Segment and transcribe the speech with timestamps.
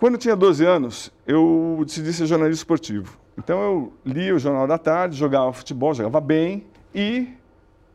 [0.00, 3.18] Quando eu tinha 12 anos, eu decidi ser jornalista esportivo.
[3.36, 7.28] Então eu lia o Jornal da Tarde, jogava futebol, jogava bem e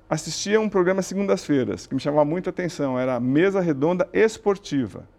[0.07, 5.09] assistia um programa segundas-feiras que me chamava muita atenção, era a Mesa Redonda Esportiva.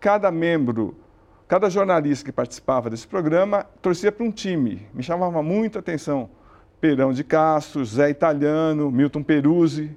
[0.00, 0.96] Cada membro,
[1.46, 6.30] cada jornalista que participava desse programa torcia para um time, me chamava muita atenção.
[6.80, 9.94] Perão de Castro, Zé Italiano, Milton Peruzzi.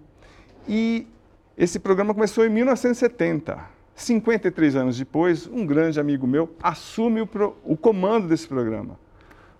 [0.67, 1.07] E
[1.57, 3.79] esse programa começou em 1970.
[4.01, 8.99] 53 anos depois, um grande amigo meu assume o, pro, o comando desse programa.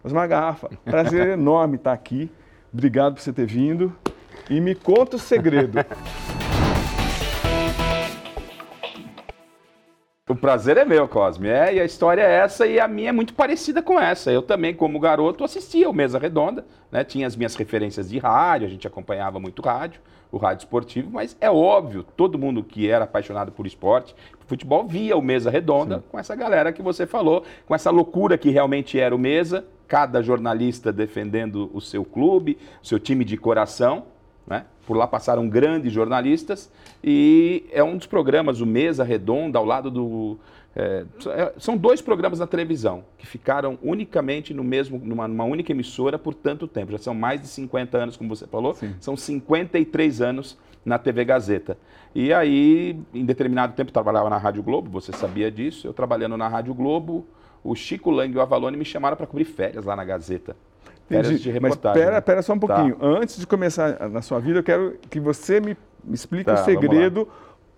[0.03, 2.29] Osmar Garrafa, prazer enorme estar aqui.
[2.73, 3.95] Obrigado por você ter vindo.
[4.49, 5.77] E me conta o segredo.
[10.31, 11.49] O prazer é meu, Cosme.
[11.49, 14.31] É, e a história é essa e a minha é muito parecida com essa.
[14.31, 17.03] Eu também, como garoto, assistia o Mesa Redonda, né?
[17.03, 19.99] Tinha as minhas referências de rádio, a gente acompanhava muito rádio,
[20.31, 24.87] o rádio esportivo, mas é óbvio, todo mundo que era apaixonado por esporte, por futebol,
[24.87, 26.03] via o Mesa Redonda Sim.
[26.09, 30.21] com essa galera que você falou, com essa loucura que realmente era o Mesa, cada
[30.21, 34.05] jornalista defendendo o seu clube, o seu time de coração.
[34.47, 34.65] Né?
[34.85, 36.71] Por lá passaram grandes jornalistas
[37.03, 40.37] e é um dos programas, o Mesa Redonda, ao lado do.
[40.75, 45.71] É, é, são dois programas na televisão que ficaram unicamente no mesmo, numa, numa, única
[45.71, 46.91] emissora por tanto tempo.
[46.93, 48.95] Já são mais de 50 anos, como você falou, Sim.
[48.99, 51.77] são 53 anos na TV Gazeta.
[52.15, 55.87] E aí, em determinado tempo, trabalhava na Rádio Globo, você sabia disso.
[55.87, 57.25] Eu trabalhando na Rádio Globo,
[57.63, 60.55] o Chico Lang e o Avalone me chamaram para cobrir férias lá na Gazeta.
[61.19, 62.01] De reportagem.
[62.01, 62.67] Mas pera, pera só um tá.
[62.67, 62.95] pouquinho.
[62.95, 63.05] Tá.
[63.05, 65.77] Antes de começar na sua vida, eu quero que você me
[66.11, 67.27] explique tá, o segredo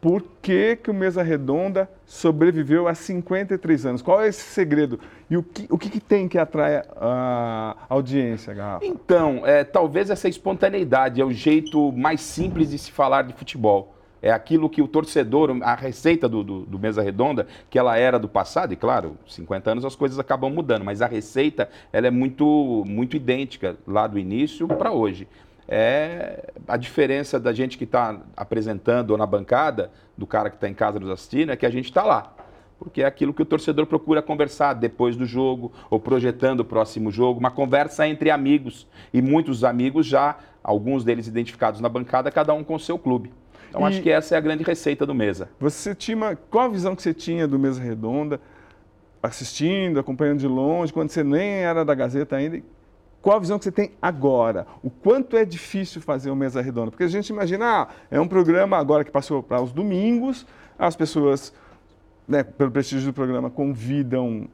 [0.03, 4.01] por que, que o Mesa Redonda sobreviveu a 53 anos?
[4.01, 4.99] Qual é esse segredo?
[5.29, 8.85] E o que, o que, que tem que atrai a audiência, Garrafa?
[8.85, 13.95] Então, é, talvez essa espontaneidade é o jeito mais simples de se falar de futebol
[14.23, 18.17] é aquilo que o torcedor, a receita do, do, do, Mesa Redonda, que ela era
[18.17, 22.09] do passado, e claro, 50 anos as coisas acabam mudando, mas a receita ela é
[22.09, 25.27] muito, muito idêntica lá do início para hoje.
[25.67, 30.69] É a diferença da gente que está apresentando ou na bancada, do cara que está
[30.69, 32.33] em casa nos assistindo, é que a gente está lá
[32.79, 37.11] porque é aquilo que o torcedor procura conversar depois do jogo ou projetando o próximo
[37.11, 38.85] jogo, uma conversa entre amigos.
[39.13, 43.31] E muitos amigos já, alguns deles identificados na bancada, cada um com o seu clube.
[43.73, 45.49] Então e acho que essa é a grande receita do Mesa.
[45.59, 48.39] Você tinha, qual a visão que você tinha do Mesa Redonda,
[49.21, 52.61] assistindo, acompanhando de longe, quando você nem era da Gazeta ainda?
[53.19, 54.67] Qual a visão que você tem agora?
[54.83, 56.91] O quanto é difícil fazer o Mesa Redonda?
[56.91, 60.45] Porque a gente imagina, ah, é um programa agora que passou para os domingos,
[60.77, 61.53] as pessoas,
[62.27, 64.47] né, pelo prestígio do programa, convidam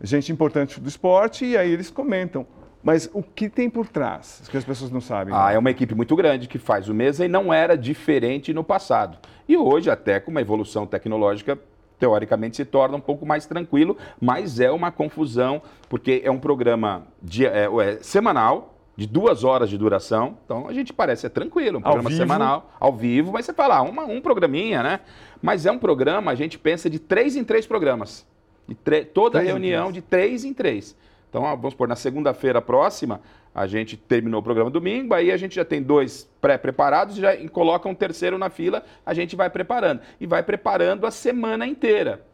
[0.00, 2.46] gente importante do esporte e aí eles comentam.
[2.86, 5.34] Mas o que tem por trás, que as pessoas não sabem?
[5.36, 8.62] Ah, é uma equipe muito grande que faz o mesa e não era diferente no
[8.62, 9.18] passado.
[9.48, 11.58] E hoje, até com uma evolução tecnológica,
[11.98, 17.08] teoricamente se torna um pouco mais tranquilo, mas é uma confusão, porque é um programa
[17.20, 20.38] dia, é, é, semanal, de duas horas de duração.
[20.44, 23.82] Então a gente parece é tranquilo, um programa semanal, ao vivo, mas você fala, ah,
[23.82, 25.00] uma, um programinha, né?
[25.42, 28.24] Mas é um programa, a gente pensa de três em três programas.
[28.68, 28.76] De
[29.06, 30.94] toda três reunião de três em três.
[31.36, 33.20] Então, vamos supor, na segunda-feira próxima,
[33.54, 37.48] a gente terminou o programa domingo, aí a gente já tem dois pré-preparados e já
[37.50, 40.00] coloca um terceiro na fila, a gente vai preparando.
[40.18, 42.24] E vai preparando a semana inteira.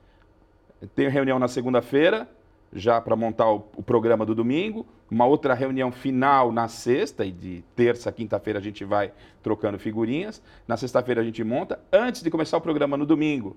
[0.95, 2.29] Tem reunião na segunda-feira,
[2.73, 7.33] já para montar o, o, programa do domingo, uma outra reunião final na sexta, e
[7.33, 9.11] de terça a quinta-feira a gente vai
[9.43, 10.41] trocando figurinhas.
[10.69, 11.81] Na sexta-feira a gente monta.
[11.93, 13.57] Antes de começar o programa no domingo,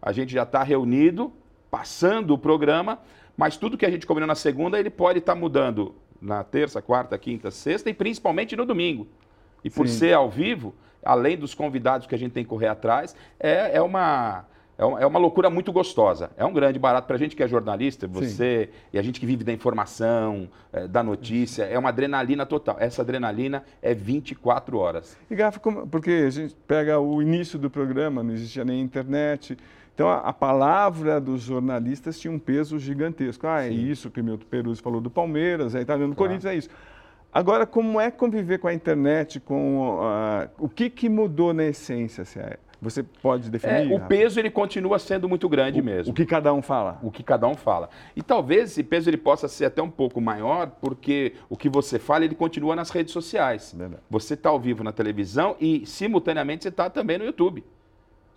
[0.00, 1.30] a gente já está reunido,
[1.70, 2.98] passando o programa
[3.38, 6.82] mas tudo que a gente combinou na segunda, ele pode estar tá mudando na terça,
[6.82, 9.06] quarta, quinta, sexta e principalmente no domingo.
[9.62, 9.98] E por Sim.
[9.98, 13.80] ser ao vivo, além dos convidados que a gente tem que correr atrás, é, é
[13.80, 14.44] uma
[14.76, 16.32] é, é uma loucura muito gostosa.
[16.36, 18.78] É um grande barato para a gente que é jornalista, você Sim.
[18.92, 21.62] e a gente que vive da informação, é, da notícia.
[21.62, 22.76] É uma adrenalina total.
[22.80, 25.16] Essa adrenalina é 24 horas.
[25.30, 29.56] E Gafa, porque a gente pega o início do programa, não existia nem internet,
[29.98, 33.48] então, a, a, palavra dos jornalistas tinha um peso gigantesco.
[33.48, 33.90] Ah, é Sim.
[33.90, 36.30] isso que o Milton Peruzzi falou do Palmeiras, é italiano do claro.
[36.30, 36.68] Corinthians, é isso.
[37.32, 42.24] Agora, como é conviver com a internet, com uh, o que, que mudou na essência?
[42.24, 43.90] Se é, você pode definir?
[43.90, 46.12] É, o peso ele continua sendo muito grande o, mesmo.
[46.12, 47.00] O que cada um fala.
[47.02, 47.90] O que cada um fala.
[48.14, 51.98] E talvez esse peso ele possa ser até um pouco maior, porque o que você
[51.98, 53.74] fala ele continua nas redes sociais.
[53.76, 54.00] Verdade.
[54.08, 57.64] Você está ao vivo na televisão e simultaneamente você está também no YouTube.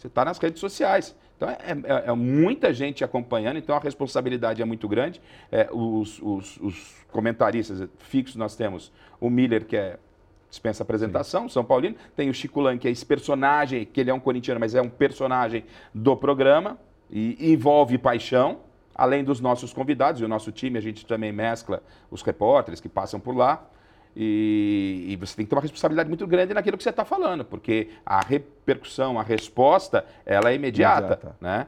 [0.01, 1.15] Você está nas redes sociais.
[1.37, 5.21] Então é, é, é, muita gente acompanhando, então a responsabilidade é muito grande.
[5.51, 9.99] É, os, os, os, comentaristas fixos nós temos o Miller, que é
[10.49, 11.49] dispensa apresentação, Sim.
[11.49, 11.95] São Paulino.
[12.15, 14.81] Tem o Chico Lan, que é esse personagem, que ele é um corintiano, mas é
[14.81, 16.79] um personagem do programa.
[17.07, 18.61] E envolve paixão,
[18.95, 22.89] além dos nossos convidados e o nosso time, a gente também mescla os repórteres que
[22.89, 23.69] passam por lá.
[24.15, 27.45] E, e, você tem que ter uma responsabilidade muito grande naquilo que você está falando,
[27.45, 31.67] porque a repercussão, a resposta, ela é imediata, né?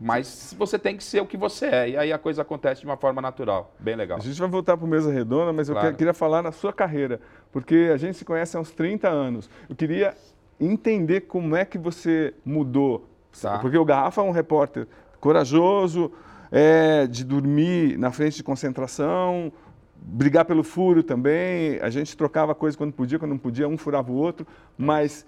[0.00, 1.90] Mas você tem que ser o que você é.
[1.90, 3.74] E aí a coisa acontece de uma forma natural.
[3.78, 4.18] Bem legal.
[4.18, 5.88] A gente vai voltar para o Mesa Redonda, mas claro.
[5.88, 7.20] eu queria falar na sua carreira.
[7.50, 9.50] Porque a gente se conhece há uns 30 anos.
[9.68, 10.14] Eu queria
[10.60, 13.08] entender como é que você mudou.
[13.40, 13.58] Tá.
[13.58, 14.86] Porque o Garrafa é um repórter
[15.20, 16.12] corajoso,
[16.50, 19.52] é, de dormir na frente de concentração,
[20.00, 21.78] brigar pelo furo também.
[21.80, 24.46] A gente trocava coisas quando podia, quando não podia, um furava o outro.
[24.76, 25.26] Mas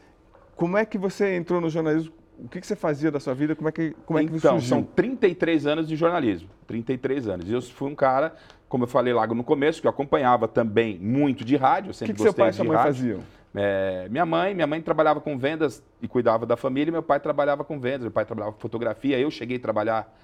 [0.56, 2.12] como é que você entrou no jornalismo?
[2.38, 3.54] O que, que você fazia da sua vida?
[3.54, 4.68] Como é que, como é que então, surgiu?
[4.68, 6.48] são 33 anos de jornalismo.
[6.66, 7.48] 33 anos.
[7.48, 8.34] E eu fui um cara,
[8.68, 11.92] como eu falei lá no começo, que eu acompanhava também muito de rádio.
[11.92, 12.94] O que, que seu pai e sua mãe rádio.
[12.94, 13.20] faziam?
[13.54, 17.64] É, minha mãe, minha mãe trabalhava com vendas e cuidava da família, meu pai trabalhava
[17.64, 20.16] com vendas, meu pai trabalhava com fotografia, eu cheguei a trabalhar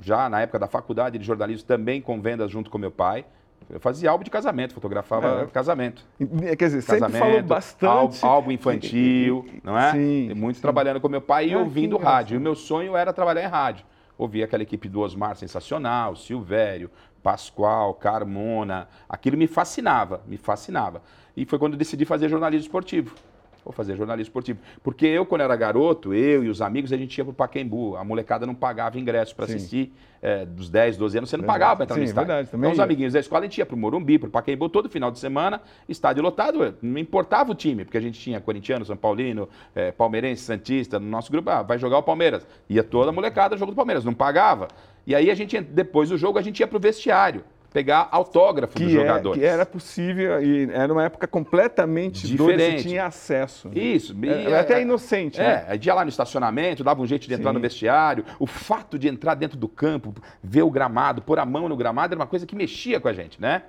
[0.00, 3.24] já na época da faculdade de jornalismo também com vendas junto com meu pai.
[3.70, 5.46] Eu fazia álbum de casamento, fotografava é.
[5.46, 6.04] casamento.
[6.18, 8.24] Quer dizer, casamento, sempre falou bastante.
[8.24, 9.92] Álbum infantil, não é?
[9.92, 10.34] Sim.
[10.34, 10.62] Muito sim.
[10.62, 12.34] trabalhando com meu pai e ouvindo rádio.
[12.34, 13.84] E o meu sonho era trabalhar em rádio.
[14.16, 16.90] Ouvia aquela equipe do Osmar sensacional, Silvério,
[17.22, 18.86] Pascoal, Carmona.
[19.08, 21.02] Aquilo me fascinava, me fascinava.
[21.36, 23.14] E foi quando eu decidi fazer jornalismo esportivo.
[23.64, 24.58] Vou fazer jornalismo esportivo.
[24.82, 27.96] Porque eu, quando era garoto, eu e os amigos, a gente ia para o Paquembu.
[27.96, 29.92] A molecada não pagava ingresso para assistir.
[30.20, 31.58] É, dos 10, 12 anos, você não verdade.
[31.58, 32.26] pagava para entrar Sim, no estádio.
[32.28, 34.30] Verdade, também então, os amiguinhos da escola, a gente ia para o Morumbi, para o
[34.30, 36.74] Paquembu, todo final de semana, estádio lotado.
[36.80, 40.98] Não importava o time, porque a gente tinha corintiano, São Paulino, é, palmeirense, Santista.
[40.98, 42.46] No nosso grupo, ah, vai jogar o Palmeiras.
[42.70, 44.02] Ia toda a molecada jogo do Palmeiras.
[44.02, 44.68] Não pagava.
[45.06, 47.44] E aí, a gente, depois do jogo, a gente ia para o vestiário
[47.74, 49.42] pegar autógrafo que dos é, jogadores.
[49.42, 52.82] Que era possível e era uma época completamente diferente.
[52.82, 53.68] Você tinha acesso.
[53.68, 53.80] Né?
[53.80, 54.16] Isso.
[54.22, 55.40] É, era, até inocente.
[55.40, 55.80] É, né?
[55.82, 57.54] ia lá no estacionamento, dava um jeito de entrar Sim.
[57.54, 58.24] no vestiário.
[58.38, 62.14] O fato de entrar dentro do campo, ver o gramado, pôr a mão no gramado,
[62.14, 63.62] era uma coisa que mexia com a gente, né?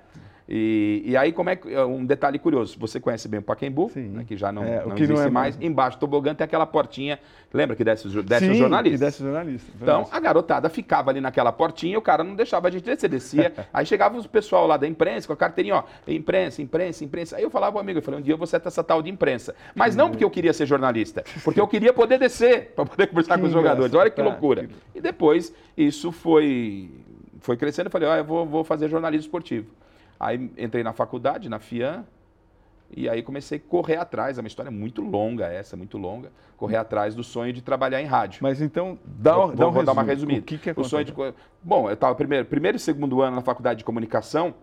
[0.48, 1.76] E, e, aí, como é que.
[1.76, 5.12] Um detalhe curioso: você conhece bem o Paquembu, né, que já não, é, não existe
[5.12, 5.56] não é mais.
[5.56, 5.60] mais.
[5.60, 7.18] Embaixo do tobogã tem aquela portinha.
[7.52, 8.98] Lembra que desce, desce Sim, o jornalista?
[8.98, 9.72] Que desce o jornalista.
[9.80, 13.08] Então, a garotada ficava ali naquela portinha e o cara não deixava a gente descer.
[13.08, 13.52] Descia.
[13.74, 17.36] aí chegava o pessoal lá da imprensa com a carteirinha, ó, imprensa, imprensa, imprensa.
[17.36, 19.54] Aí eu falava, amigo, eu falei, um dia eu vou ser essa tal de imprensa.
[19.74, 23.34] Mas não porque eu queria ser jornalista, porque eu queria poder descer, para poder conversar
[23.34, 23.92] que com os jogadores.
[23.94, 24.68] Olha que loucura.
[24.94, 26.90] E depois, isso foi,
[27.40, 27.86] foi crescendo.
[27.86, 29.66] Eu falei, ó, eu vou, vou fazer jornalismo esportivo.
[30.18, 32.04] Aí entrei na faculdade, na FIAN,
[32.94, 34.38] e aí comecei a correr atrás.
[34.38, 36.30] É uma história muito longa essa, muito longa.
[36.56, 38.40] Correr atrás do sonho de trabalhar em rádio.
[38.42, 40.40] Mas então, dá, vou, dá um vou dar uma resumida.
[40.40, 41.12] O que, que é o sonho de
[41.62, 44.54] Bom, eu estava primeiro, primeiro e segundo ano na faculdade de comunicação,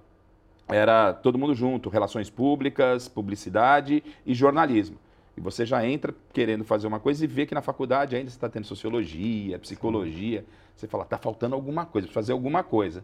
[0.68, 4.98] era todo mundo junto, relações públicas, publicidade e jornalismo.
[5.36, 8.38] E você já entra querendo fazer uma coisa e vê que na faculdade ainda você
[8.38, 10.46] está tendo sociologia, psicologia.
[10.76, 13.04] Você fala, está faltando alguma coisa, fazer alguma coisa.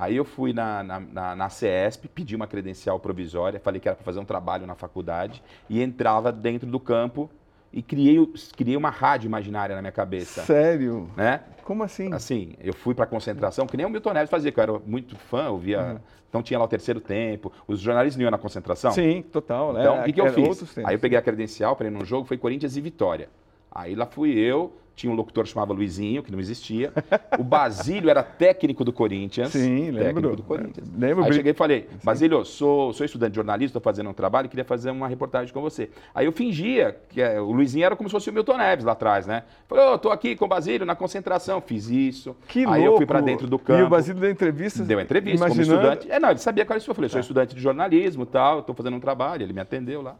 [0.00, 3.94] Aí eu fui na, na, na, na CESP, pedi uma credencial provisória, falei que era
[3.94, 7.30] para fazer um trabalho na faculdade e entrava dentro do campo
[7.70, 8.16] e criei,
[8.56, 10.42] criei uma rádio imaginária na minha cabeça.
[10.42, 11.10] Sério?
[11.14, 11.42] Né?
[11.64, 12.10] Como assim?
[12.14, 15.16] Assim, eu fui para concentração, que nem o Milton Neves fazia, que eu era muito
[15.16, 15.82] fã, eu via...
[15.82, 15.98] Uhum.
[16.30, 18.92] Então tinha lá o terceiro tempo, os jornalistas não iam na concentração?
[18.92, 19.72] Sim, total.
[19.72, 20.78] Então, é, o que, que eu fiz?
[20.78, 23.28] Aí eu peguei a credencial para ir num jogo, foi Corinthians e Vitória.
[23.68, 26.92] Aí lá fui eu, tinha um locutor que chamava Luizinho, que não existia.
[27.38, 29.50] O Basílio era técnico do Corinthians.
[29.50, 30.04] Sim, lembro.
[30.04, 30.90] Técnico do Corinthians.
[30.94, 31.24] Lembro.
[31.24, 34.64] Aí cheguei e falei, Basílio, sou, sou estudante de jornalista, estou fazendo um trabalho, queria
[34.64, 35.88] fazer uma reportagem com você.
[36.14, 38.92] Aí eu fingia, que é, o Luizinho era como se fosse o Milton Neves lá
[38.92, 39.44] atrás, né?
[39.66, 42.36] Falei, ô, oh, tô aqui com o Basílio na concentração, fiz isso.
[42.46, 42.84] Que Aí louco.
[42.84, 43.80] eu fui para dentro do campo.
[43.80, 44.82] E o Basílio deu entrevista?
[44.82, 45.80] Deu entrevista imaginando...
[45.80, 46.12] como estudante.
[46.12, 46.90] É, não, ele sabia qual era isso.
[46.90, 47.20] Eu falei, sou tá.
[47.22, 50.16] estudante de jornalismo e tal, estou fazendo um trabalho, ele me atendeu lá.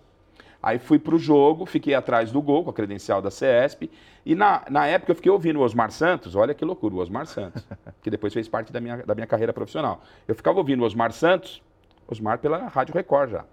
[0.63, 3.91] Aí fui para o jogo, fiquei atrás do gol com a credencial da CESP.
[4.27, 7.27] E na, na época eu fiquei ouvindo o Osmar Santos, olha que loucura, o Osmar
[7.27, 7.65] Santos,
[8.03, 10.03] que depois fez parte da minha, da minha carreira profissional.
[10.29, 11.63] Eu ficava ouvindo o Osmar Santos,
[12.07, 13.45] Osmar pela Rádio Record já.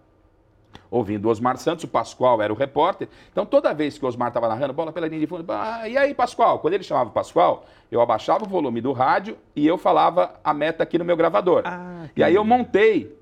[0.92, 3.08] Ouvindo o Osmar Santos, o Pascoal era o repórter.
[3.32, 5.98] Então toda vez que o Osmar estava narrando, bola pela linha de fundo, ah, e
[5.98, 6.60] aí Pascoal?
[6.60, 10.54] Quando ele chamava o Pascoal, eu abaixava o volume do rádio e eu falava a
[10.54, 11.64] meta aqui no meu gravador.
[11.66, 13.18] Ah, e aí eu montei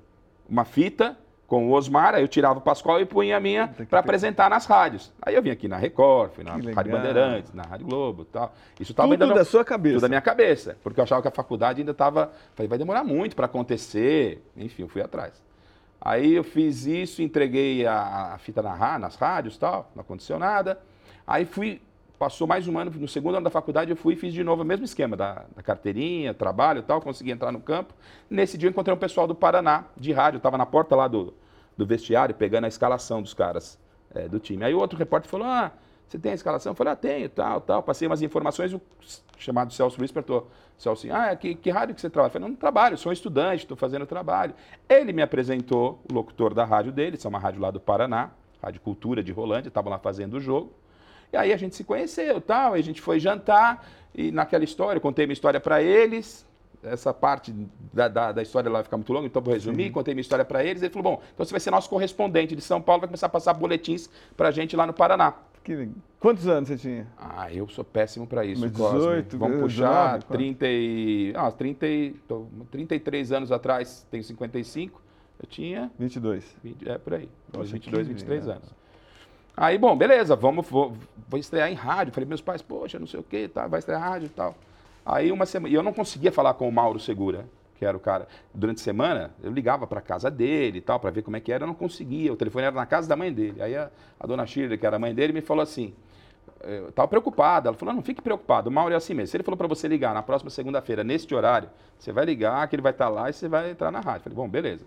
[0.48, 1.16] uma fita
[1.46, 4.66] com o Osmar, aí eu tirava o Pascoal e punha a minha para apresentar nas
[4.66, 5.12] rádios.
[5.22, 8.52] Aí eu vim aqui na Record, fui na Rádio Bandeirantes, na Rádio Globo e tal.
[8.80, 9.94] Isso estava tudo da sua cabeça.
[9.94, 13.04] Tudo da minha cabeça, porque eu achava que a faculdade ainda estava, falei, vai demorar
[13.04, 14.42] muito para acontecer.
[14.56, 15.40] Enfim, eu fui atrás.
[16.00, 20.38] Aí eu fiz isso, entreguei a, a fita na, nas rádios e tal, não aconteceu
[20.38, 20.80] nada.
[21.26, 21.80] Aí fui
[22.18, 24.62] Passou mais um ano, no segundo ano da faculdade eu fui e fiz de novo
[24.62, 27.92] o mesmo esquema da, da carteirinha, trabalho e tal, consegui entrar no campo.
[28.30, 31.34] Nesse dia eu encontrei um pessoal do Paraná, de rádio, estava na porta lá do,
[31.76, 33.78] do vestiário, pegando a escalação dos caras
[34.14, 34.64] é, do time.
[34.64, 35.72] Aí o outro repórter falou, ah,
[36.08, 36.70] Você tem a escalação?
[36.70, 37.82] Eu falei, ah, tenho, tal, tal.
[37.82, 38.80] Passei umas informações, o
[39.36, 42.28] chamado Celso Luiz perguntou, Celso, ah, que, que rádio que você trabalha?
[42.28, 44.54] Eu falei, não, não trabalho, sou um estudante, estou fazendo trabalho.
[44.88, 48.30] Ele me apresentou o locutor da rádio dele, isso é uma rádio lá do Paraná,
[48.62, 50.72] Rádio Cultura de Rolândia, estavam lá fazendo o jogo.
[51.32, 55.02] E aí a gente se conheceu, tal, a gente foi jantar, e naquela história, eu
[55.02, 56.46] contei minha história para eles,
[56.82, 57.52] essa parte
[57.92, 59.92] da, da, da, história lá vai ficar muito longa, então vou resumir, Sim.
[59.92, 62.62] contei minha história para eles, ele falou, bom, então você vai ser nosso correspondente de
[62.62, 65.34] São Paulo, vai começar a passar boletins para a gente lá no Paraná.
[65.64, 65.88] Que...
[66.20, 67.06] Quantos anos você tinha?
[67.18, 71.32] Ah, eu sou péssimo para isso, Mas 18, Vamos puxar 19, 30 e...
[71.34, 72.16] Ah, 30 e...
[72.70, 75.02] 33 anos atrás, tenho 55,
[75.40, 75.90] eu tinha...
[75.98, 76.56] 22.
[76.62, 77.28] 20, é, por aí.
[77.52, 78.85] Poxa, 22, 23 anos.
[79.56, 80.92] Aí, bom, beleza, vamos, vou,
[81.26, 82.12] vou estrear em rádio.
[82.12, 84.54] Falei, meus pais, poxa, não sei o quê, tá, vai estrear rádio e tal.
[85.04, 87.46] Aí uma semana, e eu não conseguia falar com o Mauro Segura,
[87.76, 88.28] que era o cara.
[88.52, 91.50] Durante a semana, eu ligava para casa dele e tal, para ver como é que
[91.50, 92.30] era, eu não conseguia.
[92.32, 93.62] O telefone era na casa da mãe dele.
[93.62, 95.94] Aí a, a dona Shirley, que era a mãe dele, me falou assim:
[96.62, 97.70] eu estava preocupada.
[97.70, 98.68] Ela falou: não, fique preocupado.
[98.68, 99.28] O Mauro é assim mesmo.
[99.28, 102.76] Se ele falou para você ligar na próxima segunda-feira, neste horário, você vai ligar, que
[102.76, 104.24] ele vai estar tá lá e você vai entrar na rádio.
[104.24, 104.84] Falei: bom, beleza.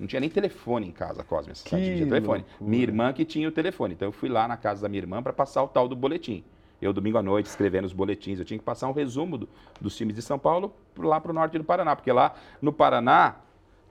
[0.00, 1.52] Não tinha nem telefone em casa, Cosme.
[1.52, 2.42] Essa tinha telefone.
[2.58, 3.92] Minha irmã que tinha o telefone.
[3.92, 6.42] Então eu fui lá na casa da minha irmã para passar o tal do boletim.
[6.80, 9.94] Eu, domingo à noite, escrevendo os boletins, eu tinha que passar um resumo do, dos
[9.94, 13.36] times de São Paulo lá para o norte do Paraná, porque lá no Paraná,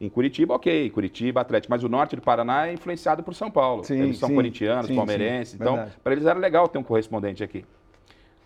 [0.01, 3.83] em Curitiba, ok, Curitiba, Atlético, mas o norte do Paraná é influenciado por São Paulo.
[3.83, 7.43] Sim, eles são sim, corintianos, sim, palmeirenses, então para eles era legal ter um correspondente
[7.43, 7.63] aqui.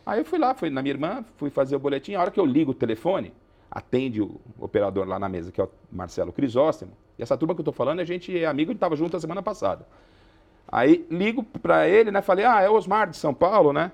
[0.06, 2.40] Aí eu fui lá, fui na minha irmã, fui fazer o boletim, a hora que
[2.42, 3.32] eu ligo o telefone,
[3.74, 7.62] atende o operador lá na mesa, que é o Marcelo Crisóstomo, e essa turma que
[7.62, 9.88] eu estou falando, a gente é amigo, a gente estava junto a semana passada.
[10.72, 13.92] Aí ligo para ele, né, falei, ah, é o Osmar de São Paulo, né?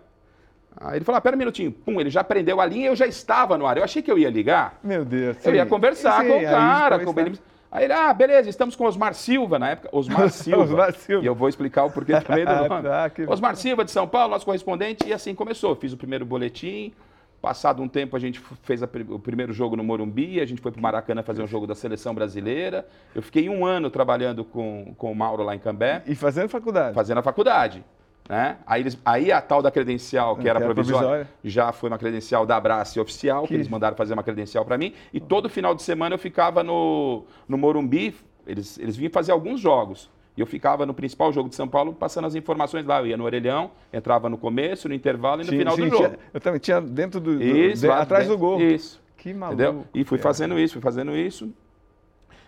[0.77, 1.71] Aí ele falou, ah, pera um minutinho.
[1.71, 3.77] Pum, ele já prendeu a linha e eu já estava no ar.
[3.77, 4.79] Eu achei que eu ia ligar.
[4.83, 5.37] Meu Deus.
[5.43, 5.57] Eu sim.
[5.57, 6.99] ia conversar sim, com o cara.
[6.99, 7.39] Com ele...
[7.71, 9.89] Aí ele, ah, beleza, estamos com Osmar Silva, na época.
[9.91, 10.63] Osmar Silva.
[10.63, 11.23] Osmar Silva.
[11.23, 12.87] E eu vou explicar o porquê meio do nome.
[12.87, 13.23] ah, que...
[13.23, 15.07] Osmar Silva, de São Paulo, nosso correspondente.
[15.07, 15.75] E assim começou.
[15.75, 16.93] Fiz o primeiro boletim.
[17.41, 20.71] Passado um tempo, a gente fez a, o primeiro jogo no Morumbi, a gente foi
[20.71, 22.85] para o Maracanã fazer um jogo da seleção brasileira.
[23.15, 26.03] Eu fiquei um ano trabalhando com, com o Mauro lá em Cambé.
[26.05, 26.93] E fazendo faculdade?
[26.93, 27.83] Fazendo a faculdade.
[28.27, 28.57] Né?
[28.67, 31.97] Aí, eles, aí a tal da credencial, que, que era provisória, provisória, já foi uma
[31.97, 33.47] credencial da Abrace oficial, que...
[33.47, 34.93] que eles mandaram fazer uma credencial para mim.
[35.13, 38.15] E todo final de semana eu ficava no, no Morumbi,
[38.45, 40.09] eles, eles vinham fazer alguns jogos.
[40.39, 43.01] E eu ficava no principal jogo de São Paulo passando as informações lá.
[43.01, 45.89] Eu ia no orelhão, entrava no começo, no intervalo e no sim, final sim, do
[45.89, 46.07] jogo.
[46.07, 47.43] Tinha, eu também tinha dentro do.
[47.43, 48.61] Isso, do, atrás dentro, do gol.
[48.61, 49.01] Isso.
[49.17, 49.61] Que maluco.
[49.61, 49.85] Entendeu?
[49.93, 51.53] E fui fazendo isso, fui fazendo isso.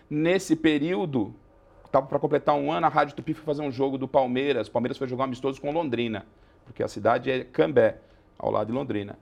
[0.08, 1.34] Nesse período,
[1.84, 4.68] estava para completar um ano, a Rádio Tupi foi fazer um jogo do Palmeiras.
[4.68, 6.24] O Palmeiras foi jogar um amistoso com Londrina,
[6.64, 7.98] porque a cidade é Cambé,
[8.38, 9.18] ao lado de Londrina.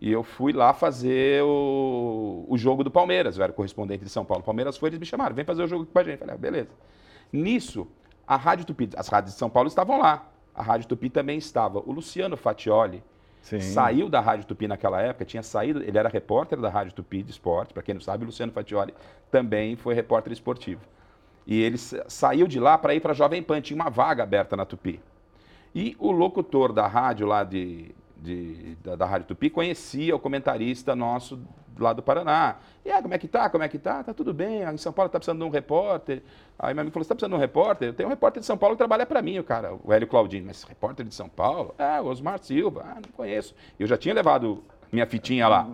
[0.00, 4.24] E eu fui lá fazer o, o jogo do Palmeiras, eu era correspondente de São
[4.24, 4.40] Paulo.
[4.40, 6.14] O Palmeiras foi, eles me chamaram, vem fazer o jogo com a gente.
[6.14, 6.70] Eu falei, ah, beleza.
[7.30, 7.86] Nisso,
[8.26, 10.28] a Rádio Tupi, as rádios de São Paulo estavam lá.
[10.54, 11.80] A Rádio Tupi também estava.
[11.80, 13.02] O Luciano Fatioli
[13.42, 13.60] Sim.
[13.60, 17.30] saiu da Rádio Tupi naquela época, tinha saído, ele era repórter da Rádio Tupi de
[17.30, 18.94] esporte, para quem não sabe, o Luciano Fatioli
[19.30, 20.80] também foi repórter esportivo.
[21.46, 24.56] E ele saiu de lá para ir para a Jovem Pan, tinha uma vaga aberta
[24.56, 24.98] na Tupi.
[25.74, 30.96] E o locutor da rádio lá de, de da, da, Rádio Tupi conhecia o comentarista
[30.96, 31.38] nosso
[31.78, 32.56] lá do Paraná.
[32.84, 33.48] E ah, como é que tá?
[33.48, 34.02] Como é que tá?
[34.02, 34.62] Tá tudo bem.
[34.62, 36.22] Em São Paulo tá precisando de um repórter.
[36.58, 37.88] Aí meu amigo falou: você tá precisando de um repórter?
[37.88, 40.06] Eu tenho um repórter de São Paulo que trabalha para mim, o cara, o Hélio
[40.06, 40.46] Claudino.
[40.46, 41.74] Mas repórter de São Paulo?
[41.78, 42.84] É, o Osmar Silva.
[42.86, 43.54] Ah, não conheço.
[43.78, 44.62] Eu já tinha levado
[44.92, 45.66] minha fitinha lá.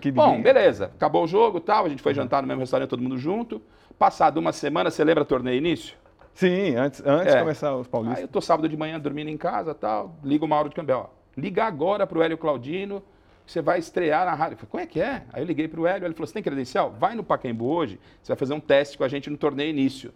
[0.00, 0.86] Que Bom, beleza.
[0.86, 1.86] Acabou o jogo tal.
[1.86, 3.62] A gente foi jantar no mesmo restaurante, todo mundo junto.
[3.98, 5.96] Passado uma semana, você lembra torneio início?
[6.34, 7.36] Sim, antes, antes é.
[7.36, 8.18] de começar os paulistas.
[8.18, 11.08] Aí eu tô sábado de manhã dormindo em casa tal, ligo o Mauro de Cambel.
[11.34, 13.02] Liga agora pro Hélio Claudino,
[13.46, 14.54] você vai estrear na rádio.
[14.54, 15.24] Eu falei, como é que é?
[15.32, 16.90] Aí eu liguei pro Hélio, ele falou, você tem credencial?
[16.90, 20.12] Vai no Pacaembu hoje, você vai fazer um teste com a gente no torneio início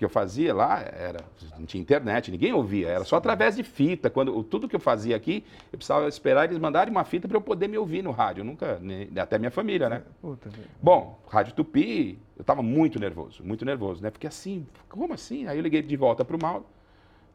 [0.00, 1.22] que eu fazia lá era
[1.58, 4.08] não tinha internet, ninguém ouvia, era só através de fita.
[4.08, 7.40] Quando tudo que eu fazia aqui, eu precisava esperar eles mandarem uma fita para eu
[7.42, 8.40] poder me ouvir no rádio.
[8.40, 8.80] Eu nunca,
[9.20, 10.02] até minha família, né?
[10.22, 10.48] Puta,
[10.82, 14.10] Bom, Rádio Tupi, eu estava muito nervoso, muito nervoso, né?
[14.10, 15.46] Porque assim, como assim?
[15.46, 16.64] Aí eu liguei de volta para o Mauro.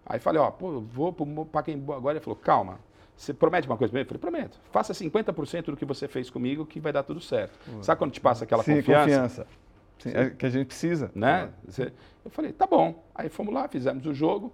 [0.04, 2.18] Aí falei, ó, pô, vou para quem agora.
[2.18, 2.80] Ele falou, calma,
[3.16, 4.04] você promete uma coisa para mim?
[4.04, 4.60] Eu falei, prometo.
[4.72, 7.58] Faça 50% do que você fez comigo que vai dar tudo certo.
[7.82, 9.04] Sabe quando te passa aquela Sim, confiança?
[9.04, 9.48] confiança.
[10.00, 11.12] Sim, é que a gente precisa.
[11.16, 11.50] Né?
[12.24, 13.04] Eu falei, tá bom.
[13.14, 14.54] Aí fomos lá, fizemos o jogo.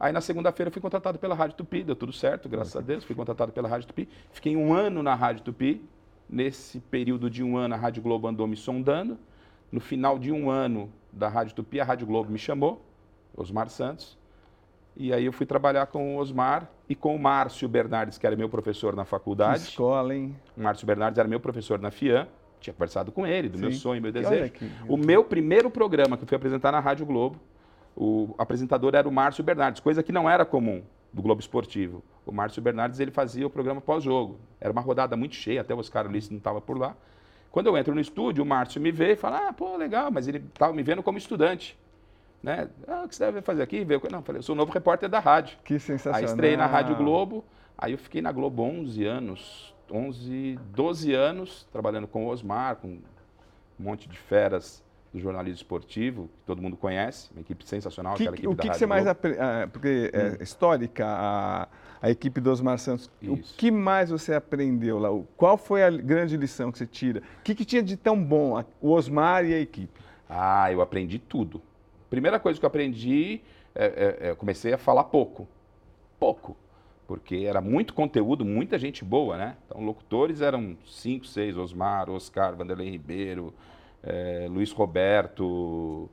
[0.00, 3.04] Aí na segunda-feira fui contratado pela Rádio Tupi, deu tudo certo, graças a Deus.
[3.04, 4.08] Fui contratado pela Rádio Tupi.
[4.30, 5.82] Fiquei um ano na Rádio Tupi.
[6.30, 9.18] Nesse período de um ano, a Rádio Globo andou me sondando.
[9.72, 12.84] No final de um ano da Rádio Tupi, a Rádio Globo me chamou,
[13.34, 14.17] Osmar Santos.
[15.00, 18.34] E aí eu fui trabalhar com o Osmar e com o Márcio Bernardes, que era
[18.34, 19.62] meu professor na faculdade.
[19.62, 20.36] Que escola, hein?
[20.56, 22.26] O Márcio Bernardes era meu professor na FIAM
[22.60, 23.62] tinha conversado com ele, do Sim.
[23.62, 24.52] meu sonho, meu desejo.
[24.88, 27.38] O meu primeiro programa que eu fui apresentar na Rádio Globo,
[27.96, 30.82] o apresentador era o Márcio Bernardes, coisa que não era comum.
[31.10, 32.02] do Globo Esportivo.
[32.26, 34.38] O Márcio Bernardes ele fazia o programa pós-jogo.
[34.60, 36.94] Era uma rodada muito cheia, até o Oscar Ulisses não estava por lá.
[37.50, 40.28] Quando eu entro no estúdio, o Márcio me vê e fala: Ah, pô, legal, mas
[40.28, 41.78] ele estava me vendo como estudante.
[42.42, 42.68] Né?
[42.86, 43.84] Ah, o que você deve fazer aqui?
[43.84, 45.58] Não, eu falei, eu sou o novo repórter da rádio.
[45.64, 46.20] Que sensacional.
[46.20, 47.44] Aí estreiei na Rádio Globo,
[47.76, 52.88] aí eu fiquei na Globo 11 anos, 11, 12 anos, trabalhando com o Osmar, com
[52.88, 53.00] um
[53.78, 58.36] monte de feras do jornalismo esportivo, que todo mundo conhece, uma equipe sensacional, que, aquela
[58.36, 59.38] equipe o que, que você mais aprende?
[59.72, 61.68] porque é histórica a,
[62.02, 63.10] a equipe do Osmar Santos.
[63.22, 63.54] O Isso.
[63.56, 65.10] que mais você aprendeu lá?
[65.10, 67.20] O- Qual foi a grande lição que você tira?
[67.40, 69.98] O que, que tinha de tão bom o Osmar e a equipe?
[70.28, 71.62] Ah, eu aprendi tudo.
[72.10, 73.40] Primeira coisa que eu aprendi,
[73.74, 75.46] é, é, é, eu comecei a falar pouco.
[76.18, 76.56] Pouco.
[77.06, 79.56] Porque era muito conteúdo, muita gente boa, né?
[79.66, 83.54] Então, locutores eram cinco, seis, Osmar, Oscar, Vanderlei Ribeiro,
[84.02, 86.08] é, Luiz Roberto,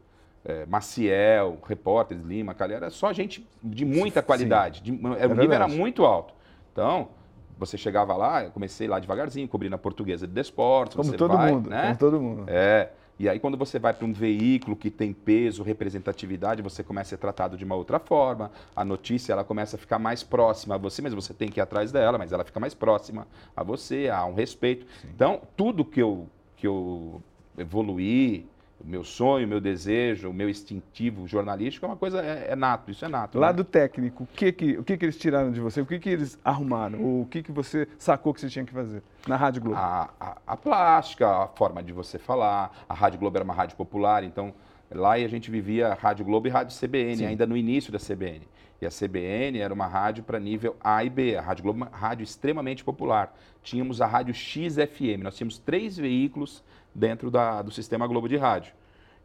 [0.45, 4.81] é, Maciel, repórteres, Lima, Calheira, era só gente de muita qualidade.
[4.81, 4.95] de- o
[5.35, 6.33] nível era muito alto.
[6.71, 7.09] Então,
[7.57, 11.35] você chegava lá, eu comecei lá devagarzinho, cobrindo a portuguesa de desportos, Como você todo
[11.35, 11.83] vai, mundo, né?
[11.83, 12.43] como todo mundo.
[12.47, 12.91] É.
[13.17, 17.11] E aí, quando você vai para um veículo que tem peso, representatividade, você começa a
[17.11, 18.51] ser tratado de uma outra forma.
[18.75, 21.61] A notícia ela começa a ficar mais próxima a você, mas você tem que ir
[21.61, 24.85] atrás dela, mas ela fica mais próxima a você, há um respeito.
[25.05, 27.21] Então, tudo que eu, que eu
[27.57, 28.45] evoluí,
[28.79, 32.55] o meu sonho, o meu desejo, o meu instintivo jornalístico é uma coisa, é, é
[32.55, 33.37] nato, isso é nato.
[33.37, 33.45] né?
[33.45, 35.81] Lado técnico, o que, que, o que, que eles tiraram de você?
[35.81, 37.01] O que, que eles arrumaram?
[37.01, 39.77] Ou o que, que você sacou que você tinha que fazer na Rádio Globo?
[39.77, 42.85] a, a, a plástica, a forma de você falar.
[42.87, 44.53] A Rádio Globo era uma rádio popular, então
[44.91, 47.25] lá a gente vivia Rádio Globo e Rádio CBN, Sim.
[47.25, 48.47] ainda no início da CBN.
[48.81, 51.35] E a CBN era uma rádio para nível A e B.
[51.37, 53.35] A Rádio Globo uma rádio extremamente popular.
[53.63, 56.63] Tínhamos a Rádio XFM, nós tínhamos três veículos
[56.93, 58.73] dentro da, do sistema Globo de rádio.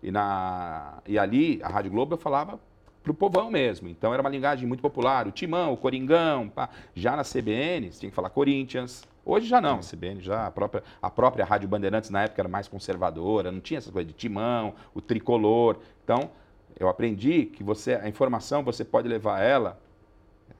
[0.03, 2.59] E, na, e ali, a Rádio Globo eu falava
[3.03, 3.89] pro povão mesmo.
[3.89, 6.69] Então era uma linguagem muito popular, o Timão, o Coringão, pá.
[6.95, 9.05] já na CBN, você tinha que falar Corinthians.
[9.25, 12.49] Hoje já não, a CBN já, a própria, a própria Rádio Bandeirantes na época era
[12.49, 15.77] mais conservadora, não tinha essa coisa de Timão, o tricolor.
[16.03, 16.31] Então,
[16.79, 19.79] eu aprendi que você, a informação você pode levar ela,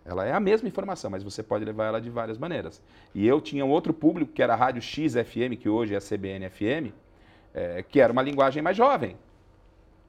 [0.05, 2.83] ela é a mesma informação, mas você pode levar ela de várias maneiras.
[3.15, 6.01] E eu tinha um outro público, que era a Rádio XFM, que hoje é a
[6.01, 6.93] CBN FM,
[7.55, 9.17] eh, que era uma linguagem mais jovem.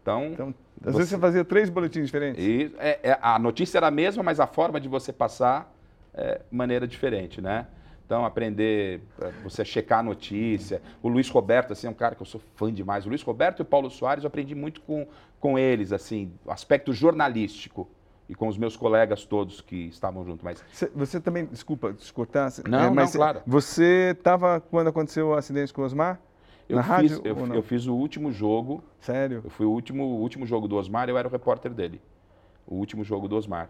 [0.02, 0.54] Então, Então,
[0.86, 2.44] às vezes você fazia três boletins diferentes.
[2.44, 5.72] e, é- é- a notícia era a mesma, mas a forma de você passar
[6.14, 7.68] é maneira diferente, né?
[8.06, 10.82] Então, aprender, é, você checar a notícia.
[11.02, 13.06] O Luiz Roberto, assim, é um cara que eu sou fã demais.
[13.06, 15.08] O Luiz Roberto e o Paulo Soares, eu aprendi muito com,
[15.40, 17.88] com eles, assim, o aspecto jornalístico.
[18.30, 20.46] E com os meus colegas todos que estavam junto.
[20.46, 20.64] Mas
[20.96, 23.42] Você, também, desculpa te cortar, Não, não, mas claro.
[23.46, 26.18] você estava quando aconteceu o acidente com o Osmar?
[26.70, 27.54] eu, Na fiz, rádio eu, não?
[27.56, 29.42] eu fiz o último jogo, Sério?
[29.44, 32.02] eu fui o último, o último jogo do Osmar, eu era o repórter dele.
[32.66, 33.70] O último jogo do Osmar.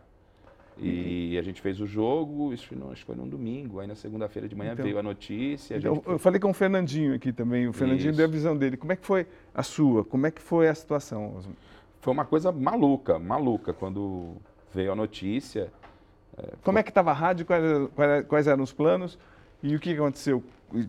[0.77, 3.87] E a gente fez o jogo, isso foi no- acho que foi num domingo, aí
[3.87, 5.77] na segunda-feira de manhã Então- veio a notícia.
[5.77, 8.17] A gente Eu, falei com o Fernandinho aqui também, o Fernandinho Isso.
[8.17, 8.77] deu a visão dele.
[8.77, 10.03] Como é que foi a sua?
[10.03, 11.39] Como é que foi a situação?
[11.99, 14.37] Foi uma coisa maluca, maluca, quando
[14.73, 15.71] veio a notícia.
[16.63, 17.45] Como é que estava a rádio?
[17.45, 17.63] Quais,
[18.27, 19.19] quais- eram os planos?
[19.61, 20.43] E o que aconteceu,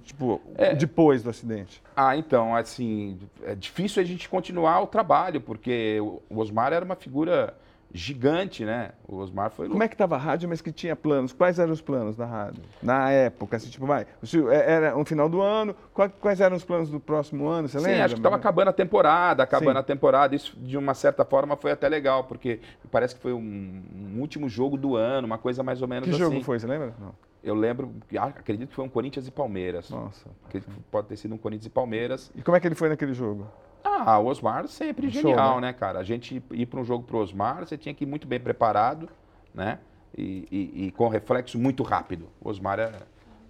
[0.04, 0.74] tipo, É.
[0.74, 1.82] depois do acidente?
[1.94, 6.94] Ah, então, assim, é difícil a gente continuar o trabalho, porque o Osmar era uma
[6.96, 7.54] figura
[7.94, 8.92] gigante, né?
[9.06, 9.68] O Osmar foi...
[9.68, 11.32] Como é que estava a rádio, mas que tinha planos?
[11.32, 12.62] Quais eram os planos da rádio?
[12.82, 14.06] Na época, assim, tipo, vai,
[14.50, 15.74] é- era um final do ano,
[16.20, 18.04] quais eram os planos do próximo ano, você Sim, lembra?
[18.06, 19.78] acho que estava acabando a temporada, acabando Sim.
[19.80, 20.34] a temporada.
[20.34, 24.48] Isso, de uma certa forma, foi até legal, porque parece que foi um, um último
[24.48, 26.18] jogo do ano, uma coisa mais ou menos Que assim.
[26.24, 26.94] jogo foi, você lembra?
[26.98, 27.14] Não.
[27.44, 29.90] Eu lembro, ah, acredito que foi um Corinthians e Palmeiras.
[29.90, 30.30] Nossa.
[30.46, 32.30] Acredito que pode ter sido um Corinthians e Palmeiras.
[32.36, 33.48] E como é que ele foi naquele jogo?
[33.84, 35.68] Ah, o Osmar sempre Um show, genial, né?
[35.68, 35.72] né?
[35.72, 35.98] cara?
[35.98, 39.08] A gente ir para um jogo pro Osmar, você tinha que ir muito bem preparado,
[39.54, 39.78] né?
[40.16, 42.28] E, e- e com reflexo muito rápido.
[42.40, 42.92] O Osmar é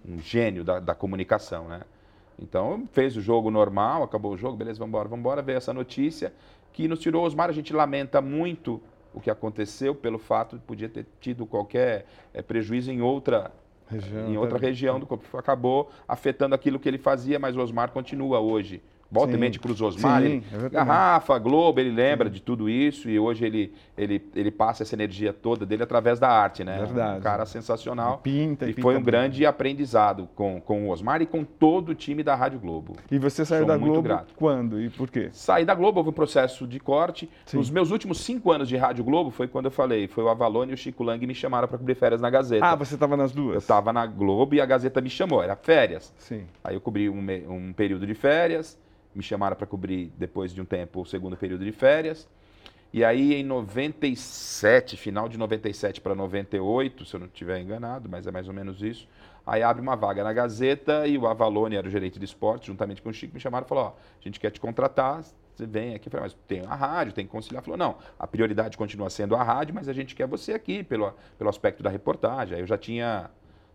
[0.07, 1.81] um gênio da, da comunicação, né?
[2.39, 5.73] Então, fez o jogo normal, acabou o jogo, beleza, vamos embora, vamos embora, veio essa
[5.73, 6.33] notícia
[6.71, 7.49] que nos tirou o Osmar.
[7.49, 8.81] A gente lamenta muito
[9.13, 13.51] o que aconteceu pelo fato de podia ter tido qualquer eh, prejuízo em outra
[13.87, 15.37] Região, em outra região do corpo.
[15.37, 18.81] Acabou afetando aquilo que ele fazia, mas o Osmar continua hoje.
[19.13, 19.37] Volta Sim.
[19.37, 20.71] e mente cruz Osmar, Sim, ele, exatamente.
[20.73, 25.31] garrafa, Globo, ele lembra de tudo isso e hoje ele, ele, ele passa essa energia
[25.31, 26.77] toda dele através da arte, né?
[26.79, 27.19] Verdade.
[27.19, 28.17] Um cara sensacional.
[28.17, 29.05] Pinta e e pinta foi um muito.
[29.05, 32.95] grande aprendizado com, com o Osmar e com todo o time da Rádio Globo.
[33.11, 34.33] E você saiu Sou da Globo grato.
[34.35, 35.29] quando e por quê?
[35.31, 37.29] Saí da Globo, houve um processo de corte.
[37.45, 37.57] Sim.
[37.57, 40.71] Nos meus últimos cinco anos de Rádio Globo foi quando eu falei, foi o Avalone
[40.71, 42.65] e o Chico Lang me chamaram para cobrir férias na Gazeta.
[42.65, 43.63] Ah, você estava nas Eu duas?
[43.63, 46.11] estava na Globo e a Gazeta me chamou, era férias.
[46.17, 46.45] Sim.
[46.63, 48.77] Aí eu cobri um, um período de férias,
[49.15, 52.27] me chamaram para cobrir depois de um tempo o segundo período de férias.
[52.91, 58.27] E aí em 97, final de 97 para 98, se eu não estiver enganado, mas
[58.27, 59.07] é mais ou menos isso,
[59.45, 63.01] aí abre uma vaga na Gazeta e o Avalone era o gerente de esporte, juntamente
[63.01, 65.23] com o Chico, me chamaram e falou, ó, a gente quer te contratar,
[65.55, 67.63] você vem aqui, falei, mas tem a rádio, tem que conciliar.
[67.63, 71.13] Falou, não, a prioridade continua sendo a rádio, mas a gente quer você aqui pelo,
[71.37, 72.55] pelo aspecto da reportagem.
[72.55, 73.29] Aí eu já tinha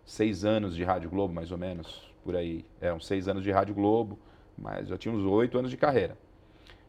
[0.05, 2.65] seis anos de Rádio Globo, mais ou menos, por aí.
[2.81, 4.19] Eram seis anos de Rádio Globo,
[4.61, 6.17] mas eu tinha uns oito anos de carreira.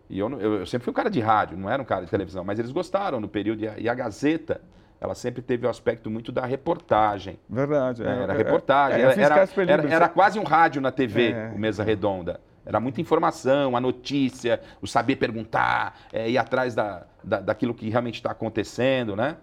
[0.10, 2.10] E eu, eu, eu, sempre fui um cara de rádio, não era um cara de
[2.10, 3.64] televisão, mas eles gostaram no período.
[3.64, 4.60] E a, e a Gazeta,
[5.00, 7.40] ela sempre teve o aspecto muito da reportagem.
[7.48, 8.04] Verdade.
[8.04, 9.00] É, era reportagem.
[9.00, 11.52] É, era, era, era, era, quase um rádio na TV, é.
[11.56, 12.42] o Mesa Redonda.
[12.66, 17.90] Era muita informação, a notícia, o saber perguntar, é, ir atrás da, da, daquilo que
[17.90, 19.38] realmente está acontecendo, né?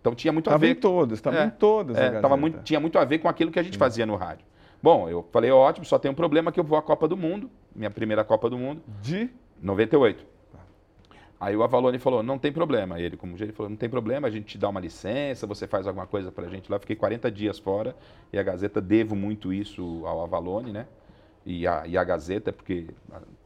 [0.00, 0.70] Então tinha muito tava a ver.
[0.70, 1.96] Em todas, estava é, em todas.
[1.96, 4.44] É, tava muito, tinha muito a ver com aquilo que a gente fazia no rádio.
[4.84, 7.50] Bom, eu falei, ótimo, só tem um problema que eu vou à Copa do Mundo,
[7.74, 8.82] minha primeira Copa do Mundo.
[9.00, 9.30] De?
[9.62, 10.26] 98.
[11.40, 13.00] Aí o Avalone falou, não tem problema.
[13.00, 15.86] Ele, como ele falou, não tem problema, a gente te dá uma licença, você faz
[15.86, 16.78] alguma coisa pra gente lá.
[16.78, 17.96] Fiquei 40 dias fora
[18.30, 20.86] e a Gazeta devo muito isso ao Avalone, né?
[21.46, 22.88] E a, e a Gazeta, porque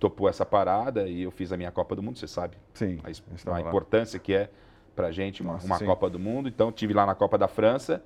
[0.01, 2.57] topou essa parada e eu fiz a minha Copa do Mundo, você sabe.
[2.75, 2.99] Sim.
[3.05, 4.51] A, a importância que é
[4.97, 6.49] pra gente uma, Nossa, uma Copa do Mundo.
[6.49, 8.03] Então, tive lá na Copa da França.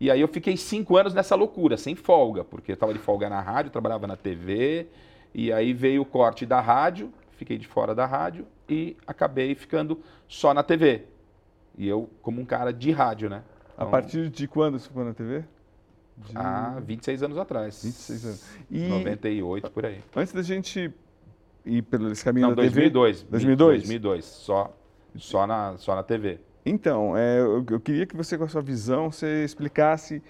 [0.00, 3.28] E aí eu fiquei cinco anos nessa loucura, sem folga, porque eu estava de folga
[3.28, 4.88] na rádio, trabalhava na TV,
[5.32, 10.00] e aí veio o corte da rádio, fiquei de fora da rádio e acabei ficando
[10.28, 11.02] só na TV.
[11.76, 13.42] E eu como um cara de rádio, né?
[13.74, 15.44] Então, a partir de quando você ficou na TV?
[16.16, 16.36] De...
[16.36, 17.82] Há 26 anos atrás.
[17.82, 18.44] 26 anos.
[18.70, 20.00] E 98, por aí.
[20.14, 20.92] Antes da gente
[21.66, 23.18] ir pelo esse caminho Não, da 2002.
[23.18, 23.30] TV...
[23.30, 23.80] 2002?
[23.80, 24.76] 2002, só,
[25.16, 26.38] só, na, só na TV.
[26.64, 30.22] Então, é, eu, eu, queria que você, com a sua visão, você explicasse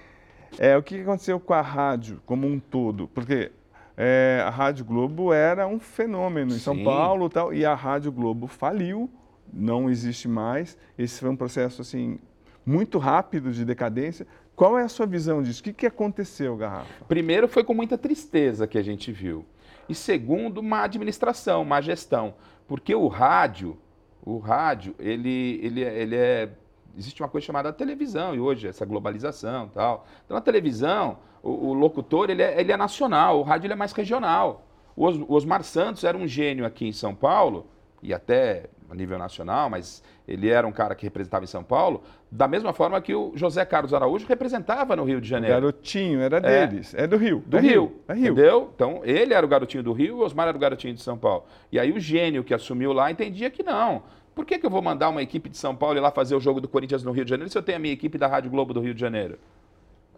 [0.58, 3.08] é, o que aconteceu com a rádio como um todo.
[3.08, 3.52] Porque
[3.96, 6.60] é, a Rádio Globo era um fenômeno em Sim.
[6.60, 9.08] São Paulo tal, e a Rádio Globo faliu,
[9.52, 10.76] não existe mais.
[10.98, 12.18] Esse foi um processo assim
[12.66, 14.26] muito rápido de decadência.
[14.56, 15.60] Qual é a sua visão disso?
[15.60, 17.04] O que, que aconteceu, Garrafa?
[17.06, 19.44] Primeiro, foi com muita tristeza que a gente viu.
[19.88, 22.34] E segundo, uma administração, uma gestão.
[22.66, 23.76] Porque o rádio,
[24.24, 26.50] o rádio, ele, ele, ele é
[26.96, 30.06] existe uma coisa chamada televisão, e hoje essa globalização tal.
[30.24, 33.76] Então, na televisão, o, o locutor ele é, ele é, nacional, o rádio ele é
[33.76, 34.66] mais regional.
[34.96, 37.66] O Osmar Santos era um gênio aqui em São Paulo,
[38.04, 42.02] e até a nível nacional, mas ele era um cara que representava em São Paulo,
[42.30, 45.56] da mesma forma que o José Carlos Araújo representava no Rio de Janeiro.
[45.56, 46.66] O garotinho era é.
[46.66, 47.42] deles, é, é do Rio.
[47.46, 48.32] Do é Rio, Rio, é Rio.
[48.32, 48.70] Entendeu?
[48.74, 51.16] Então, ele era o garotinho do Rio e o Osmar era o garotinho de São
[51.16, 51.44] Paulo.
[51.72, 54.02] E aí o gênio que assumiu lá entendia que não.
[54.34, 56.40] Por que, que eu vou mandar uma equipe de São Paulo ir lá fazer o
[56.40, 58.50] jogo do Corinthians no Rio de Janeiro se eu tenho a minha equipe da Rádio
[58.50, 59.38] Globo do Rio de Janeiro?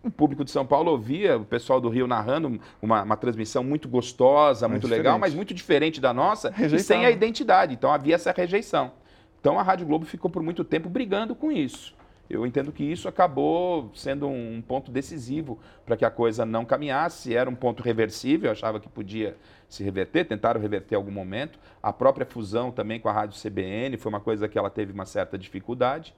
[0.07, 3.89] O público de São Paulo ouvia o pessoal do Rio narrando uma, uma transmissão muito
[3.89, 7.75] gostosa, muito legal, mas muito diferente da nossa e sem a identidade.
[7.75, 8.93] Então havia essa rejeição.
[9.41, 11.93] Então a Rádio Globo ficou por muito tempo brigando com isso.
[12.31, 17.35] Eu entendo que isso acabou sendo um ponto decisivo para que a coisa não caminhasse.
[17.35, 19.37] Era um ponto reversível, eu achava que podia
[19.69, 21.59] se reverter, tentaram reverter em algum momento.
[21.83, 25.07] A própria fusão também com a Rádio CBN foi uma coisa que ela teve uma
[25.07, 26.15] certa dificuldade.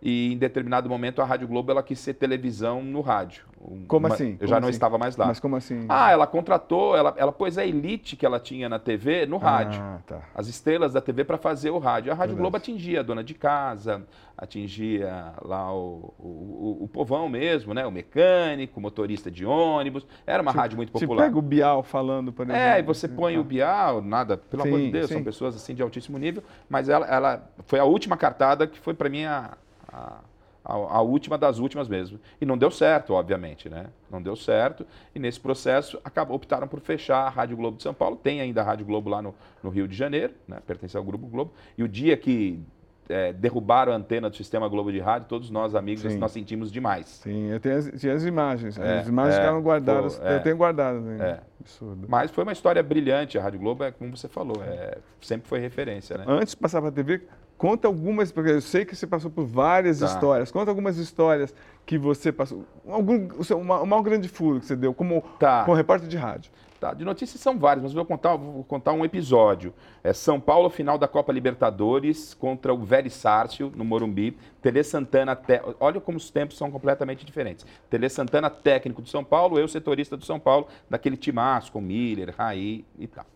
[0.00, 3.44] E em determinado momento a Rádio Globo ela quis ser televisão no rádio.
[3.88, 4.32] Como uma, assim?
[4.32, 4.76] Eu como já não assim?
[4.76, 5.26] estava mais lá.
[5.26, 5.84] Mas como assim?
[5.88, 9.80] Ah, ela contratou, ela, ela pôs a elite que ela tinha na TV no rádio.
[9.82, 10.20] Ah, tá.
[10.34, 12.12] As estrelas da TV para fazer o rádio.
[12.12, 12.36] A Rádio.
[12.36, 14.04] Globo atingia a dona de casa,
[14.36, 17.84] atingia lá o, o, o, povão mesmo, né?
[17.84, 20.06] O mecânico, o motorista de ônibus.
[20.24, 21.22] Era uma tipo, rádio muito popular.
[21.22, 22.62] Você pega o Bial falando, por exemplo.
[22.62, 23.40] É, e você põe ah.
[23.40, 25.14] o Bial, nada, pelo sim, amor de Deus, sim.
[25.14, 28.94] são pessoas assim de altíssimo nível, mas ela, ela foi a última cartada que foi
[28.94, 29.56] para mim a,
[29.88, 30.20] a
[30.68, 32.20] a, a, última das últimas mesmo.
[32.38, 33.86] E não deu certo, obviamente, né?
[34.10, 34.86] Não deu certo.
[35.14, 38.16] E nesse processo acabou, optaram por fechar a Rádio Globo de São Paulo.
[38.16, 40.58] Tem ainda a Rádio Globo lá no, no Rio de Janeiro, né?
[40.66, 41.52] pertence ao Grupo Globo.
[41.76, 42.60] E o dia que
[43.08, 46.18] é, derrubaram a antena do Sistema Globo de Rádio, todos nós, amigos, Sim.
[46.18, 47.06] nós sentimos demais.
[47.06, 48.78] Sim, eu tenho as, tinha as imagens.
[48.78, 51.00] É, as imagens é, ficaram guardadas, eu tenho guardado.
[51.00, 51.16] Né?
[51.18, 51.40] É.
[51.60, 52.06] Absurdo.
[52.08, 53.38] Mas foi uma história brilhante.
[53.38, 56.18] A Rádio Globo, é como você falou, é, sempre foi referência.
[56.18, 56.24] Né?
[56.28, 57.22] Antes de passar para a TV,
[57.58, 60.06] conta algumas, porque eu sei que você passou por várias tá.
[60.06, 60.50] histórias.
[60.50, 61.52] Conta algumas histórias
[61.84, 62.64] que você passou.
[62.86, 65.64] Algum, o maior grande furo que você deu como, tá.
[65.64, 66.52] como repórter de rádio.
[66.80, 69.74] Tá, de notícias são várias, mas vou contar, vou contar um episódio.
[70.04, 74.38] É São Paulo, final da Copa Libertadores contra o Vélez Sárcio, no Morumbi.
[74.62, 75.60] Tele Santana, te...
[75.80, 77.66] olha como os tempos são completamente diferentes.
[77.90, 82.32] Tele Santana, técnico do São Paulo, eu, setorista do São Paulo, daquele timaço com Miller,
[82.38, 83.26] Raí e tal.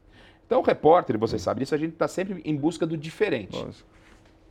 [0.47, 3.57] Então, o repórter, você sabe disso, a gente está sempre em busca do diferente.
[3.57, 3.89] Lógico.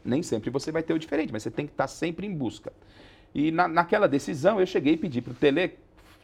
[0.04, 2.34] Nem sempre você vai ter o diferente, mas você tem que estar tá sempre em
[2.34, 2.72] busca.
[3.34, 5.78] E na, naquela decisão, eu cheguei e pedi para o Tele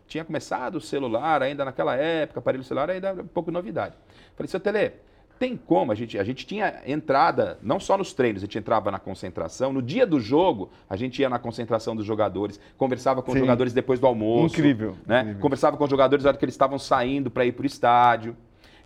[0.07, 3.93] tinha começado o celular ainda naquela época, aparelho celular ainda um pouco de novidade.
[4.35, 4.93] Falei, seu Tele,
[5.37, 8.89] tem como, a gente, a gente tinha entrada, não só nos treinos, a gente entrava
[8.89, 13.31] na concentração, no dia do jogo, a gente ia na concentração dos jogadores, conversava com
[13.31, 13.37] Sim.
[13.37, 14.55] os jogadores depois do almoço.
[14.55, 15.21] Incrível, Né?
[15.21, 15.41] incrível.
[15.41, 18.35] Conversava com os jogadores na hora que eles estavam saindo para ir para o estádio.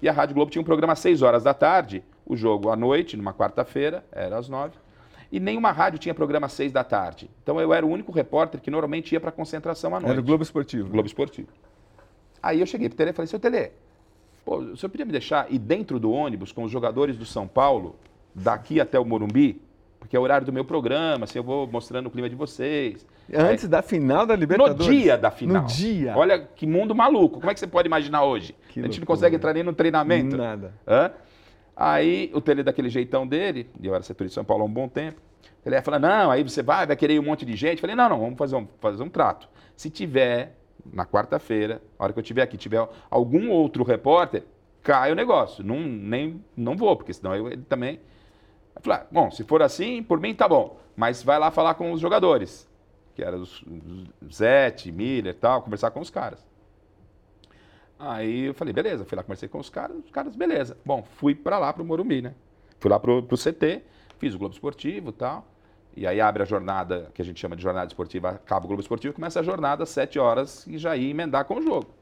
[0.01, 2.75] E a Rádio Globo tinha um programa às 6 horas da tarde, o jogo à
[2.75, 4.73] noite, numa quarta-feira, era às 9.
[5.31, 7.29] E nenhuma rádio tinha programa às 6 da tarde.
[7.41, 10.11] Então eu era o único repórter que normalmente ia para a concentração à noite.
[10.11, 10.89] Era o Globo Esportivo.
[10.89, 11.47] Globo Esportivo.
[12.43, 13.71] Aí eu cheguei pro Tele e falei, seu Tele,
[14.43, 17.47] pô, o senhor podia me deixar ir dentro do ônibus com os jogadores do São
[17.47, 17.95] Paulo,
[18.35, 19.61] daqui até o Morumbi?
[19.99, 23.05] Porque é o horário do meu programa, assim, eu vou mostrando o clima de vocês.
[23.33, 24.85] Antes da final da No Libertadores.
[24.85, 25.61] dia da final.
[25.61, 26.17] No dia.
[26.17, 27.39] Olha que mundo maluco.
[27.39, 28.55] Como é que você pode imaginar hoje?
[28.69, 29.05] Que a gente não loucura.
[29.05, 30.35] consegue entrar nem no treinamento.
[30.35, 30.73] Nada.
[30.87, 31.11] Hã?
[31.83, 34.71] Aí o Tele, daquele jeitão dele, e eu era setorista de São Paulo há um
[34.71, 35.19] bom tempo,
[35.65, 37.77] ele ia falar, não, aí você vai, vai querer um monte de gente.
[37.77, 39.49] Eu falei, não, não, vamos fazer um, fazer um trato.
[39.75, 40.55] Se tiver,
[40.93, 44.43] na quarta-feira, a hora que eu estiver aqui, tiver algum outro repórter,
[44.83, 45.63] cai o negócio.
[45.63, 47.99] Não, nem, não vou, porque senão eu, ele também...
[48.75, 50.79] Eu falei, bom, se for assim, por mim tá bom.
[50.95, 52.69] Mas vai lá falar com os jogadores,
[53.15, 53.65] que eram os,
[54.21, 56.45] os Zete, Miller e tal, conversar com os caras.
[58.03, 60.75] Aí eu falei, beleza, fui lá, conversei com os caras, os caras, beleza.
[60.83, 62.33] Bom, fui pra lá, pro Morumbi, né?
[62.79, 63.83] Fui lá pro, pro CT,
[64.17, 65.45] fiz o Globo Esportivo e tal.
[65.95, 68.81] E aí abre a jornada, que a gente chama de jornada esportiva, acaba o Globo
[68.81, 71.93] Esportivo, começa a jornada às 7 horas e já ia emendar com o jogo.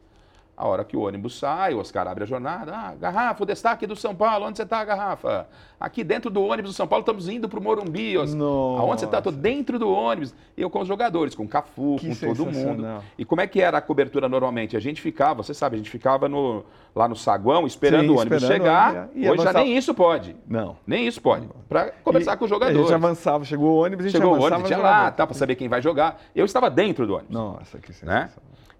[0.59, 2.73] A hora que o ônibus sai, o Oscar abre a jornada.
[2.75, 4.45] Ah, garrafa, o destaque do São Paulo.
[4.45, 5.47] Onde você está, garrafa?
[5.79, 8.15] Aqui dentro do ônibus do São Paulo, estamos indo para o Morumbi.
[8.35, 8.81] Nossa.
[8.81, 9.19] Aonde você está?
[9.19, 10.35] Estou dentro do ônibus.
[10.57, 12.85] Eu com os jogadores, com o Cafu, Que com todo mundo.
[13.17, 14.75] E como é que era a cobertura normalmente?
[14.75, 18.17] A gente ficava, você sabe, a gente ficava no- lá no saguão esperando Sim, o
[18.19, 19.09] ônibus esperando, chegar.
[19.15, 20.35] e Hoje já nem isso pode.
[20.45, 20.75] Não.
[20.85, 21.47] Nem isso pode.
[21.69, 22.81] Para conversar E com os A jogadores.
[22.81, 25.15] gente avançava, chegou o ônibus, a gente Chegou o ônibus, tinha no lá, jogador.
[25.15, 26.19] tá, para saber quem vai jogar.
[26.35, 28.29] Eu estava dentro do ônibus Nossa, que né?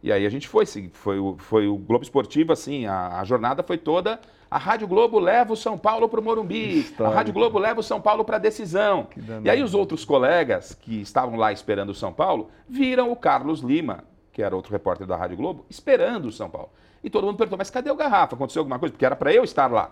[0.01, 3.61] E aí a gente foi, foi o, foi o Globo Esportivo, assim, a, a jornada
[3.63, 4.19] foi toda.
[4.49, 7.03] A Rádio Globo leva o São Paulo para o Morumbi, Histórico.
[7.03, 9.07] a Rádio Globo leva o São Paulo para a decisão.
[9.43, 13.59] E aí os outros colegas que estavam lá esperando o São Paulo viram o Carlos
[13.59, 16.69] Lima, que era outro repórter da Rádio Globo, esperando o São Paulo.
[17.03, 18.35] E todo mundo perguntou, mas cadê o Garrafa?
[18.35, 18.91] Aconteceu alguma coisa?
[18.91, 19.91] Porque era para eu estar lá.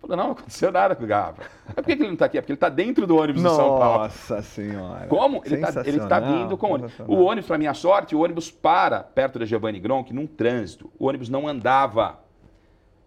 [0.00, 1.42] Falou, não, não aconteceu nada com o Garrafa.
[1.66, 2.38] Mas por que que ele não está aqui?
[2.38, 3.98] É porque ele está dentro do ônibus do São Paulo.
[4.04, 5.06] Nossa senhora.
[5.06, 5.42] Como?
[5.44, 6.92] Ele está Sensacional, vindo com o ônibus.
[7.06, 10.90] O ônibus, para minha sorte, o ônibus para perto da Giovanni Gronk num trânsito.
[10.98, 12.24] O ônibus não andava.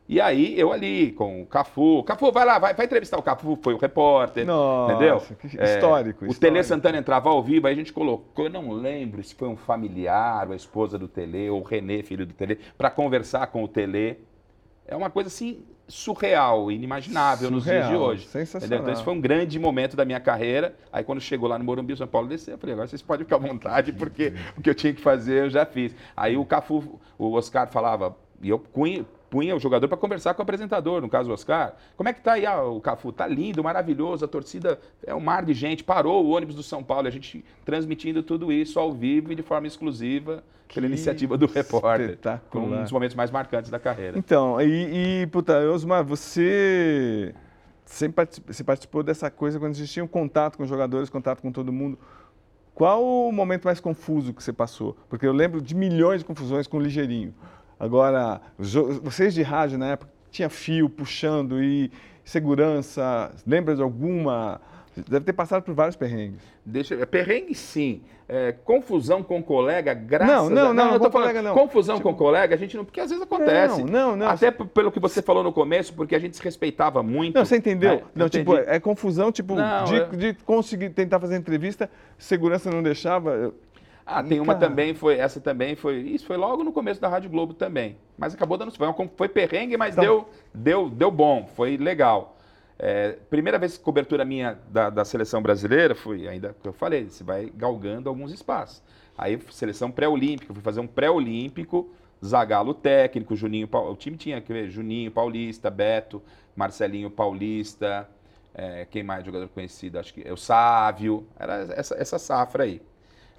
[0.09, 2.01] E aí eu ali com o Cafu.
[2.03, 4.45] Cafu, vai lá, vai, vai entrevistar o Cafu, foi o repórter.
[4.45, 5.21] Nossa, entendeu?
[5.41, 6.33] que histórico, O.
[6.33, 9.57] Tele Santana entrava ao vivo, aí a gente colocou, eu não lembro se foi um
[9.57, 13.67] familiar, a esposa do Tele, ou o Renê, filho do Tele, para conversar com o
[13.67, 14.17] Tele.
[14.87, 18.27] É uma coisa assim surreal, inimaginável nos dias de Surreal, hoje.
[18.27, 18.79] sensacional.
[18.79, 20.75] Então, esse foi um grande momento da minha carreira.
[20.91, 23.25] Aí, quando chegou lá no Morumbi, o São Paulo desceu, eu falei, agora vocês podem
[23.25, 25.95] ficar à vontade, porque o que eu tinha que fazer eu já fiz.
[26.15, 28.59] Aí o Cafu, o Oscar falava, e eu
[29.29, 31.75] punha, o jogador para conversar com o apresentador, no caso o Oscar.
[31.95, 33.11] Como é que tá aí ah, o Cafu?
[33.11, 36.83] Tá lindo, maravilhoso, a torcida é um mar de gente, parou o ônibus do São
[36.83, 41.37] Paulo, a gente transmitindo tudo isso ao vivo e de forma exclusiva pela Que iniciativa
[41.37, 42.09] do repórter.
[42.09, 42.79] espetacular.
[42.79, 44.17] Um dos momentos mais marcantes da carreira.
[44.17, 47.33] Então, e, e puta, Osmar, você
[47.85, 51.51] sempre participou, você participou dessa coisa quando existia um contato com os jogadores, contato com
[51.51, 51.97] todo mundo.
[52.73, 54.95] Qual o momento mais confuso que você passou?
[55.09, 57.33] Porque eu lembro de milhões de confusões com o Ligeirinho.
[57.79, 58.41] Agora,
[59.03, 61.91] vocês de rádio na época tinha fio puxando e
[62.23, 63.31] segurança.
[63.45, 64.59] Lembra de alguma?
[65.07, 66.41] Deve ter passado por vários perrengues.
[66.65, 68.01] Deixa, é perrengue sim.
[68.29, 70.73] É, confusão com colega, graças Não, não, a...
[70.73, 71.53] não, eu tô falando, colega não.
[71.53, 73.83] confusão Tipo- com colega, a gente não, porque às vezes acontece.
[73.83, 74.27] Não, não, não.
[74.27, 77.35] Até pelo que você falou no começo, porque a gente se respeitava muito.
[77.35, 77.91] Não, você entendeu?
[77.97, 78.01] né?
[78.13, 82.69] Não, Eu tipo, é confusão, tipo, Não, de, é- de conseguir tentar fazer entrevista, segurança
[82.69, 83.29] não deixava.
[83.31, 83.55] eu-
[84.09, 84.69] Ah, tem uma Cara.
[84.69, 87.97] também, foi essa também foi, isso foi logo no começo da Rádio Globo também.
[88.17, 92.37] Mas acabou dando, foi, foi perrengue, mas Então- deu, deu, deu bom, foi legal.
[92.79, 97.09] É, primeira vez que cobertura minha da, da seleção brasileira, fui ainda que eu falei,
[97.09, 98.81] você vai galgando alguns espaços.
[99.17, 101.89] Aí seleção pré-olímpica, fui fazer um pré-olímpico,
[102.25, 106.21] Zagallo técnico, Juninho, o time tinha que ver Juninho Paulista, Beto,
[106.55, 108.09] Marcelinho Paulista,
[108.53, 109.99] é, quem mais jogador conhecido?
[109.99, 112.81] Acho que é o Sávio, era essa, essa safra aí.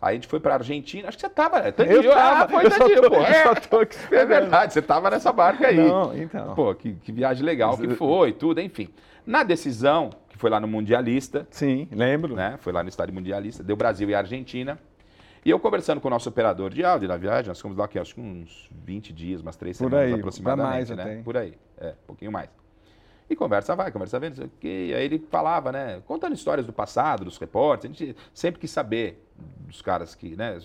[0.00, 1.72] Aí a gente foi pra Argentina, acho que você tava, né?
[1.72, 3.16] Tadinho, Eu tava, ah, foi eu Tadinho, tô- pô.
[3.16, 4.28] É, só tô aqui é esperando.
[4.28, 5.76] verdade, você tava nessa barca aí.
[5.76, 6.54] Não, então.
[6.54, 8.88] Pô, que, que viagem legal que foi, tudo, enfim.
[9.26, 12.36] Na decisão, que foi lá no Mundialista, Sim, lembro.
[12.36, 12.56] né?
[12.60, 14.78] Foi lá no estádio Mundialista, deu Brasil e Argentina.
[15.44, 17.98] E eu conversando com o nosso operador de áudio na viagem, nós ficamos lá aqui,
[17.98, 21.22] acho que uns 20 dias, umas três Por semanas aí, aproximadamente, mais né?
[21.24, 22.48] Por aí, é, um pouquinho mais.
[23.30, 24.92] E conversa vai, conversa vem, não sei o quê.
[24.96, 26.00] Aí ele falava, né?
[26.06, 29.27] Contando histórias do passado, dos repórteres, a gente sempre quis saber
[29.66, 30.58] dos caras que, né?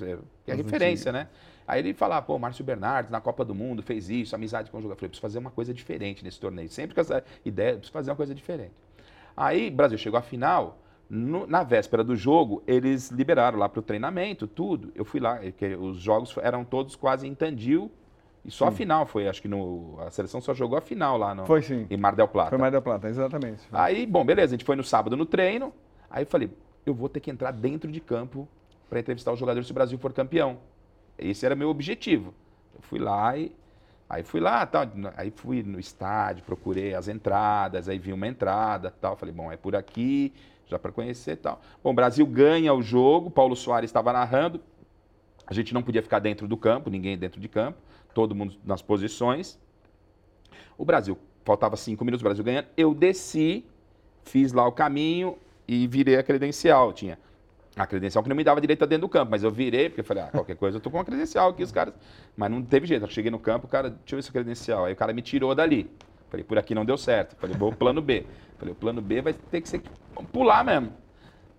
[0.45, 1.27] Que é referência, né?
[1.67, 4.81] Aí ele falava, pô, Márcio Bernardes na Copa do Mundo fez isso, amizade com o
[4.81, 4.95] jogador.
[4.95, 6.69] Eu falei, preciso fazer uma coisa diferente nesse torneio.
[6.69, 8.73] Sempre com essa ideia, preciso fazer uma coisa diferente.
[9.35, 10.77] Aí, Brasil chegou à final,
[11.09, 14.91] no, na véspera do jogo, eles liberaram lá para o treinamento, tudo.
[14.95, 15.39] Eu fui lá,
[15.79, 17.91] os jogos eram todos quase em Tandil,
[18.45, 18.69] e só sim.
[18.69, 21.61] a final foi, acho que no, a seleção só jogou a final lá no, foi,
[21.61, 21.87] sim.
[21.89, 22.49] em Mar del Plata.
[22.49, 23.61] Foi Mar del Plata, exatamente.
[23.71, 25.73] Aí, bom, beleza, a gente foi no sábado no treino,
[26.09, 26.51] aí eu falei,
[26.85, 28.47] eu vou ter que entrar dentro de campo
[28.93, 30.59] para entrevistar os jogadores se o Brasil for campeão.
[31.17, 32.31] Esse era meu objetivo.
[32.75, 33.51] Eu fui lá e.
[34.07, 34.83] Aí fui lá, tal,
[35.17, 39.57] aí fui no estádio, procurei as entradas, aí vi uma entrada, tal, falei, bom, é
[39.57, 40.31] por aqui,
[40.67, 41.59] já para conhecer, tal.
[41.83, 44.61] Bom, o Brasil ganha o jogo, Paulo Soares estava narrando.
[45.47, 47.79] A gente não podia ficar dentro do campo, ninguém dentro de campo,
[48.13, 49.59] todo mundo nas posições.
[50.77, 52.67] O Brasil, faltava cinco minutos, o Brasil ganhando.
[52.77, 53.65] Eu desci,
[54.23, 56.93] fiz lá o caminho e virei a credencial.
[56.93, 57.17] Tinha
[57.75, 60.01] a credencial que não me dava direito a dentro do campo, mas eu virei, porque
[60.01, 61.93] eu falei, ah, qualquer coisa eu tô com uma credencial aqui, os caras.
[62.37, 63.03] Mas não teve jeito.
[63.03, 64.85] Eu cheguei no campo, o cara, deixa eu ver essa credencial.
[64.85, 65.89] Aí o cara me tirou dali.
[66.29, 67.35] Falei, por aqui não deu certo.
[67.35, 68.25] Falei, vou plano B.
[68.57, 69.81] Falei, o plano B vai ter que ser
[70.31, 70.91] pular mesmo.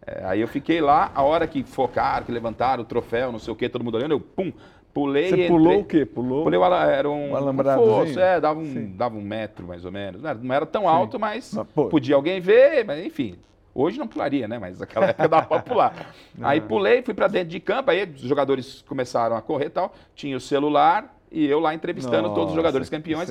[0.06, 3.52] É, aí eu fiquei lá, a hora que focaram, que levantaram o troféu, não sei
[3.52, 4.52] o quê, todo mundo olhando, eu pum,
[4.92, 6.04] pulei Você pulou o quê?
[6.04, 6.44] Pulou?
[6.44, 7.82] Pulei o era um, um alambrado.
[7.82, 10.22] Um é, dava um, dava um metro mais ou menos.
[10.22, 10.88] Não era, não era tão Sim.
[10.88, 13.36] alto, mas, mas podia alguém ver, mas enfim.
[13.74, 14.58] Hoje não pularia, né?
[14.58, 16.14] Mas naquela época dava para pular.
[16.40, 19.92] aí pulei, fui para dentro de campo, aí os jogadores começaram a correr e tal.
[20.14, 23.28] Tinha o celular e eu lá entrevistando Nossa, todos os jogadores campeões.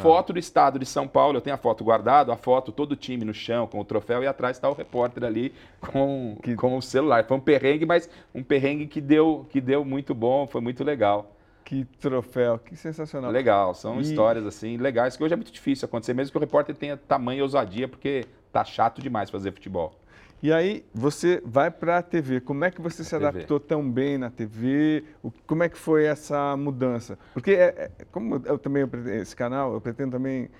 [0.00, 2.96] Foto do estado de São Paulo, eu tenho a foto guardada, a foto, todo o
[2.96, 6.54] time no chão com o troféu e atrás está o repórter ali com, que...
[6.54, 7.26] com o celular.
[7.26, 11.36] Foi um perrengue, mas um perrengue que deu, que deu muito bom, foi muito legal.
[11.62, 13.30] Que troféu, que sensacional.
[13.30, 14.00] Legal, são e...
[14.00, 17.40] histórias assim legais que hoje é muito difícil acontecer, mesmo que o repórter tenha tamanho
[17.40, 19.98] e ousadia, porque tá chato demais fazer futebol.
[20.42, 22.40] E aí você vai para a TV.
[22.40, 23.68] Como é que você se adaptou TV.
[23.68, 25.04] tão bem na TV?
[25.22, 27.16] O, como é que foi essa mudança?
[27.32, 28.84] Porque é, é, como eu também
[29.20, 30.50] esse canal, eu pretendo também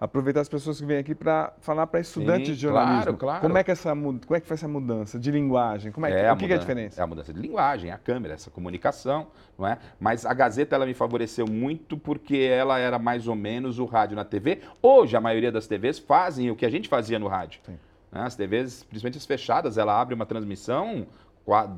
[0.00, 3.02] aproveitar as pessoas que vêm aqui para falar para estudantes Sim, de jornalismo.
[3.02, 3.40] Claro, claro.
[3.40, 5.90] Como é que essa como é que foi essa mudança de linguagem?
[5.90, 7.00] Como é, é o que, mudança, é a diferença?
[7.00, 9.78] É a mudança de linguagem, a câmera, essa comunicação, não é?
[9.98, 14.16] Mas a Gazeta ela me favoreceu muito porque ela era mais ou menos o rádio
[14.16, 14.60] na TV.
[14.82, 17.60] Hoje a maioria das TVs fazem o que a gente fazia no rádio.
[17.64, 17.78] Sim.
[18.12, 18.20] Né?
[18.22, 21.06] As TVs, principalmente as fechadas, ela abre uma transmissão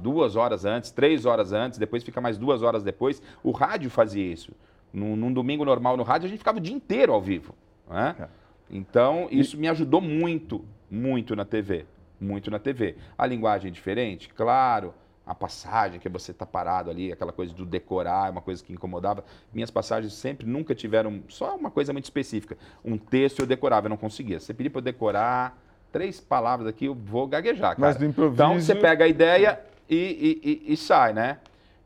[0.02, 3.22] duas horas antes, três horas antes, depois fica mais duas horas depois.
[3.42, 4.52] O rádio fazia isso.
[4.92, 7.54] Num, num domingo normal no rádio, a gente ficava o dia inteiro ao vivo.
[7.90, 8.14] Né?
[8.20, 8.28] É.
[8.70, 11.86] Então, isso me ajudou muito, muito na TV.
[12.20, 12.96] Muito na TV.
[13.18, 14.94] A linguagem é diferente, claro.
[15.26, 18.72] A passagem, que você tá parado ali, aquela coisa do decorar, é uma coisa que
[18.72, 19.24] incomodava.
[19.52, 22.56] Minhas passagens sempre nunca tiveram só uma coisa muito específica.
[22.84, 24.40] Um texto eu decorava, eu não conseguia.
[24.40, 25.56] Você pedia para eu decorar
[25.92, 27.78] três palavras aqui, eu vou gaguejar, cara.
[27.78, 28.34] Mas do improviso...
[28.34, 31.38] Então você pega a ideia e, e, e, e sai, né?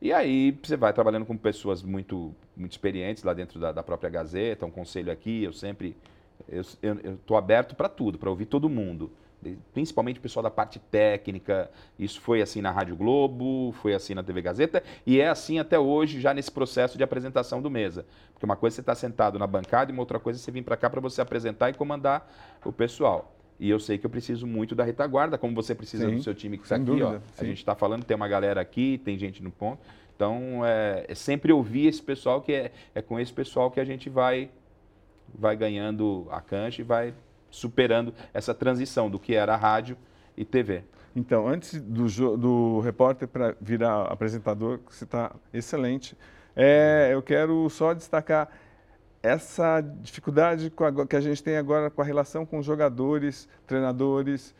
[0.05, 4.07] E aí você vai trabalhando com pessoas muito, muito experientes lá dentro da, da própria
[4.07, 5.97] Gazeta, um conselho aqui, eu sempre...
[6.47, 9.11] Eu estou aberto para tudo, para ouvir todo mundo
[9.73, 11.69] principalmente o pessoal da parte técnica.
[11.99, 15.77] Isso foi assim na Rádio Globo, foi assim na TV Gazeta e é assim até
[15.77, 18.05] hoje, já nesse processo de apresentação do Mesa.
[18.33, 20.41] Porque uma coisa é você estar tá sentado na bancada e uma outra coisa é
[20.41, 22.27] você vir para cá para você apresentar e comandar
[22.63, 23.35] o pessoal.
[23.59, 26.33] E eu sei que eu preciso muito da retaguarda, como você precisa sim, do seu
[26.33, 26.85] time que está aqui.
[26.85, 27.41] Dúvida, ó.
[27.41, 29.79] A gente está falando, tem uma galera aqui, tem gente no ponto.
[30.15, 33.85] Então, é, é sempre ouvir esse pessoal, que é, é com esse pessoal que a
[33.85, 34.49] gente vai,
[35.33, 37.13] vai ganhando a cancha e vai
[37.49, 39.97] superando essa transição do que era rádio
[40.35, 40.83] e TV.
[41.15, 46.17] Então, antes do, do repórter para virar apresentador, você está excelente.
[46.55, 48.49] É, eu quero só destacar
[49.25, 50.71] essa dificuldade
[51.09, 54.53] que a gente tem agora com a relação com os jogadores, treinadores,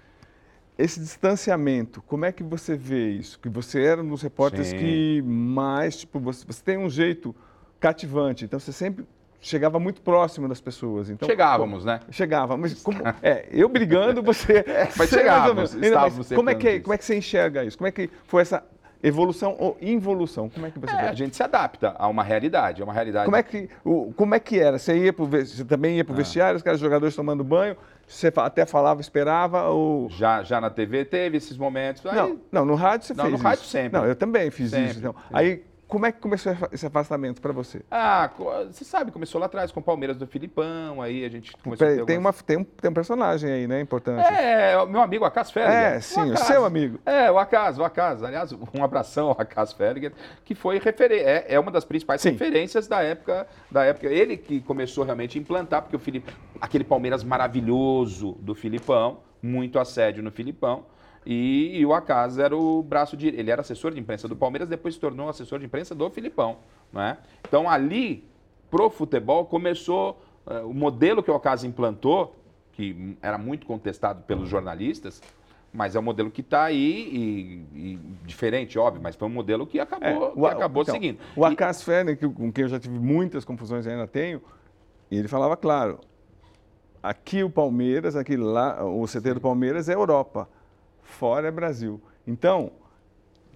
[0.78, 3.40] esse distanciamento, como é que você vê isso?
[3.40, 4.78] Que você era um dos repórteres Sim.
[4.78, 7.34] que mais, tipo, você, você, tem um jeito
[7.80, 9.06] cativante, então você sempre
[9.40, 11.10] chegava muito próximo das pessoas.
[11.10, 12.00] Então, Chegávamos, como, né?
[12.10, 14.66] Chegava, mas como, é, eu brigando, você...
[14.68, 17.78] É, mas chegávamos, estávamos como é, que, como é que você enxerga isso?
[17.78, 18.64] Como é que foi essa
[19.08, 20.50] Evolução ou involução?
[20.50, 21.08] Como é que você é, vê?
[21.10, 23.26] A gente se adapta a uma realidade, a uma realidade.
[23.26, 24.80] Como é que, o, como é que era?
[24.80, 26.18] Você ia pro, você também ia para o ah.
[26.18, 31.06] vestiário, os caras jogadores tomando banho, você até falava, esperava ou já já na TV
[31.06, 32.06] teve esses momentos.
[32.06, 32.16] Aí...
[32.16, 33.48] Não, não, no rádio você não, fez no isso.
[33.48, 34.00] rádio sempre.
[34.00, 34.92] Não, eu também fiz sempre.
[34.92, 35.00] isso.
[35.00, 35.16] Então.
[35.32, 35.64] Aí
[35.96, 37.82] como é que começou esse afastamento para você?
[37.90, 38.30] Ah,
[38.70, 42.02] você sabe, começou lá atrás com o Palmeiras do Filipão, aí a gente começou tem,
[42.02, 42.36] a ter algumas...
[42.36, 44.28] uma, tem, um, tem um personagem aí, né, importante.
[44.28, 45.74] É, o meu amigo Acas Felliger.
[45.74, 47.00] É, sim, o, o seu amigo.
[47.06, 48.24] É, o Acas, o Acas.
[48.24, 50.12] Aliás, um abração ao Acas Felliger,
[50.44, 52.32] que foi referen é, é uma das principais sim.
[52.32, 54.08] referências da época, da época.
[54.08, 56.30] Ele que começou realmente a implantar, porque o Felipe,
[56.60, 60.84] aquele Palmeiras maravilhoso do Filipão, muito assédio no Filipão,
[61.26, 63.28] E, e o Acas era o braço de.
[63.28, 66.58] Ele era assessor de imprensa do Palmeiras, depois se tornou assessor de imprensa do Filipão.
[66.94, 67.18] Né?
[67.48, 68.24] Então ali,
[68.70, 70.22] pro futebol, começou.
[70.46, 72.36] Uh, o modelo que o Acas implantou,
[72.74, 75.20] que era muito contestado pelos jornalistas,
[75.74, 79.66] mas é um modelo que está aí e, e, diferente, óbvio, mas foi um modelo
[79.66, 81.18] que acabou, é, o, que acabou então, seguindo.
[81.36, 84.40] O Acas Ferner, com quem eu já tive muitas confusões e ainda tenho,
[85.10, 86.00] ele falava claro,
[87.02, 90.48] aqui o Palmeiras, aqui lá, o CT do Palmeiras é Europa
[91.06, 92.02] fora é Brasil.
[92.28, 92.72] Então,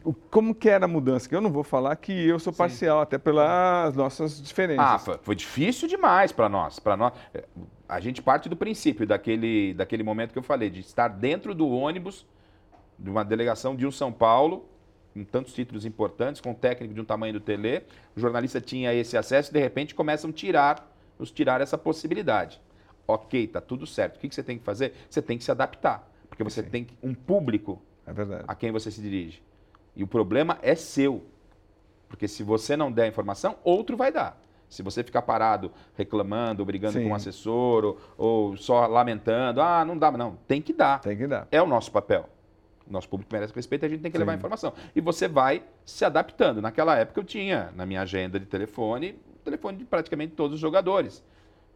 [0.04, 1.28] o, como que era a mudança?
[1.28, 3.04] Que eu não vou falar que eu sou parcial, Sim.
[3.04, 4.86] até pelas nossas diferenças.
[4.86, 7.14] Ah, foi, foi difícil demais para nós, para nós.
[7.34, 7.44] É,
[7.88, 11.68] a gente parte do princípio daquele, daquele momento que eu falei de estar dentro do
[11.68, 12.26] ônibus
[12.98, 14.70] de uma delegação de um São Paulo
[15.14, 17.84] com tantos títulos importantes, com um técnico de um tamanho do Tele,
[18.16, 22.62] o jornalista tinha esse acesso e de repente começam a tirar, nos tirar essa possibilidade.
[23.08, 24.18] Ok, tá tudo certo.
[24.18, 24.94] O que você tem que fazer?
[25.10, 26.09] Você tem que se adaptar.
[26.40, 26.70] Porque você Sim.
[26.70, 28.12] tem um público é
[28.48, 29.44] a quem você se dirige.
[29.94, 31.26] E o problema é seu.
[32.08, 34.42] Porque se você não der a informação, outro vai dar.
[34.70, 37.02] Se você ficar parado reclamando, brigando Sim.
[37.02, 40.38] com o um assessor, ou, ou, só lamentando, ah, não dá, não.
[40.48, 41.02] Tem que dar.
[41.02, 41.46] Tem que dar.
[41.52, 42.30] É o nosso papel.
[42.88, 44.22] O nosso público merece respeito e a gente tem que Sim.
[44.22, 44.72] levar a informação.
[44.96, 46.62] E você vai se adaptando.
[46.62, 51.22] Naquela época eu tinha na minha agenda de telefone, telefone de praticamente todos os jogadores.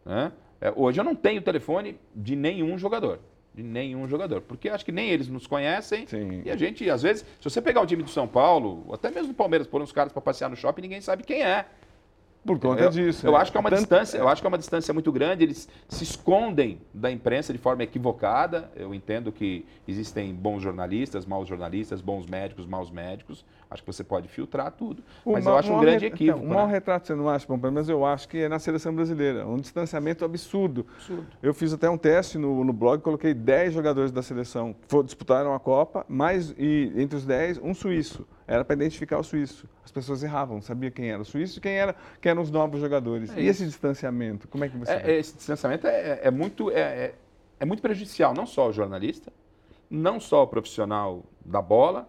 [0.06, 0.32] Né?
[0.58, 3.20] É, hoje eu não tenho telefone de nenhum jogador
[3.54, 4.40] de nenhum jogador.
[4.40, 6.06] Porque acho que nem eles nos conhecem.
[6.06, 6.42] Sim.
[6.44, 9.32] E a gente, às vezes, se você pegar um time do São Paulo, até mesmo
[9.32, 11.64] o Palmeiras, pôr uns caras para passear no shopping, ninguém sabe quem é.
[12.44, 13.26] Por conta eu, disso.
[13.26, 13.40] Eu é.
[13.40, 13.80] acho que é uma Tanto...
[13.80, 15.44] distância, eu acho que é uma distância muito grande.
[15.44, 18.70] Eles se escondem da imprensa de forma equivocada.
[18.76, 23.44] Eu entendo que existem bons jornalistas, maus jornalistas, bons médicos, maus médicos.
[23.70, 25.02] Acho que você pode filtrar tudo.
[25.24, 26.38] O mas eu acho um grande equívoco.
[26.38, 26.74] Então, um mau né?
[26.74, 29.46] retrato você não acha, bom, pelo menos eu acho que é na seleção brasileira.
[29.46, 30.86] Um distanciamento absurdo.
[30.94, 31.26] absurdo.
[31.42, 35.54] Eu fiz até um teste no, no blog, coloquei 10 jogadores da seleção que disputaram
[35.54, 38.26] a Copa, mais e entre os 10, um suíço.
[38.46, 39.68] Era para identificar o suíço.
[39.84, 42.80] As pessoas erravam, sabia quem era o suíço e quem, era, quem eram os novos
[42.80, 43.34] jogadores.
[43.34, 45.18] É e esse distanciamento, como é que você é?
[45.18, 47.14] Esse distanciamento é, é muito, é, é,
[47.60, 49.32] é, muito prejudicial, não só ao jornalista,
[49.88, 52.08] não só ao profissional da bola,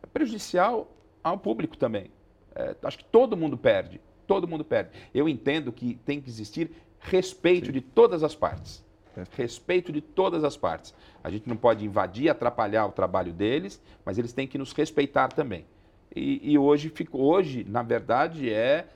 [0.00, 0.88] é prejudicial
[1.22, 2.10] ao público também.
[2.54, 4.90] É, acho que todo mundo perde, todo mundo perde.
[5.12, 6.70] Eu entendo que tem que existir
[7.00, 7.72] respeito Sim.
[7.72, 8.84] de todas as partes.
[9.36, 10.94] Respeito de todas as partes.
[11.22, 15.28] A gente não pode invadir, atrapalhar o trabalho deles, mas eles têm que nos respeitar
[15.28, 15.66] também.
[16.14, 18.86] E, e hoje, fico, hoje, na verdade, é,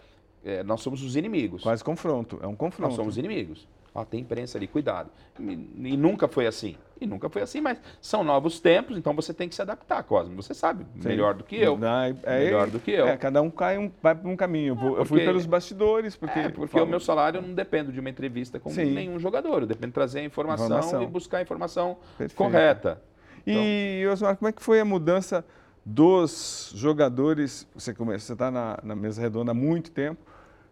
[0.44, 1.62] é, nós somos os inimigos.
[1.62, 2.88] Quase confronto, é um confronto.
[2.88, 3.66] Nós somos inimigos.
[3.96, 5.08] Ó, tem imprensa ali, cuidado.
[5.40, 5.52] E,
[5.92, 6.76] e, nunca foi assim.
[7.00, 10.36] E nunca foi assim, mas são novos tempos, então você tem que se adaptar, Cosmo.
[10.36, 11.08] Você sabe Sim.
[11.08, 11.78] melhor do que eu.
[11.78, 13.06] Não, é, melhor do que eu.
[13.06, 14.72] É, cada um cai um, vai para um caminho.
[14.72, 16.14] Eu, vou, porque, eu, fui pelos bastidores.
[16.14, 18.92] Porque, é, porque o meu salário não depende de uma entrevista com Sim.
[18.92, 19.62] nenhum jogador.
[19.62, 21.02] Eu dependo de trazer a informação, informação.
[21.02, 22.36] e buscar a informação Perfeito.
[22.36, 23.02] correta.
[23.46, 24.12] E, então...
[24.12, 25.42] Osmar, como é que foi a mudança
[25.88, 27.66] dos jogadores?
[27.72, 30.20] Você está na, na mesa redonda há muito tempo.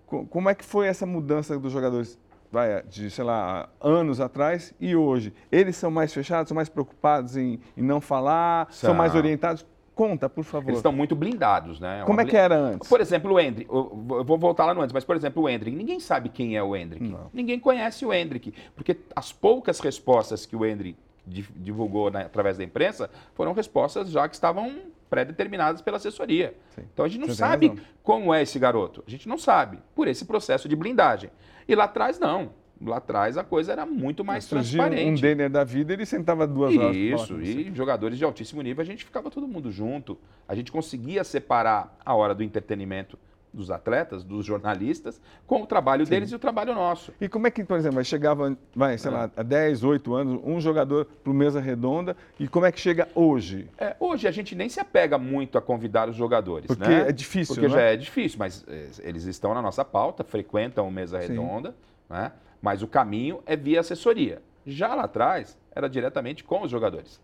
[0.07, 2.19] Como é que foi essa mudança dos jogadores?
[2.55, 5.35] vai, de, sei lá, anos atrás e hoje?
[5.51, 8.91] Eles são mais fechados, são mais preocupados em, em não falar, são.
[8.91, 9.67] são mais orientados?
[9.93, 10.71] Conta, por favor.
[10.71, 12.01] Eles estão muito blindados, né?
[12.01, 12.89] É Como é que era antes?
[12.89, 15.77] Por exemplo, o Hendrick, eu vou voltar lá no antes, mas por exemplo, o Hendrick,
[15.77, 17.07] ninguém sabe quem é o Hendrick.
[17.07, 17.31] Não.
[17.33, 22.65] Ninguém conhece o Hendrick, porque as poucas respostas que o Hendrick divulgou né, através da
[22.65, 24.71] imprensa foram respostas já que estavam
[25.15, 26.55] pré-determinadas pela assessoria.
[26.75, 26.83] Sim.
[26.93, 29.05] Então a gente não Você sabe como é esse garoto.
[29.07, 31.31] A gente não sabe, por esse processo de blindagem.
[31.69, 32.51] E lá atrás, não.
[32.85, 35.19] Lá atrás a coisa era muito mais transparente.
[35.19, 36.97] um Denner da vida, ele sentava duas horas.
[36.97, 40.19] Isso, e jogadores de altíssimo nível, a gente ficava todo mundo junto.
[40.49, 43.17] A gente conseguia separar a hora do entretenimento
[43.55, 46.11] dos atletas, dos jornalistas, com o trabalho Sim.
[46.11, 47.13] deles e o trabalho nosso.
[47.21, 49.15] E como é que, por exemplo, chegava, vai, sei é.
[49.15, 52.81] lá, há 10, 8 anos, um jogador para o Mesa Redonda, e como é que
[52.81, 53.69] chega hoje?
[53.79, 57.09] É, hoje a gente nem se apega muito a convidar os jogadores, Porque né?
[57.09, 57.97] é difícil, Porque já é?
[57.97, 61.75] difícil, mas é, eles estão na nossa pauta, frequentam o Mesa Redonda,
[62.11, 62.33] né?
[62.61, 64.43] mas o caminho é via assessoria.
[64.67, 67.21] Já lá atrás, era diretamente com os jogadores.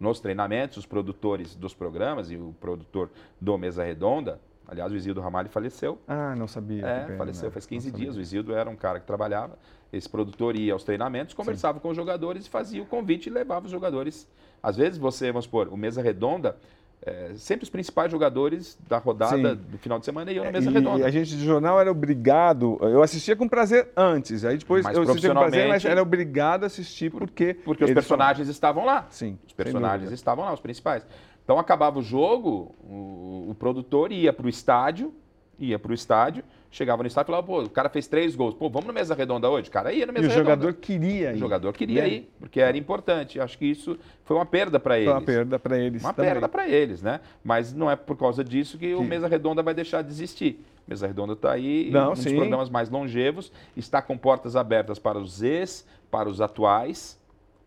[0.00, 3.08] Nos treinamentos, os produtores dos programas e o produtor
[3.40, 5.98] do Mesa Redonda Aliás, o Isildo Ramalho faleceu.
[6.06, 6.86] Ah, não sabia.
[6.86, 8.16] É, faleceu faz 15 dias.
[8.16, 9.58] O Isildo era um cara que trabalhava.
[9.92, 11.82] Esse produtor ia aos treinamentos, conversava Sim.
[11.82, 14.26] com os jogadores, fazia o convite e levava os jogadores.
[14.62, 16.56] Às vezes você, vamos supor, o Mesa Redonda,
[17.04, 19.60] é, sempre os principais jogadores da rodada Sim.
[19.70, 21.00] do final de semana iam na mesa e redonda.
[21.00, 24.96] E a gente de jornal era obrigado, eu assistia com prazer antes, aí depois mas
[24.96, 27.54] eu assistia com prazer, mas era obrigado a assistir porque...
[27.54, 29.06] Porque os personagens estavam lá.
[29.10, 29.36] Sim.
[29.44, 31.04] Os personagens estavam lá, os principais.
[31.44, 35.12] Então acabava o jogo, o, o produtor ia para o estádio,
[35.58, 38.54] ia para o estádio, chegava no estádio e falava, pô, o cara fez três gols,
[38.54, 39.68] pô, vamos no mesa redonda hoje?
[39.68, 40.42] O cara ia no mesa e redonda.
[40.42, 41.34] o jogador queria ir.
[41.34, 43.38] O jogador queria ir, porque era importante.
[43.38, 45.08] Acho que isso foi uma perda para eles.
[45.08, 46.02] Foi uma perda para eles.
[46.02, 46.32] Uma também.
[46.32, 47.20] perda para eles, né?
[47.44, 48.94] Mas não é por causa disso que, que...
[48.94, 50.64] o Mesa Redonda vai deixar de existir.
[50.86, 52.24] Mesa Redonda está aí, não, um sim.
[52.24, 57.20] dos programas mais longevos, está com portas abertas para os ex, para os atuais,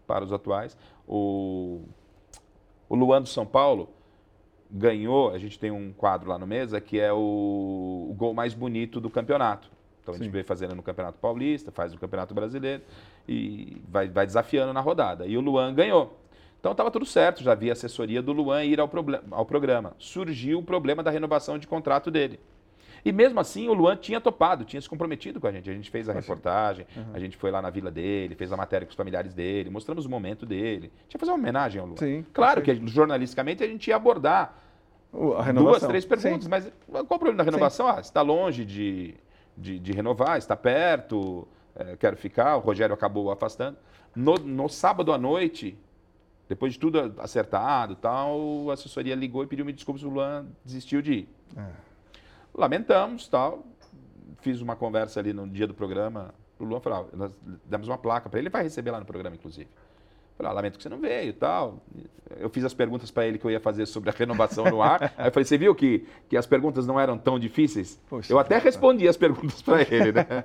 [0.05, 0.75] para os atuais.
[1.07, 1.81] O,
[2.87, 3.89] o Luan do São Paulo
[4.69, 8.53] ganhou, a gente tem um quadro lá no Mesa, que é o, o gol mais
[8.53, 9.69] bonito do campeonato.
[10.01, 10.31] Então a gente Sim.
[10.31, 12.83] vem fazendo no Campeonato Paulista, faz no Campeonato Brasileiro
[13.27, 15.25] e vai, vai desafiando na rodada.
[15.25, 16.19] E o Luan ganhou.
[16.59, 18.89] Então estava tudo certo, já havia assessoria do Luan ir ao,
[19.31, 19.95] ao programa.
[19.97, 22.39] Surgiu o problema da renovação de contrato dele.
[23.05, 25.69] E mesmo assim, o Luan tinha topado, tinha se comprometido com a gente.
[25.69, 27.11] A gente fez a reportagem, uhum.
[27.13, 30.07] a gente foi lá na vila dele, fez a matéria com os familiares dele, mostramos
[30.07, 30.91] o momento dele.
[31.07, 31.97] Tinha que fazer uma homenagem ao Luan.
[31.97, 34.57] Sim, claro que jornalisticamente a gente ia abordar
[35.53, 36.49] duas, três perguntas, Sim.
[36.49, 37.85] mas qual o problema da renovação?
[37.87, 37.93] Sim.
[37.95, 39.13] Ah, está longe de,
[39.55, 42.57] de, de, renovar, está perto, é, quero ficar.
[42.57, 43.77] O Rogério acabou afastando.
[44.15, 45.77] No, no sábado à noite,
[46.49, 51.03] depois de tudo acertado tal, a assessoria ligou e pediu me desculpas, o Luan desistiu
[51.03, 51.29] de ir.
[51.55, 51.84] É.
[52.55, 53.65] Lamentamos, tal.
[54.39, 56.33] Fiz uma conversa ali no dia do programa.
[56.57, 57.31] O Luan falou, nós
[57.65, 59.67] demos uma placa para ele, ele vai receber lá no programa, inclusive.
[60.37, 61.79] Falei, ah, lamento que você não veio e tal.
[62.37, 65.13] Eu fiz as perguntas para ele que eu ia fazer sobre a renovação no ar.
[65.17, 68.01] Aí eu falei, você viu que, que as perguntas não eram tão difíceis?
[68.09, 70.43] Poxa, eu até respondi as perguntas para ele, né?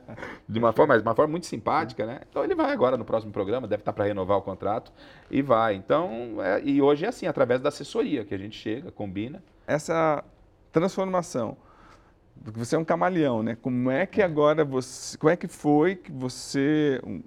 [0.49, 2.21] De uma forma, uma forma muito simpática, né?
[2.31, 4.93] Então ele vai agora no próximo programa, deve estar para renovar o contrato
[5.29, 5.75] e vai.
[5.75, 9.43] Então, é, e hoje é assim, através da assessoria que a gente chega, combina.
[9.67, 10.23] Essa
[10.71, 11.57] transformação
[12.43, 13.57] porque você é um camaleão, né?
[13.61, 17.23] Como é que agora você, como é que foi que você, um,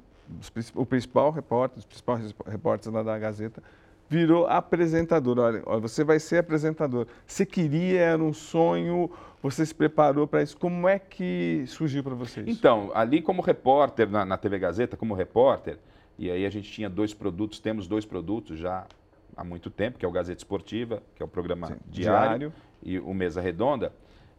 [0.76, 3.62] o principal repórter, os principais repórteres lá da Gazeta,
[4.10, 5.38] virou apresentador?
[5.40, 7.08] Olha, olha, você vai ser apresentador.
[7.28, 9.12] Você queria, era um sonho,
[9.42, 10.58] você se preparou para isso.
[10.58, 12.50] Como é que surgiu para você isso?
[12.50, 15.78] Então, ali como repórter, na, na TV Gazeta, como repórter,
[16.18, 18.86] e aí a gente tinha dois produtos, temos dois produtos já
[19.36, 22.54] há muito tempo, que é o Gazeta Esportiva, que é o programa Sim, diário, diário,
[22.82, 23.92] e o Mesa Redonda.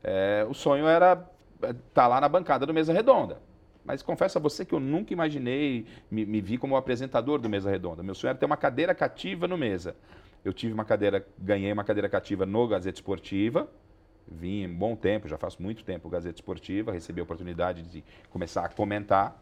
[0.05, 1.13] É, o sonho era
[1.55, 3.39] estar é, tá lá na bancada do Mesa Redonda.
[3.85, 7.71] Mas confesso a você que eu nunca imaginei me, me vi como apresentador do Mesa
[7.71, 8.03] Redonda.
[8.03, 9.97] Meu sonho era ter uma cadeira cativa no Mesa.
[10.45, 13.69] Eu tive uma cadeira, ganhei uma cadeira cativa no Gazeta Esportiva.
[14.27, 18.65] Vim um bom tempo, já faço muito tempo Gazeta Esportiva, recebi a oportunidade de começar
[18.65, 19.39] a comentar.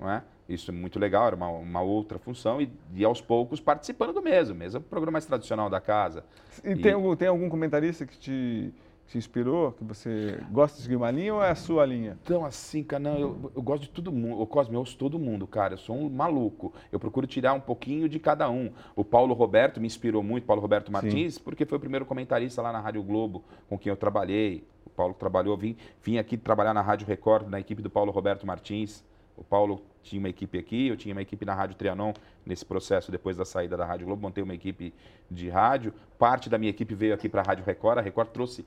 [0.00, 0.22] Não é?
[0.48, 4.22] Isso é muito legal, era uma, uma outra função, e, e, aos poucos participando do
[4.22, 4.54] mesmo.
[4.54, 6.24] Mesmo é o programa mais tradicional da casa.
[6.64, 6.80] E, e...
[6.80, 8.74] Tem, algum, tem algum comentarista que te
[9.08, 12.18] te inspirou, que você gosta de seguir uma linha ou é a sua linha?
[12.22, 14.42] Então, assim, cara, não, eu, eu gosto de todo mundo.
[14.42, 15.74] O Cosme, eu ouço todo mundo, cara.
[15.74, 16.74] Eu sou um maluco.
[16.92, 18.70] Eu procuro tirar um pouquinho de cada um.
[18.94, 21.40] O Paulo Roberto me inspirou muito, Paulo Roberto Martins, Sim.
[21.42, 24.62] porque foi o primeiro comentarista lá na Rádio Globo com quem eu trabalhei.
[24.84, 28.46] O Paulo trabalhou, vim, vim aqui trabalhar na Rádio Record, na equipe do Paulo Roberto
[28.46, 29.02] Martins.
[29.38, 32.12] O Paulo tinha uma equipe aqui, eu tinha uma equipe na Rádio Trianon
[32.44, 34.92] nesse processo depois da saída da Rádio Globo, montei uma equipe
[35.30, 35.94] de rádio.
[36.18, 37.98] Parte da minha equipe veio aqui para a Rádio Record.
[37.98, 38.66] A Record trouxe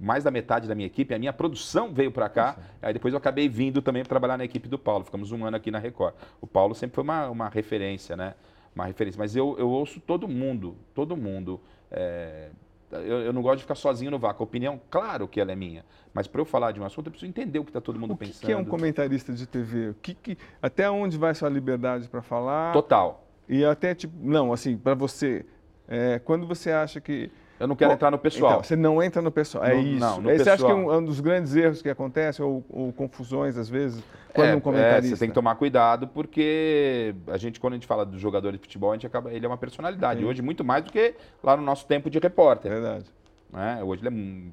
[0.00, 2.70] mais da metade da minha equipe, a minha produção veio para cá, Nossa.
[2.80, 5.56] aí depois eu acabei vindo também para trabalhar na equipe do Paulo, ficamos um ano
[5.58, 6.14] aqui na Record.
[6.40, 8.34] O Paulo sempre foi uma, uma referência, né?
[8.74, 11.60] Uma referência, mas eu, eu ouço todo mundo, todo mundo.
[11.90, 12.48] É,
[12.92, 14.42] eu, eu, não gosto de ficar sozinho no vácuo.
[14.42, 15.84] A opinião, claro que ela é minha,
[16.14, 18.14] mas para eu falar de um assunto, eu preciso entender o que está todo mundo
[18.14, 18.42] o que pensando.
[18.42, 19.90] O que é um comentarista de TV?
[19.90, 22.72] O que, que até onde vai sua liberdade para falar?
[22.72, 23.26] Total.
[23.48, 25.44] E até, tipo, não, assim, para você,
[25.86, 27.30] é, quando você acha que
[27.60, 28.52] eu não quero Bom, entrar no pessoal.
[28.52, 29.66] Então, você não entra no pessoal.
[29.66, 30.00] É no, isso.
[30.00, 30.54] Não, no Esse pessoal.
[30.54, 34.02] acha que é um, um, dos grandes erros que acontecem, ou, ou confusões, às vezes,
[34.32, 35.08] quando é, um comentarista...
[35.08, 38.50] É, você tem que tomar cuidado, porque a gente, quando a gente fala do jogador
[38.52, 40.20] de futebol, a gente acaba, ele é uma personalidade.
[40.20, 40.26] Sim.
[40.26, 42.72] Hoje, muito mais do que lá no nosso tempo de repórter.
[42.72, 43.04] Verdade.
[43.52, 44.52] É, hoje ele é...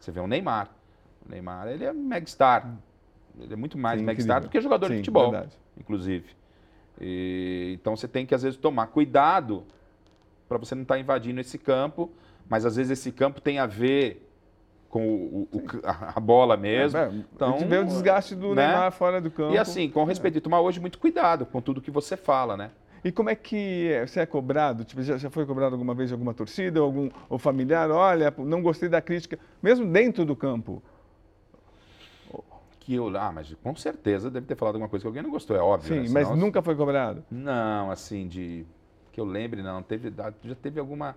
[0.00, 0.70] Você vê o Neymar.
[1.26, 2.66] O Neymar, ele é megastar.
[3.38, 5.52] Ele é muito mais Sim, megastar do que jogador Sim, de futebol, verdade.
[5.78, 6.30] inclusive.
[6.98, 9.64] E, então, você tem que, às vezes, tomar cuidado
[10.48, 12.10] para você não estar tá invadindo esse campo,
[12.48, 14.28] mas às vezes esse campo tem a ver
[14.88, 16.98] com o, o, a bola mesmo.
[16.98, 18.66] É, então, a gente vê o desgaste do né?
[18.66, 19.54] Neymar fora do campo.
[19.54, 20.40] E assim, com respeito, é.
[20.40, 22.70] tomar hoje muito cuidado com tudo que você fala, né?
[23.04, 24.06] E como é que é?
[24.06, 24.84] você é cobrado?
[24.84, 27.90] Tipo, já, já foi cobrado alguma vez de alguma torcida, algum ou familiar?
[27.90, 30.82] Olha, não gostei da crítica, mesmo dentro do campo.
[32.78, 35.56] Que eu, ah, mas com certeza deve ter falado alguma coisa que alguém não gostou,
[35.56, 35.94] é óbvio.
[35.94, 36.08] Sim, né?
[36.10, 37.24] mas nunca foi cobrado?
[37.30, 38.66] Não, assim, de
[39.12, 39.82] que eu lembre, não.
[39.82, 40.12] Teve,
[40.42, 41.16] já teve alguma.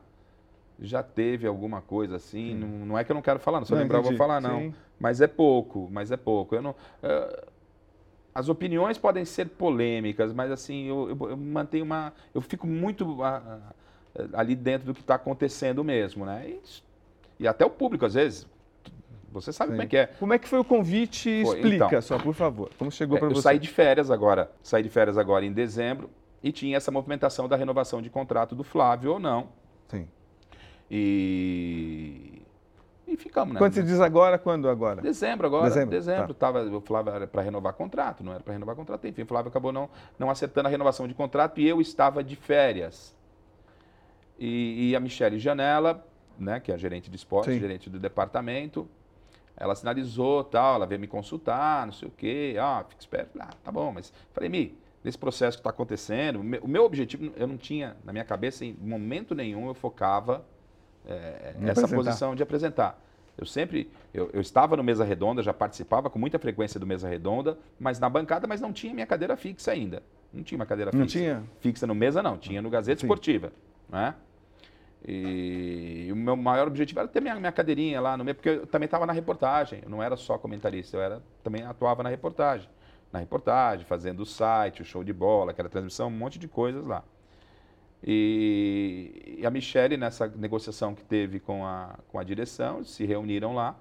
[0.80, 2.54] Já teve alguma coisa assim.
[2.54, 3.66] Não, não, é que eu não quero falar, não.
[3.66, 4.60] Se eu lembrar, eu vou falar, não.
[4.60, 4.74] Sim.
[5.00, 6.56] Mas é pouco, mas é pouco.
[6.56, 6.72] Eu não.
[6.72, 7.52] Uh,
[8.34, 12.12] as opiniões podem ser polêmicas, mas assim, eu, eu, eu mantenho uma.
[12.34, 13.62] Eu fico muito uh,
[14.34, 16.46] ali dentro do que está acontecendo mesmo, né?
[16.50, 16.60] E,
[17.40, 18.46] e, até o público, às vezes.
[19.32, 19.76] Você sabe Sim.
[19.76, 20.08] como é que é.
[20.08, 21.44] Como é que foi o convite?
[21.44, 22.02] Foi, Explica então.
[22.02, 22.70] só, por favor.
[22.78, 23.42] Como chegou É, para eu você?
[23.42, 26.10] saí de férias agora, saí de férias agora em dezembro
[26.44, 29.50] e tinha essa movimentação da renovação de contrato do Flávio ou não.
[29.88, 30.08] Sim.
[30.90, 32.42] E,
[33.08, 33.60] e ficamos, né?
[33.60, 35.02] Quando você diz agora, quando agora?
[35.02, 36.52] Dezembro agora, Dezembro, dezembro, tá.
[36.52, 39.50] tava, o Flávio era para renovar contrato, não era para renovar contrato, enfim, o Flávio
[39.50, 43.16] acabou não, não acertando a renovação de contrato e eu estava de férias.
[44.38, 46.06] E, e a Michele Janela,
[46.38, 47.60] né, que é a gerente de esporte, Sim.
[47.60, 48.88] gerente do departamento,
[49.58, 53.50] ela sinalizou, tal, ela veio me consultar, não sei o quê, ah, fica esperto, ah,
[53.64, 57.58] tá bom, mas falei, Mi, nesse processo que está acontecendo, o meu objetivo, eu não
[57.58, 60.46] tinha, na minha cabeça, em momento nenhum eu focava
[61.08, 61.96] é, essa apresentar.
[61.96, 63.02] posição de apresentar.
[63.38, 67.08] Eu sempre, eu, eu estava no Mesa Redonda, já participava com muita frequência do Mesa
[67.08, 70.02] Redonda, mas na bancada, mas não tinha minha cadeira fixa ainda.
[70.32, 71.20] Não tinha uma cadeira Não fixa.
[71.20, 71.44] tinha?
[71.60, 72.38] Fixa no Mesa, não.
[72.38, 73.08] Tinha no Gazeta Sim.
[73.08, 73.52] Esportiva.
[73.90, 74.16] Né?
[75.08, 78.66] E o meu maior objetivo era ter minha, minha cadeirinha lá no meio, porque eu
[78.68, 79.82] também estava na reportagem.
[79.84, 82.68] Eu não era só comentarista, eu era, também atuava na reportagem.
[83.14, 86.84] Na reportagem, fazendo o site, o show de bola, aquela transmissão, um monte de coisas
[86.86, 87.04] lá.
[88.04, 93.54] E, e a Michelle, nessa negociação que teve com a, com a direção, se reuniram
[93.56, 93.76] lá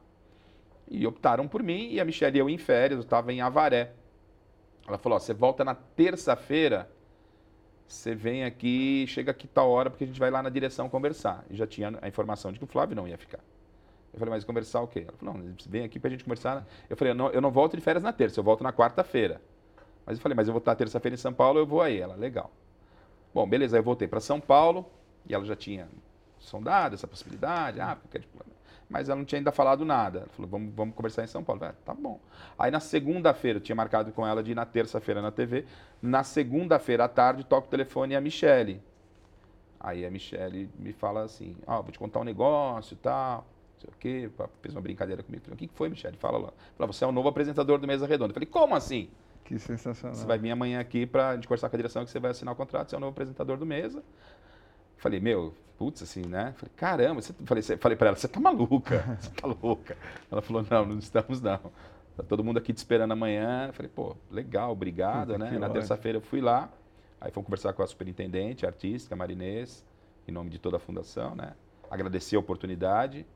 [0.88, 1.88] e optaram por mim.
[1.90, 3.92] E a Michelle, eu em férias, eu estava em Avaré.
[4.86, 6.90] Ela falou: você volta na terça-feira,
[7.86, 11.44] você vem aqui, chega aqui tal hora, porque a gente vai lá na direção conversar.
[11.50, 13.40] E já tinha a informação de que o Flávio não ia ficar.
[14.12, 15.04] Eu falei, mas conversar o quê?
[15.08, 16.64] Ela falou, não, vem aqui pra gente conversar.
[16.88, 19.40] Eu falei, eu não, eu não volto de férias na terça, eu volto na quarta-feira.
[20.06, 21.98] Mas eu falei, mas eu vou estar terça-feira em São Paulo, eu vou aí.
[21.98, 22.52] Ela, legal.
[23.34, 24.86] Bom, beleza, aí eu voltei para São Paulo
[25.26, 25.88] e ela já tinha
[26.38, 28.38] sondado essa possibilidade, ah, porque tipo,
[28.88, 30.20] mas ela não tinha ainda falado nada.
[30.20, 31.58] Ela falou, vamos, vamos conversar em São Paulo.
[31.58, 32.20] Falei, ah, tá bom.
[32.58, 35.64] Aí na segunda-feira, eu tinha marcado com ela de ir na terça-feira na TV.
[36.00, 38.80] Na segunda-feira à tarde, toco o telefone a Michele.
[39.80, 43.80] Aí a Michele me fala assim, ó, vou te contar um negócio e tal, não
[43.80, 44.30] sei o quê,
[44.62, 45.42] fez uma brincadeira comigo.
[45.44, 46.16] Falei, o que foi, Michele?
[46.16, 46.52] Fala lá.
[46.76, 48.30] Fala, você é o novo apresentador do Mesa Redonda.
[48.30, 49.08] Eu falei, como assim?
[49.44, 50.14] Que sensacional.
[50.16, 52.56] Você vai vir amanhã aqui gente conversar com a direção que você vai assinar o
[52.56, 54.02] contrato, você é o novo apresentador do Mesa.
[54.96, 56.54] Falei, meu, putz, assim, né?
[56.56, 59.96] Falei, caramba, você, falei, você- falei pra ela, você tá maluca, você tá louca.
[60.30, 61.58] Ela falou, não, não estamos não.
[62.16, 63.70] Tá todo mundo aqui te esperando amanhã.
[63.72, 65.58] Falei, pô, legal, obrigado, Puta, né?
[65.58, 66.70] Na terça-feira eu fui lá,
[67.20, 69.84] aí fomos conversar com a superintendente, a artística, a Marinês,
[70.26, 71.52] em nome de toda a fundação, né?
[71.90, 73.26] Agradecer a oportunidade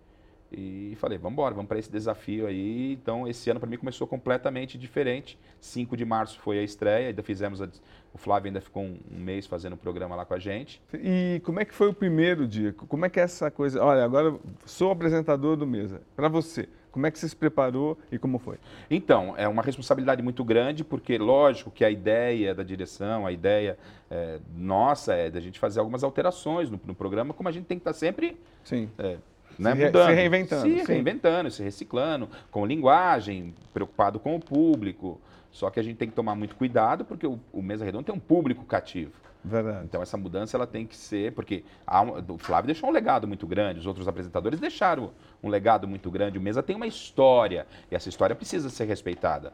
[0.50, 2.92] e falei, vamos embora, vamos para esse desafio aí.
[2.92, 5.38] Então, esse ano para mim começou completamente diferente.
[5.60, 7.68] 5 de março foi a estreia, ainda fizemos a,
[8.12, 10.80] o Flávio ainda ficou um, um mês fazendo o programa lá com a gente.
[10.94, 12.72] E como é que foi o primeiro dia?
[12.72, 13.82] Como é que é essa coisa?
[13.82, 14.34] Olha, agora
[14.64, 16.00] sou apresentador do Mesa.
[16.16, 18.56] Para você, como é que você se preparou e como foi?
[18.90, 23.78] Então, é uma responsabilidade muito grande, porque lógico que a ideia da direção, a ideia
[24.10, 27.78] é, nossa é da gente fazer algumas alterações no, no programa, como a gente tem
[27.78, 28.88] que estar sempre Sim.
[28.98, 29.18] é,
[29.58, 30.08] né, re- mudando.
[30.08, 30.84] se reinventando, Se sim.
[30.92, 35.20] reinventando, se reciclando, com linguagem, preocupado com o público.
[35.50, 38.14] Só que a gente tem que tomar muito cuidado, porque o, o Mesa Redonda tem
[38.14, 39.12] um público cativo.
[39.42, 39.84] Verdade.
[39.84, 43.46] Então essa mudança ela tem que ser, porque um- o Flávio deixou um legado muito
[43.46, 45.10] grande, os outros apresentadores deixaram
[45.42, 46.36] um legado muito grande.
[46.38, 49.52] O Mesa tem uma história, e essa história precisa ser respeitada.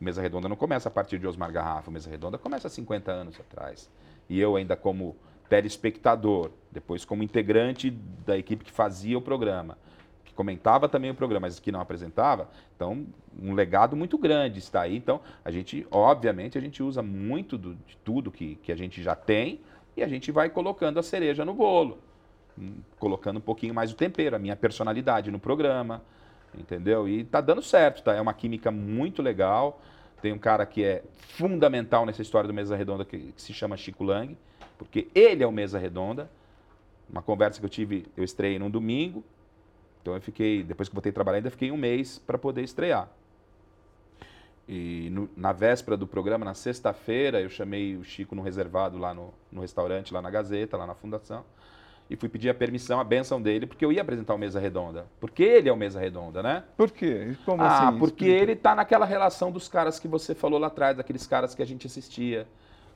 [0.00, 2.70] O Mesa Redonda não começa a partir de Osmar Garrafa, o Mesa Redonda começa há
[2.70, 3.90] 50 anos atrás.
[4.28, 5.14] E eu ainda como
[5.48, 9.78] telespectador, depois como integrante da equipe que fazia o programa,
[10.24, 13.06] que comentava também o programa, mas que não apresentava, então
[13.40, 14.96] um legado muito grande está aí.
[14.96, 19.02] Então a gente, obviamente, a gente usa muito do- de tudo que, que a gente
[19.02, 19.60] já tem
[19.96, 21.98] e a gente vai colocando a cereja no bolo,
[22.56, 26.00] Hum, colocando um pouquinho mais o tempero, a minha personalidade no programa,
[26.56, 27.08] entendeu?
[27.08, 28.14] E tá dando certo, tá?
[28.14, 29.80] É uma química muito legal.
[30.24, 33.76] Tem um cara que é fundamental nessa história do Mesa Redonda que, que se chama
[33.76, 34.34] Chico Lang,
[34.78, 36.30] porque ele é o Mesa Redonda.
[37.10, 39.22] Uma conversa que eu tive, eu estreiei num domingo,
[40.00, 43.06] então eu fiquei, depois que voltei a trabalhar, ainda fiquei um mês para poder estrear.
[44.66, 49.12] E no- na véspera do programa, na sexta-feira, eu chamei o Chico no reservado lá
[49.12, 51.44] no, no restaurante, lá na Gazeta, lá na Fundação,
[52.10, 55.06] e fui pedir a permissão, a benção dele, porque eu ia apresentar o Mesa Redonda.
[55.18, 56.64] Porque ele é o Mesa Redonda, né?
[56.76, 57.34] Por quê?
[57.44, 57.98] Como ah, assim?
[57.98, 58.42] porque Explica.
[58.42, 61.66] ele tá naquela relação dos caras que você falou lá atrás, daqueles caras que a
[61.66, 62.46] gente assistia.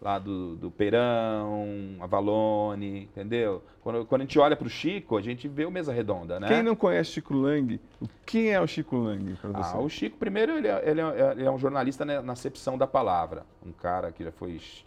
[0.00, 3.64] Lá do, do Peirão, Avalone, entendeu?
[3.82, 6.46] Quando, quando a gente olha pro Chico, a gente vê o Mesa Redonda, né?
[6.46, 9.76] Quem não conhece Chico Lang, o quem é o Chico Lang para você?
[9.76, 12.86] Ah, o Chico, primeiro, ele é, ele é- ele é um jornalista na acepção da
[12.86, 13.44] palavra.
[13.66, 14.84] Um cara que já foi ch-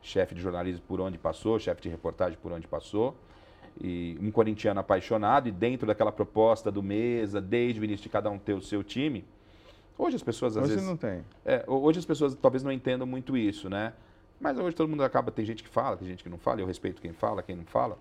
[0.00, 3.14] chefe de jornalismo por onde passou, chefe de reportagem por onde passou.
[3.80, 8.30] E um corintiano apaixonado, e dentro daquela proposta do Mesa, desde o início de cada
[8.30, 9.24] um ter o seu time.
[9.98, 10.88] Hoje as pessoas, às Hoje vezes.
[10.88, 11.24] não tem.
[11.44, 13.92] É, hoje as pessoas talvez não entendam muito isso, né?
[14.40, 16.66] Mas hoje todo mundo acaba, tem gente que fala, tem gente que não fala, eu
[16.66, 17.98] respeito quem fala, quem não fala.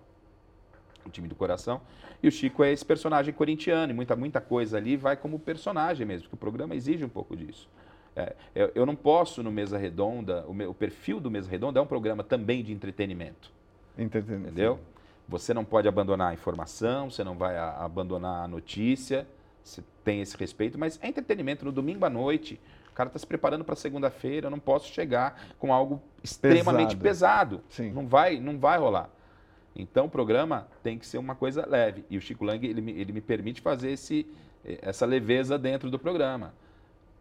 [1.05, 1.81] o time do coração.
[2.21, 6.05] E o Chico é esse personagem corintiano, e muita, muita coisa ali vai como personagem
[6.05, 7.69] mesmo, porque o programa exige um pouco disso.
[8.15, 11.79] É, eu, eu, não posso, no Mesa Redonda, o, meu, o, perfil do Mesa Redonda
[11.79, 13.51] é um programa também de entretenimento.
[13.97, 14.53] Entretenimento.
[14.53, 14.79] Entendeu?
[15.27, 19.27] Você não pode abandonar a informação, você não vai a, abandonar a notícia,
[19.63, 22.59] você tem esse respeito, mas é entretenimento no domingo à noite.
[22.89, 27.59] O cara está se preparando para segunda-feira, eu não posso chegar com algo extremamente pesado.
[27.67, 27.93] pesado.
[27.93, 29.09] Não vai, não vai rolar.
[29.75, 32.05] Então o programa tem que ser uma coisa leve.
[32.09, 34.25] E o Chico Lang, ele, ele me permite fazer esse,
[34.63, 36.53] essa leveza dentro do programa.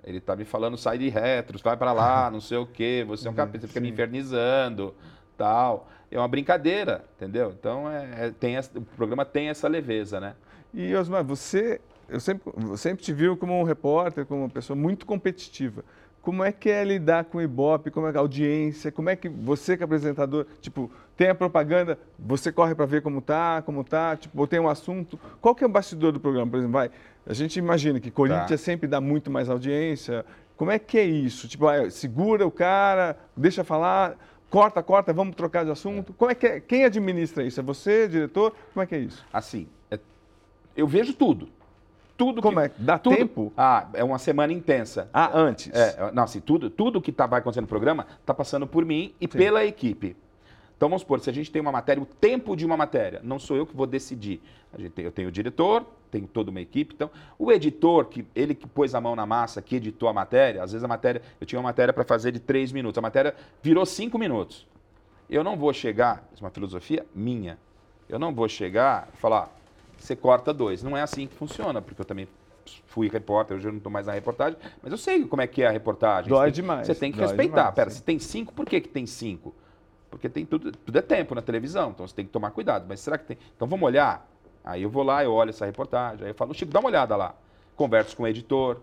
[0.05, 3.27] Ele está me falando, sai de retros, vai para lá, não sei o quê, você
[3.27, 4.95] é um uhum, capeta, você fica me infernizando,
[5.37, 5.89] tal.
[6.11, 7.53] É uma brincadeira, entendeu?
[7.59, 10.35] Então, é, é, tem essa, o programa tem essa leveza, né?
[10.73, 14.77] E, Osmar, você, eu sempre, eu sempre te vi como um repórter, como uma pessoa
[14.77, 15.85] muito competitiva.
[16.23, 19.11] Como é que é lidar com o Ibope, como é que é a audiência, como
[19.11, 23.21] é que você que é apresentador, tipo, tem a propaganda, você corre para ver como
[23.21, 25.19] tá, como tá, tipo, ou tem um assunto.
[25.41, 26.73] Qual que é o bastidor do programa, por exemplo?
[26.73, 26.91] Vai,
[27.27, 28.57] a gente imagina que Corinthians tá.
[28.57, 30.25] sempre dá muito mais audiência.
[30.57, 31.47] Como é que é isso?
[31.47, 34.17] Tipo, segura o cara, deixa falar,
[34.55, 36.13] corta, corta, vamos trocar de assunto.
[36.13, 36.15] É.
[36.17, 36.61] Como é que é?
[36.61, 37.59] Quem administra isso?
[37.59, 38.55] É você, diretor?
[38.73, 39.25] Como é que é isso?
[39.33, 39.99] Assim, é,
[40.77, 41.49] eu vejo tudo
[42.17, 42.71] tudo Como que, é?
[42.79, 43.53] Dá tudo, tempo?
[43.57, 45.09] Ah, é uma semana intensa.
[45.13, 45.73] Ah, antes?
[45.75, 49.13] É, não, assim, tudo, tudo que tá, vai acontecer no programa está passando por mim
[49.21, 49.37] e Sim.
[49.37, 50.17] pela equipe.
[50.77, 53.39] Então vamos supor, se a gente tem uma matéria, o tempo de uma matéria, não
[53.39, 54.41] sou eu que vou decidir.
[54.73, 56.95] A gente tem, eu tenho o diretor, tenho toda uma equipe.
[56.95, 60.63] Então, o editor, que ele que pôs a mão na massa, que editou a matéria,
[60.63, 63.35] às vezes a matéria, eu tinha uma matéria para fazer de três minutos, a matéria
[63.63, 64.67] virou cinco minutos.
[65.31, 67.59] Eu não vou chegar, isso é uma filosofia minha,
[68.09, 69.51] eu não vou chegar e falar,
[69.97, 70.83] você corta dois.
[70.83, 72.29] Não é assim que funciona, porque eu também
[72.87, 75.63] fui repórter, hoje eu não estou mais na reportagem, mas eu sei como é que
[75.63, 76.29] é a reportagem.
[76.29, 76.87] Dói você tem, demais.
[76.87, 77.55] Você tem que respeitar.
[77.55, 77.97] Demais, Pera, sim.
[77.97, 79.55] se tem cinco, por que, que tem cinco?
[80.15, 82.87] Porque tem tudo, tudo é tempo na televisão, então você tem que tomar cuidado.
[82.89, 83.39] Mas será que tem?
[83.57, 84.25] Então vamos olhar?
[84.65, 87.17] Aí eu vou lá, eu olho essa reportagem, aí eu falo, Chico, dá uma olhada
[87.17, 87.35] lá.
[87.75, 88.81] Converso com o editor.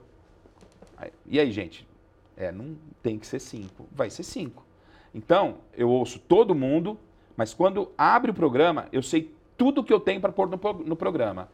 [0.97, 1.88] Aí, e aí, gente?
[2.36, 3.88] É, não tem que ser cinco.
[3.93, 4.65] Vai ser cinco.
[5.15, 6.99] Então, eu ouço todo mundo,
[7.38, 10.97] mas quando abre o programa, eu sei tudo que eu tenho para pôr no, no
[10.97, 11.47] programa.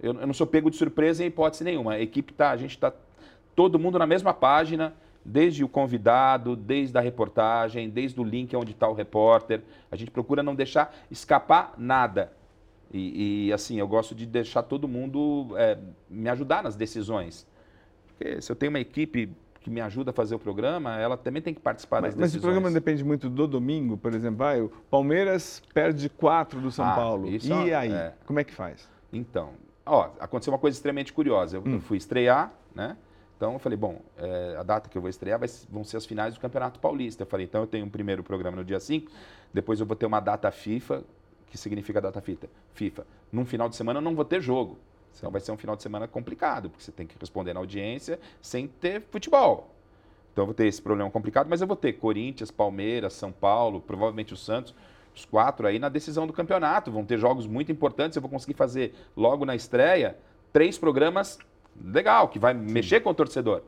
[0.00, 1.92] Eu, eu, não sou pego de surpresa em hipótese nenhuma.
[1.92, 2.90] A equipe tá, a gente está
[3.54, 4.94] todo mundo na mesma página,
[5.24, 9.62] desde o convidado, desde a reportagem, desde o link onde está o repórter.
[9.90, 12.32] A gente procura não deixar escapar nada.
[12.92, 15.78] E, e assim, eu gosto de deixar todo mundo é,
[16.10, 17.46] me ajudar nas decisões.
[18.06, 21.40] Porque se eu tenho uma equipe que me ajuda a fazer o programa, ela também
[21.40, 22.34] tem que participar mas, das decisões.
[22.34, 26.70] Mas o programa depende muito do domingo, por exemplo, vai, o Palmeiras perde quatro do
[26.70, 27.28] São ah, Paulo.
[27.28, 28.12] e é aí, é...
[28.26, 28.88] como é que faz?
[29.12, 29.50] Então,
[29.86, 31.56] ó, aconteceu uma coisa extremamente curiosa.
[31.56, 31.74] Eu, hum.
[31.74, 32.96] eu fui estrear, né?
[33.42, 36.06] Então eu falei, bom, é, a data que eu vou estrear vai, vão ser as
[36.06, 37.24] finais do Campeonato Paulista.
[37.24, 39.10] Eu falei, então eu tenho um primeiro programa no dia 5,
[39.52, 41.02] depois eu vou ter uma data FIFA,
[41.48, 42.46] que significa data FIFA.
[42.72, 43.04] FIFA.
[43.32, 44.78] Num final de semana eu não vou ter jogo.
[45.18, 48.20] Então vai ser um final de semana complicado, porque você tem que responder na audiência
[48.40, 49.74] sem ter futebol.
[50.32, 53.80] Então eu vou ter esse problema complicado, mas eu vou ter Corinthians, Palmeiras, São Paulo,
[53.80, 54.72] provavelmente o Santos,
[55.12, 56.92] os quatro aí na decisão do campeonato.
[56.92, 58.14] Vão ter jogos muito importantes.
[58.14, 60.16] Eu vou conseguir fazer logo na estreia
[60.52, 61.40] três programas
[61.80, 63.62] legal, que vai mexer com o torcedor.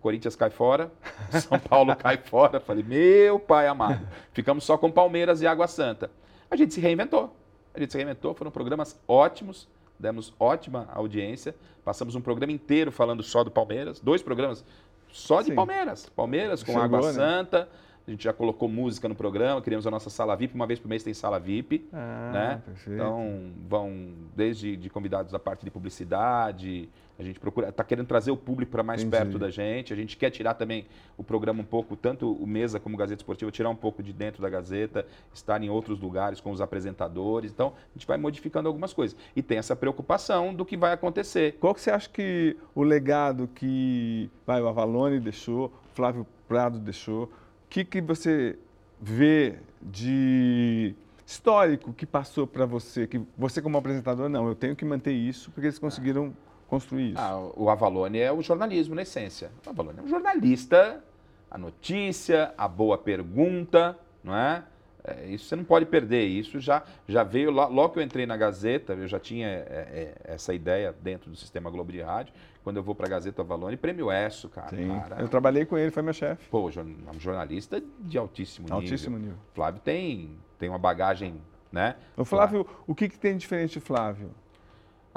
[0.00, 0.92] Corinthians cai fora,
[1.30, 2.60] São Paulo cai fora.
[2.60, 4.06] Falei, meu pai amado.
[4.32, 6.10] Ficamos só com Palmeiras e Água Santa.
[6.50, 7.34] A gente se reinventou.
[7.74, 11.54] A gente se reinventou, foram programas ótimos demos ótima audiência.
[11.84, 14.64] Passamos um programa inteiro falando só do Palmeiras, dois programas
[15.10, 15.54] só de Sim.
[15.54, 16.08] Palmeiras.
[16.08, 17.12] Palmeiras com Chegou, Água né?
[17.12, 17.68] Santa.
[18.06, 20.86] A gente já colocou música no programa, criamos a nossa sala VIP, uma vez por
[20.86, 21.88] mês tem sala VIP.
[21.92, 22.62] Ah, né?
[22.64, 22.94] Perfeito.
[22.94, 26.88] Então vão desde de convidados da parte de publicidade,
[27.18, 29.16] a gente procura, está querendo trazer o público para mais Entendi.
[29.16, 29.92] perto da gente.
[29.92, 30.86] A gente quer tirar também
[31.16, 34.12] o programa um pouco, tanto o Mesa como o Gazeta Esportiva, tirar um pouco de
[34.12, 37.50] dentro da Gazeta, estar em outros lugares com os apresentadores.
[37.50, 39.16] Então, a gente vai modificando algumas coisas.
[39.34, 41.56] E tem essa preocupação do que vai acontecer.
[41.58, 47.30] Qual que você acha que o legado que vai, o Avalone deixou, Flávio Prado deixou,
[47.68, 48.58] que, que você
[49.00, 50.94] vê de
[51.26, 55.50] histórico que passou para você, que você como apresentador, não, eu tenho que manter isso,
[55.50, 56.32] porque eles conseguiram
[56.66, 57.20] construir isso?
[57.20, 59.50] Ah, o Avalone é o jornalismo na essência.
[59.66, 61.02] O Avalone é um jornalista,
[61.50, 64.64] a notícia, a boa pergunta, não é?
[65.04, 66.24] é isso você não pode perder.
[66.26, 70.32] Isso já, já veio, logo que eu entrei na Gazeta, eu já tinha é, é,
[70.34, 73.76] essa ideia dentro do sistema Globo de Rádio, quando eu vou para a Gazeta Avalone,
[73.76, 74.88] prêmio ESSO, cara, Sim.
[74.88, 75.22] cara.
[75.22, 76.48] Eu trabalhei com ele, foi meu chefe.
[76.50, 78.76] Pô, um jornalista de altíssimo nível.
[78.76, 79.36] Altíssimo nível.
[79.54, 81.40] Flávio tem, tem uma bagagem,
[81.70, 81.94] né?
[82.16, 84.30] O Flávio, o que, que tem de diferente de Flávio?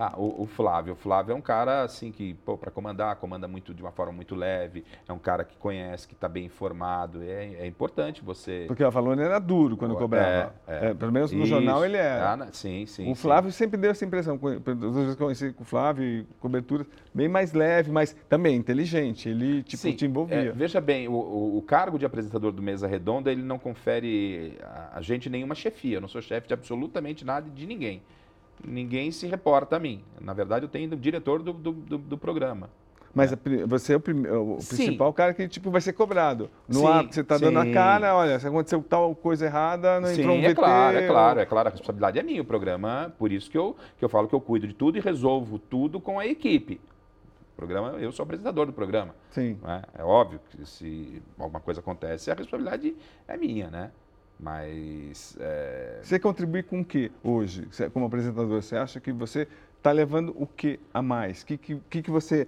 [0.02, 0.94] Ah, o, o, Flávio.
[0.94, 4.14] O Flávio é um cara, assim, que, pô, para comandar, comanda muito de uma forma
[4.14, 4.86] muito leve.
[5.06, 7.22] É um cara que conhece, que está bem informado.
[7.22, 8.64] É, é importante você.
[8.66, 10.56] Porque o Valone era duro quando cobrava.
[10.66, 10.90] É, é.
[10.92, 11.50] é, pelo menos no Isso.
[11.50, 12.34] jornal ele era.
[12.34, 13.12] Ah, sim, sim.
[13.12, 13.58] O Flávio sim.
[13.58, 14.40] sempre deu essa impressão.
[14.42, 19.28] Às vezes conheci com o Flávio, cobertura bem mais leve, mas também inteligente.
[19.28, 19.92] Ele, tipo, sim.
[19.92, 20.38] te envolvia.
[20.38, 24.58] É, veja bem, o, o, o, cargo de apresentador do Mesa Redonda, ele não confere
[24.64, 25.98] a, a gente nenhuma chefia.
[25.98, 28.02] Eu não sou chefe de absolutamente nada de ninguém
[28.66, 30.04] ninguém se reporta a mim.
[30.20, 32.70] Na verdade, eu tenho o diretor do, do, do, do programa.
[33.14, 33.38] Mas é.
[33.66, 36.50] você é o, o principal cara que tipo, vai ser cobrado.
[36.68, 40.00] No sim, ar que você está dando a cara, olha, se aconteceu tal coisa errada,
[40.00, 42.42] não sim, entrou um é VT, claro, é claro, é claro, a responsabilidade é minha,
[42.42, 45.02] o programa, por isso que eu, que eu falo que eu cuido de tudo e
[45.02, 46.80] resolvo tudo com a equipe.
[47.54, 49.14] O programa, eu sou apresentador do programa.
[49.32, 49.58] Sim.
[49.66, 52.96] É, é óbvio que se alguma coisa acontece, a responsabilidade
[53.28, 53.92] é minha, né?
[54.40, 55.36] Mas.
[55.40, 56.00] É...
[56.02, 58.62] Você contribui com o que hoje, como apresentador?
[58.62, 61.42] Você acha que você está levando o que a mais?
[61.42, 62.48] O que, que, que você,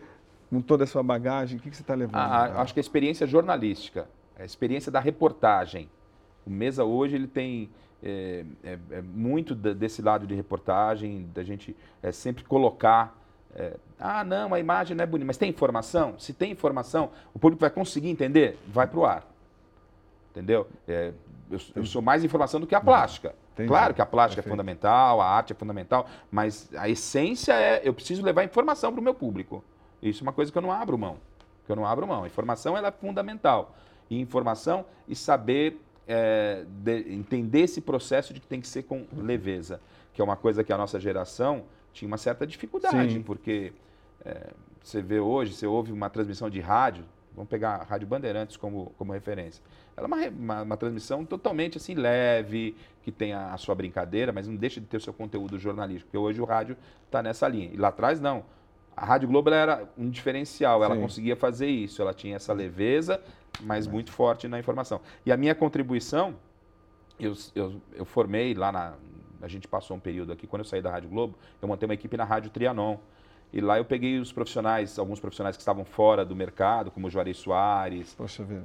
[0.50, 2.16] com toda a sua bagagem, o que, que você está levando?
[2.16, 4.08] Ah, acho que a experiência jornalística,
[4.40, 5.90] a experiência da reportagem.
[6.46, 7.70] O Mesa hoje ele tem
[8.04, 13.16] é, é, é muito desse lado de reportagem, da gente é, sempre colocar.
[13.54, 16.18] É, ah, não, a imagem não é bonita, mas tem informação?
[16.18, 18.58] Se tem informação, o público vai conseguir entender?
[18.68, 19.28] Vai para o ar.
[20.32, 20.68] Entendeu?
[21.52, 23.36] Eu, eu, sou mais informação do que a plástica.
[23.54, 23.68] Entendi.
[23.68, 24.54] Claro que a plástica é Perfeito.
[24.54, 29.02] é fundamental, a arte é fundamental, mas a essência é eu preciso levar informação para
[29.02, 29.64] o meu público.
[30.02, 31.18] Isso é uma coisa que eu não abro mão.
[31.66, 32.24] Que eu não abro mão.
[32.24, 33.76] A informação ela é fundamental.
[34.10, 39.06] E informação e saber é, de, entender esse processo de que tem que ser com
[39.16, 39.80] leveza,
[40.14, 43.22] que é uma coisa que a nossa geração tinha uma certa dificuldade, Sim.
[43.22, 43.74] porque
[44.26, 44.50] é,
[44.82, 47.06] você vê hoje, você ouve uma transmissão de rádio,
[47.36, 49.64] vamos pegar a Rádio Bandeirantes como, como referência.
[49.96, 54.32] Ela é uma, uma, uma, transmissão totalmente assim leve, que tem a, a, sua brincadeira,
[54.32, 57.48] mas não deixa de ter o seu conteúdo jornalístico, porque hoje o rádio está nessa
[57.48, 57.70] linha.
[57.74, 58.44] E lá atrás, não.
[58.96, 61.02] A Rádio Globo era um diferencial, ela Sim.
[61.02, 63.22] conseguia fazer isso, ela tinha essa leveza,
[63.62, 65.00] mas muito forte na informação.
[65.26, 66.36] E a minha contribuição,
[67.20, 68.94] eu, eu, eu formei lá na.
[69.42, 71.94] A gente passou um período aqui, quando eu saí da Rádio Globo, eu montei uma
[71.94, 72.98] equipe na Rádio Trianon.
[73.54, 77.10] E lá eu peguei os profissionais, alguns profissionais que estavam fora do mercado, como o
[77.10, 78.16] Juarez Soares,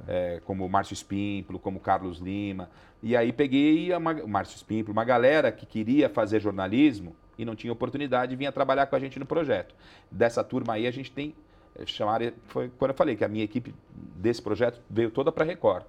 [0.07, 2.69] é, como o Márcio Espímpolo, como o Carlos Lima.
[3.03, 7.55] E aí peguei uma, o Márcio Espímpolo, uma galera que queria fazer jornalismo e não
[7.55, 9.75] tinha oportunidade e vinha trabalhar com a gente no projeto.
[10.09, 11.35] Dessa turma aí a gente tem,
[11.75, 13.75] é, chamar, foi quando eu falei que a minha equipe
[14.15, 15.83] desse projeto veio toda para Record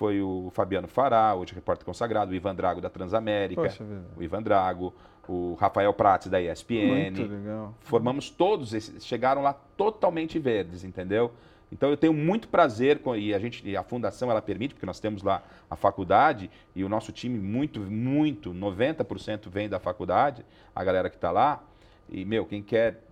[0.00, 3.84] foi o Fabiano Fará, hoje repórter consagrado, o Ivan Drago da Transamérica, Poxa,
[4.16, 4.94] o Ivan Drago,
[5.28, 7.12] o Rafael Prates da ESPN.
[7.12, 7.74] Muito legal.
[7.80, 11.30] Formamos todos esses, chegaram lá totalmente verdes, entendeu?
[11.72, 14.86] Então eu tenho muito prazer com e a gente e a fundação ela permite porque
[14.86, 20.44] nós temos lá a faculdade e o nosso time muito muito 90% vem da faculdade,
[20.74, 21.62] a galera que está lá.
[22.08, 23.04] E meu, quem quer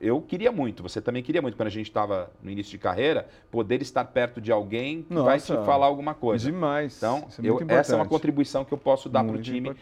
[0.00, 3.28] eu queria muito, você também queria muito, quando a gente estava no início de carreira,
[3.50, 6.44] poder estar perto de alguém que Nossa, vai te falar alguma coisa.
[6.44, 6.96] Demais.
[6.96, 9.74] Então, é eu, essa é uma contribuição que eu posso dar para o time,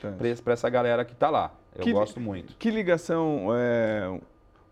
[0.42, 1.54] para essa galera que está lá.
[1.74, 2.56] Eu que, gosto muito.
[2.56, 4.20] Que ligação é,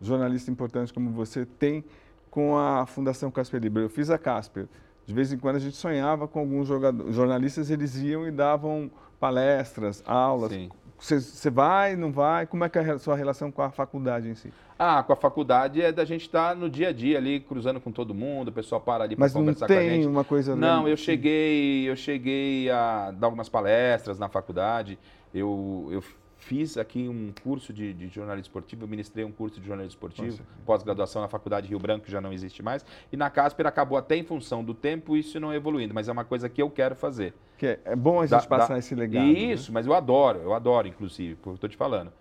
[0.00, 1.84] jornalista importante como você tem
[2.30, 3.82] com a Fundação Casper Libre?
[3.84, 4.66] Eu fiz a Casper.
[5.06, 10.02] De vez em quando a gente sonhava com alguns jornalistas, eles iam e davam palestras,
[10.06, 10.52] aulas.
[10.52, 10.68] Sim.
[10.98, 12.46] Você vai, não vai?
[12.46, 14.52] Como é que é a sua relação com a faculdade em si?
[14.76, 17.80] Ah, com a faculdade é da gente estar tá no dia a dia ali, cruzando
[17.80, 19.84] com todo mundo, o pessoal para ali para conversar com a gente.
[19.84, 20.56] Mas não tem uma coisa...
[20.56, 24.98] Não, eu cheguei, eu cheguei a dar algumas palestras na faculdade,
[25.32, 26.02] eu, eu
[26.38, 30.40] fiz aqui um curso de, de, jornalismo esportivo, eu ministrei um curso de jornalismo esportivo,
[30.64, 34.16] pós-graduação na Faculdade Rio Branco, que já não existe mais, e na Casper acabou até
[34.16, 37.34] em função do tempo isso não evoluindo, mas é uma coisa que eu quero fazer.
[37.58, 39.26] Que é, é bom a gente da, passar da, esse legado.
[39.26, 39.32] Né?
[39.32, 39.74] Isso, né?
[39.74, 42.12] mas eu adoro, eu adoro, inclusive, porque eu estou te falando.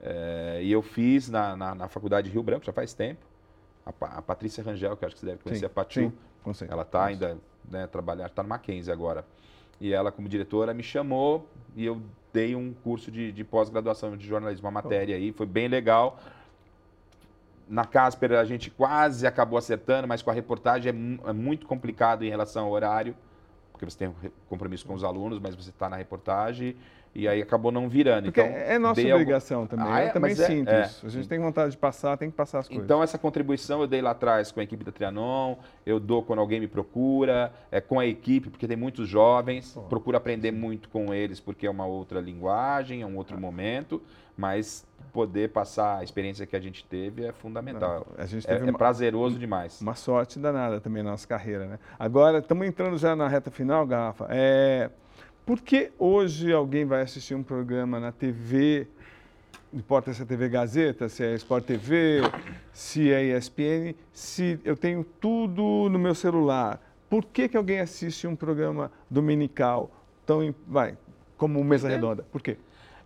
[0.00, 3.26] É, e eu fiz na, na, na, Faculdade Rio Branco, já faz tempo,
[3.84, 6.12] a, a, Patrícia Rangel, que acho que você deve conhecer, sim, a Patu,
[6.52, 9.24] sim, ela está ainda, né, trabalhar, está no Mackenzie agora.
[9.80, 12.00] E ela, como diretora, me chamou e eu
[12.32, 16.18] dei um curso de, de pós-graduação de jornalismo, uma matéria aí, foi bem legal.
[17.68, 22.24] Na Casper a gente quase acabou acertando, mas com a reportagem é, é muito complicado
[22.24, 23.16] em relação ao horário,
[23.72, 24.14] porque você tem um
[24.48, 26.76] compromisso com os alunos, mas você está na reportagem
[27.14, 28.24] e aí acabou não virando.
[28.24, 29.68] Porque então, é nossa obrigação algum...
[29.68, 29.86] também.
[29.88, 30.08] Ah, é?
[30.08, 31.06] eu também é, sinto é, isso.
[31.06, 32.84] A gente tem vontade de passar, tem que passar as coisas.
[32.84, 35.56] Então essa contribuição eu dei lá atrás com a equipe da Trianon,
[35.86, 39.82] eu dou quando alguém me procura, é com a equipe, porque tem muitos jovens, Pô,
[39.82, 43.40] procuro aprender muito com eles, porque é uma outra linguagem, é um outro ah.
[43.40, 44.02] momento,
[44.36, 48.04] mas poder passar a experiência que a gente teve é fundamental.
[48.10, 49.80] Não, a gente teve é, é uma, é prazeroso demais.
[49.80, 51.78] Uma sorte danada também na nossa carreira, né?
[51.96, 54.26] Agora, estamos entrando já na reta final, Garrafa.
[54.30, 54.90] É...
[55.44, 58.88] Por que hoje alguém vai assistir um programa na TV
[59.74, 62.20] não importa se é TV Gazeta, se é Sport TV,
[62.72, 66.80] se é ESPN, se eu tenho tudo no meu celular,
[67.10, 69.90] por que, que alguém assiste um programa dominical
[70.24, 70.96] tão, vai,
[71.36, 72.22] como Mesa Redonda?
[72.30, 72.56] Por quê?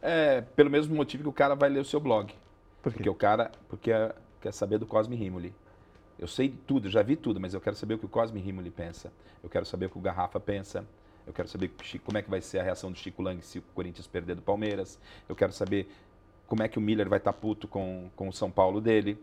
[0.02, 2.34] É, pelo mesmo motivo que o cara vai ler o seu blog.
[2.82, 2.98] Por quê?
[2.98, 5.54] Porque o cara porque é, quer saber do Cosme Rimoli.
[6.18, 8.70] Eu sei tudo, já vi tudo, mas eu quero saber o que o Cosme Rimoli
[8.70, 9.10] pensa.
[9.42, 10.84] Eu quero saber o que o Garrafa pensa.
[11.28, 11.70] Eu quero saber
[12.04, 14.40] como é que vai ser a reação do Chico Lang se o Corinthians perder do
[14.40, 14.98] Palmeiras.
[15.28, 15.86] Eu quero saber
[16.46, 19.22] como é que o Miller vai estar puto com, com o São Paulo dele.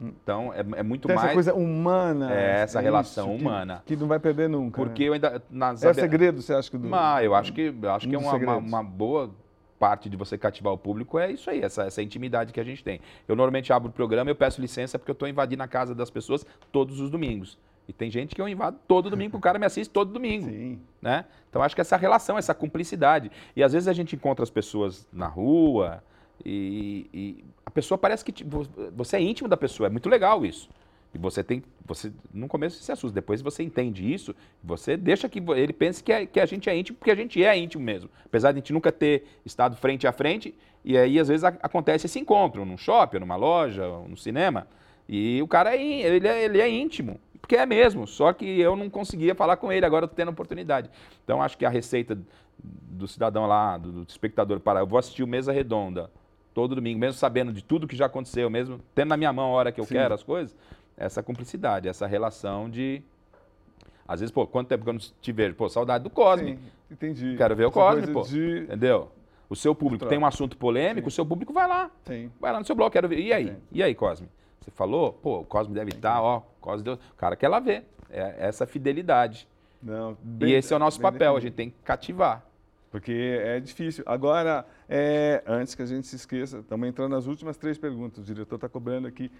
[0.00, 1.26] Então, é, é muito Tem mais...
[1.26, 2.32] essa coisa humana.
[2.32, 3.82] É, essa relação isso, humana.
[3.84, 4.82] Que, que, não vai perder nunca.
[4.82, 5.08] Porque né?
[5.08, 5.42] eu ainda...
[5.50, 6.78] Nas É segredo, você acha que...
[6.78, 6.88] Do...
[6.88, 9.30] Mas eu acho que, eu acho um que é uma, uma, uma boa
[9.78, 12.82] parte de você cativar o público é isso aí, essa, essa intimidade que a gente
[12.82, 13.00] tem.
[13.28, 16.10] Eu normalmente abro o programa, eu peço licença porque eu estou invadindo a casa das
[16.10, 17.58] pessoas todos os domingos.
[17.88, 20.46] E tem gente que eu invado todo domingo, o cara me assiste todo domingo.
[20.46, 20.78] Sim.
[21.00, 21.24] Né?
[21.48, 23.32] Então acho que essa relação, essa cumplicidade.
[23.56, 26.04] E às vezes a gente encontra as pessoas na rua
[26.44, 28.44] e, e a pessoa parece que
[28.94, 30.68] você é íntimo da pessoa, é muito legal isso.
[31.14, 35.26] E você tem, você no começo você se assusta, depois você entende isso, você deixa
[35.26, 37.82] que ele pense que, é, que a gente é íntimo, porque a gente é íntimo
[37.82, 38.10] mesmo.
[38.26, 41.48] Apesar de a gente nunca ter estado frente a frente, e aí às vezes a,
[41.48, 44.66] acontece esse encontro, num shopping, numa loja, no cinema,
[45.08, 48.76] e o cara é, ele é, ele é íntimo, porque é mesmo, só que eu
[48.76, 50.90] não conseguia falar com ele, agora eu tô tendo a oportunidade.
[51.24, 52.18] Então acho que a receita
[52.58, 56.10] do cidadão lá, do, do espectador, para eu vou assistir o Mesa Redonda
[56.52, 59.52] todo domingo, mesmo sabendo de tudo que já aconteceu, mesmo tendo na minha mão a
[59.52, 59.94] hora que eu Sim.
[59.94, 60.56] quero as coisas,
[60.96, 63.00] essa cumplicidade, essa relação de.
[64.06, 65.54] Às vezes, pô, quanto tempo que eu não te vejo?
[65.54, 66.56] Pô, saudade do Cosme.
[66.56, 66.58] Sim,
[66.90, 67.36] entendi.
[67.36, 68.22] Quero ver o Essa Cosme, pô.
[68.22, 68.60] De...
[68.60, 69.12] Entendeu?
[69.48, 71.90] O seu público tem um assunto polêmico, o seu público vai lá.
[72.04, 72.30] Sim.
[72.40, 73.20] Vai lá no seu blog, quero ver.
[73.20, 73.48] E aí?
[73.48, 73.56] Sim.
[73.70, 74.28] E aí, Cosme?
[74.68, 75.12] Você falou?
[75.14, 76.42] Pô, o Cosme deve estar, ó.
[76.60, 76.94] Cosme deu...
[76.94, 77.86] O cara quer lá ver.
[78.10, 79.48] É essa fidelidade.
[79.82, 82.44] Não, e bem- esse é o nosso bem papel, a gente tem que cativar.
[82.90, 84.02] Porque é difícil.
[84.06, 88.18] Agora, é, antes que a gente se esqueça, estamos entrando nas últimas três perguntas.
[88.18, 89.30] O diretor está cobrando aqui.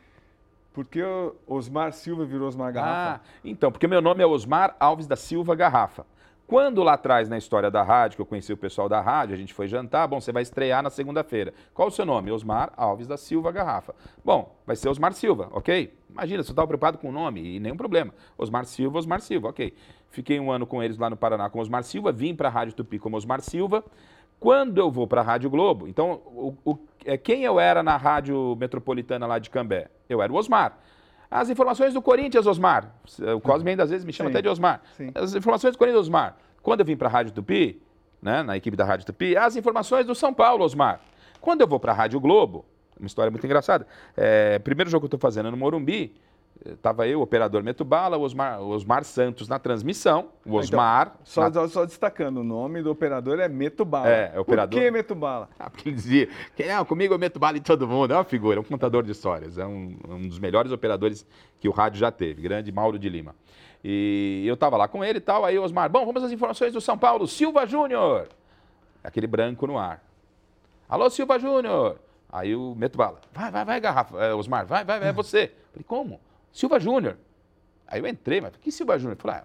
[0.73, 1.03] Por que
[1.47, 3.21] Osmar Silva virou Osmar Ah, Garrafa?
[3.45, 6.07] então, porque meu nome é Osmar Alves da Silva Garrafa.
[6.49, 9.39] Quando lá atrás, na história da rádio, que eu conheci o pessoal da rádio, a
[9.39, 11.53] gente foi jantar, bom, você vai estrear na segunda-feira.
[11.75, 12.33] Qual o seu nome?
[12.33, 13.95] Osmar Alves da Silva Garrafa.
[14.25, 15.93] Bom, vai ser Osmar Silva, ok?
[16.09, 18.15] Imagina, você estava preocupado com o nome e nenhum problema.
[18.39, 19.75] Osmar Silva, Osmar Silva, ok.
[20.09, 22.73] Fiquei um ano com eles lá no Paraná com Osmar Silva, vim para a Rádio
[22.75, 23.85] Tupi como Osmar Silva.
[24.41, 27.99] Quando eu vou para a Rádio Globo, então, o, o- é, quem eu era na
[27.99, 29.91] Rádio Metropolitana lá de Cambé?
[30.09, 30.79] Eu era o Osmar.
[31.31, 32.93] As informações do Corinthians, Osmar.
[33.37, 34.35] O Cosme ainda às vezes me chama Sim.
[34.35, 34.81] até de Osmar.
[34.97, 35.11] Sim.
[35.15, 36.37] As informações do Corinthians, Osmar.
[36.63, 37.83] Quando eu vim para a Rádio Tupi,
[38.21, 41.01] né, na equipe da Rádio Tupi, as informações do São Paulo, Osmar.
[41.41, 42.65] Quando eu vou para a Rádio Globo,
[42.99, 43.87] uma história muito engraçada.
[44.17, 46.15] É, primeiro jogo que eu estou fazendo no Morumbi,
[46.65, 51.15] estava eu, o operador Metubala, o Osmar, Osmar Santos na transmissão, o Osmar.
[51.25, 54.09] Só, na- só destacando, o nome do operador é Metubala.
[54.09, 54.79] É, é operador.
[54.79, 55.49] Por que Metubala?
[55.59, 56.29] Ah, porque ele dizia,
[56.69, 58.13] não, comigo eu meto bala em todo mundo.
[58.13, 59.57] É uma figura, é um contador de histórias.
[59.59, 61.25] É um, um dos melhores operadores
[61.61, 63.35] que o rádio já teve, grande Mauro de Lima.
[63.85, 66.73] E eu estava lá com ele e tal, aí o Osmar, bom, vamos às informações
[66.73, 68.29] do São Paulo, Silva Júnior.
[69.05, 70.03] Aquele branco no ar.
[70.89, 71.97] Alô, Silva Júnior.
[72.31, 75.51] Aí o meto bala, vai, vai, vai, garrafa, é, Osmar, vai, vai, vai, é você.
[75.73, 76.21] Falei, como?
[76.59, 77.17] Silva Júnior.
[77.87, 79.17] Aí eu entrei, mas que Silva Júnior?
[79.17, 79.41] Falei,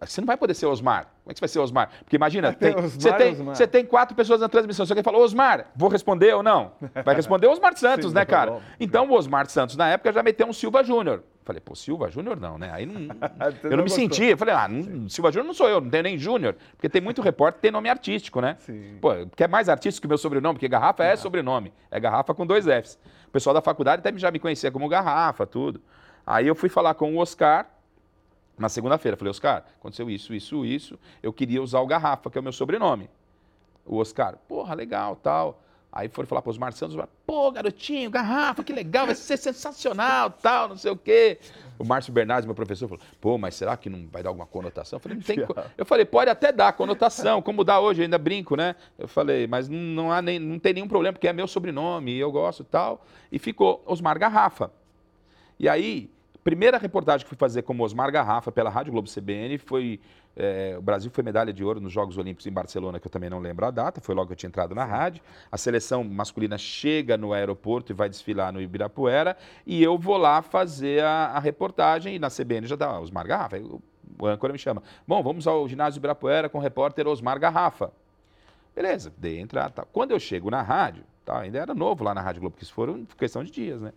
[0.00, 1.04] ah, você não vai poder ser Osmar.
[1.22, 1.90] Como é que você vai ser Osmar?
[2.00, 3.54] Porque imagina, Tem Osmar você, tem, Osmar.
[3.54, 4.84] você tem quatro pessoas na transmissão.
[4.84, 6.72] Você quer falar, Osmar, vou responder ou não?
[7.04, 8.60] Vai responder o Osmar Santos, Sim, né, cara?
[8.80, 11.22] Então o Osmar Santos, na época, já meteu um Silva Júnior.
[11.44, 12.70] Falei, pô, Silva Júnior não, né?
[12.72, 13.02] Aí não,
[13.62, 14.32] eu não não me sentia.
[14.32, 16.56] Eu falei, ah, não, Silva Júnior não sou eu, não tenho nem Júnior.
[16.72, 18.56] Porque tem muito repórter que tem nome artístico, né?
[18.58, 18.98] Sim.
[19.00, 20.54] Pô, quer mais artístico que o meu sobrenome?
[20.56, 21.72] Porque Garrafa é sobrenome.
[21.90, 22.98] É Garrafa com dois Fs.
[23.28, 25.80] O pessoal da faculdade até já me conhecia como Garrafa, tudo.
[26.26, 27.68] Aí eu fui falar com o Oscar
[28.58, 29.16] na segunda-feira.
[29.16, 30.98] Falei, Oscar, aconteceu isso, isso, isso.
[31.22, 33.10] Eu queria usar o Garrafa, que é o meu sobrenome.
[33.84, 35.60] O Oscar, porra, legal, tal.
[35.92, 40.28] Aí foram falar para os Osmar Santos, pô, garotinho, garrafa, que legal, vai ser sensacional,
[40.28, 41.38] tal, não sei o quê.
[41.78, 44.96] O Márcio Bernardes, meu professor, falou, pô, mas será que não vai dar alguma conotação?
[44.96, 48.18] Eu falei, não tem co- Eu falei, pode até dar conotação, como dá hoje, ainda
[48.18, 48.74] brinco, né?
[48.98, 52.32] Eu falei, mas não, há nem, não tem nenhum problema, porque é meu sobrenome, eu
[52.32, 53.06] gosto e tal.
[53.30, 54.72] E ficou Osmar Garrafa.
[55.60, 56.10] E aí,
[56.44, 59.98] primeira reportagem que fui fazer como Osmar Garrafa pela Rádio Globo CBN foi.
[60.36, 63.30] eh, o Brasil foi medalha de ouro nos Jogos Olímpicos em Barcelona, que eu também
[63.30, 65.22] não lembro a data, foi logo que eu tinha entrado na rádio.
[65.50, 69.36] A seleção masculina chega no aeroporto e vai desfilar no Ibirapuera,
[69.66, 73.56] e eu vou lá fazer a, a reportagem, e na CBN já dá Osmar Garrafa.
[73.56, 73.80] Aí o,
[74.18, 74.82] o âncora me chama.
[75.08, 77.90] Bom, vamos ao ginásio Ibirapuera com o repórter Osmar Garrafa.
[78.74, 79.70] Beleza, dei entrada.
[79.70, 79.84] Tá.
[79.90, 82.74] Quando eu chego na rádio, tá, ainda era novo lá na Rádio Globo, porque isso
[82.74, 83.92] foram questão de dias, né?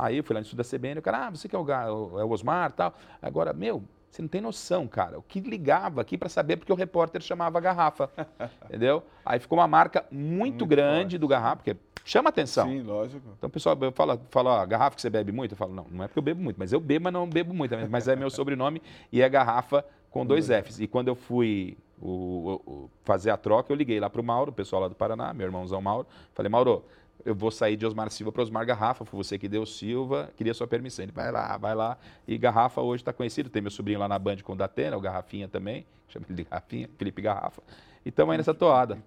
[0.00, 1.70] Aí eu fui lá no estudo da CBN, o cara, ah, você que é o,
[2.18, 2.94] é o Osmar tal.
[3.20, 5.18] Agora, meu, Você não tem noção, cara.
[5.18, 8.10] O que ligava aqui para saber porque o repórter chamava garrafa.
[8.64, 9.04] entendeu?
[9.24, 11.18] Aí ficou uma marca muito, muito grande forte.
[11.18, 12.66] do garrafa, porque chama atenção.
[12.66, 13.22] Sim, lógico.
[13.36, 15.52] Então o pessoal fala, fala garrafa que você bebe muito?
[15.52, 17.54] Eu falo, não, não é porque eu bebo muito, mas eu bebo, mas não bebo
[17.54, 17.74] muito.
[17.88, 18.82] Mas é meu sobrenome
[19.12, 20.80] e é garrafa com dois Fs.
[20.80, 24.50] E quando eu fui o, o, fazer a troca, eu liguei lá para o Mauro,
[24.50, 26.06] o pessoal lá do Paraná, meu irmãozão Mauro.
[26.34, 26.84] Falei, Mauro,
[27.24, 30.54] eu vou sair de Osmar Silva para Osmar Garrafa, foi você que deu Silva, queria
[30.54, 31.04] sua permissão.
[31.04, 31.98] Ele vai lá, vai lá.
[32.26, 35.00] E Garrafa hoje está conhecido, tem meu sobrinho lá na Band com o Datena, o
[35.00, 37.62] Garrafinha também, chama ele de Garrafinha, Felipe Garrafa.
[38.04, 38.98] E estamos aí nessa toada.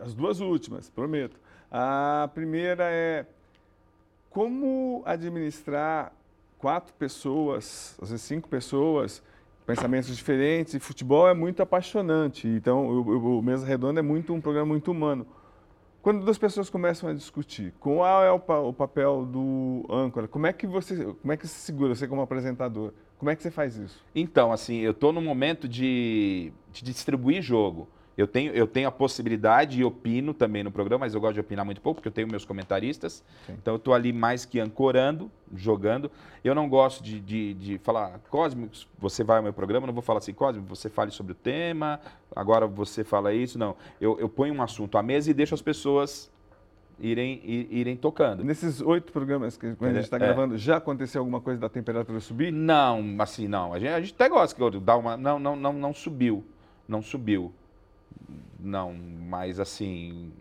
[0.00, 1.38] As duas últimas, prometo.
[1.70, 3.24] A primeira é
[4.28, 6.12] como administrar
[6.58, 9.22] quatro pessoas, às vezes cinco pessoas,
[9.66, 12.46] pensamentos diferentes, e futebol é muito apaixonante.
[12.48, 15.26] Então, o, o Mesa Redonda é muito um programa muito humano.
[16.02, 20.26] Quando duas pessoas começam a discutir, qual é o, o, papel do âncora?
[20.26, 22.92] Como é que você, como é que se segura, você como apresentador?
[23.18, 24.02] Como é que você faz isso?
[24.14, 27.86] Então, assim, eu estou no momento de, de distribuir jogo.
[28.20, 31.40] Eu tenho, eu tenho a possibilidade e opino também no programa, mas eu gosto de
[31.40, 33.24] opinar muito pouco, porque eu tenho meus comentaristas.
[33.46, 33.54] Sim.
[33.54, 36.10] Então eu estou ali mais que ancorando, jogando.
[36.44, 38.68] Eu não gosto de, de, de falar, Cosme,
[38.98, 41.34] você vai ao meu programa, eu não vou falar assim, Cosme, você fale sobre o
[41.34, 41.98] tema,
[42.36, 43.58] agora você fala isso.
[43.58, 43.74] Não.
[43.98, 46.30] Eu, eu ponho um assunto à mesa e deixo as pessoas
[46.98, 47.40] irem,
[47.70, 48.44] irem tocando.
[48.44, 50.20] Nesses oito programas que a gente está é.
[50.20, 52.52] gravando, já aconteceu alguma coisa da temperatura subir?
[52.52, 53.72] Não, assim, não.
[53.72, 55.16] A gente, a gente até gosta que dar uma.
[55.16, 56.44] Não, não, não, não subiu.
[56.86, 57.54] Não subiu.
[58.58, 60.32] Não, mas assim.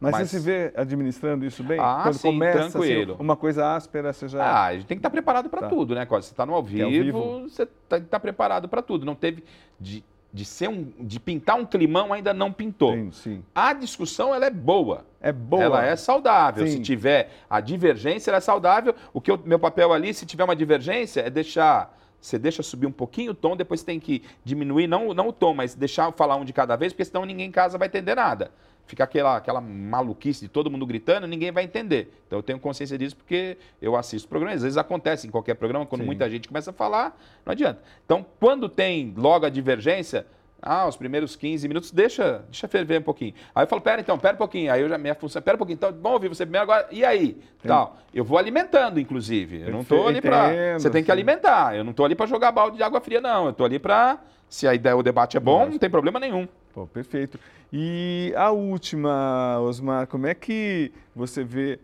[0.00, 1.78] Mas, mas, você se vê administrando isso bem?
[1.80, 3.14] Ah, Quando sim, começa tranquilo.
[3.14, 4.44] Assim, uma coisa áspera, você já.
[4.44, 5.68] Ah, a gente tem que estar preparado para tá.
[5.68, 6.06] tudo, né?
[6.06, 8.80] Quando você está no ao vivo, é ao vivo, você tem que estar preparado para
[8.80, 9.04] tudo.
[9.04, 9.42] Não teve.
[9.78, 12.92] De, de, ser um, de pintar um climão ainda não pintou.
[12.92, 13.44] Sim, sim.
[13.52, 15.04] A discussão ela é boa.
[15.20, 15.64] É boa.
[15.64, 16.64] Ela é saudável.
[16.64, 16.74] Sim.
[16.74, 18.94] Se tiver a divergência, ela é saudável.
[19.12, 22.86] O que eu, meu papel ali, se tiver uma divergência, é deixar você deixa subir
[22.86, 26.36] um pouquinho o tom, depois tem que diminuir, não, não o tom, mas deixar falar
[26.36, 28.50] um de cada vez, porque senão ninguém em casa vai entender nada.
[28.86, 32.10] Fica aquela, aquela maluquice de todo mundo gritando, ninguém vai entender.
[32.26, 34.56] Então eu tenho consciência disso porque eu assisto programas.
[34.56, 36.06] Às vezes acontece em qualquer programa, quando Sim.
[36.06, 37.82] muita gente começa a falar, não adianta.
[38.06, 40.26] Então, quando tem logo a divergência,
[40.60, 43.34] ah, os primeiros 15 minutos, deixa, deixa ferver um pouquinho.
[43.54, 44.72] Aí eu falo, pera então, pera um pouquinho.
[44.72, 47.04] Aí eu já, minha função, pera um pouquinho, então, bom ouvir você primeiro agora, e
[47.04, 47.40] aí?
[47.62, 47.96] Tal.
[48.12, 49.62] Eu vou alimentando, inclusive.
[49.62, 50.78] Eu não estou ali para.
[50.78, 51.76] Você tem que alimentar.
[51.76, 53.44] Eu não estou ali para jogar balde de água fria, não.
[53.44, 54.18] Eu estou ali para.
[54.48, 56.48] Se a ideia, o debate é bom, não tem problema nenhum.
[56.72, 57.38] Pô, perfeito.
[57.70, 61.78] E a última, Osmar, como é que você vê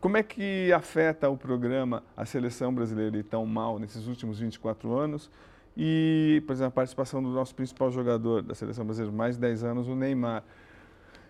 [0.00, 4.96] como é que afeta o programa a seleção brasileira ir tão mal nesses últimos 24
[4.96, 5.30] anos?
[5.76, 9.64] E, por exemplo, a participação do nosso principal jogador da seleção brasileira, mais de 10
[9.64, 10.44] anos, o Neymar.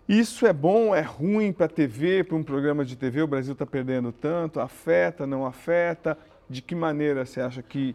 [0.09, 3.23] Isso é bom, é ruim para a TV, para um programa de TV?
[3.23, 4.59] O Brasil está perdendo tanto?
[4.59, 6.19] Afeta, não afeta?
[6.51, 7.95] De que maneira você acha que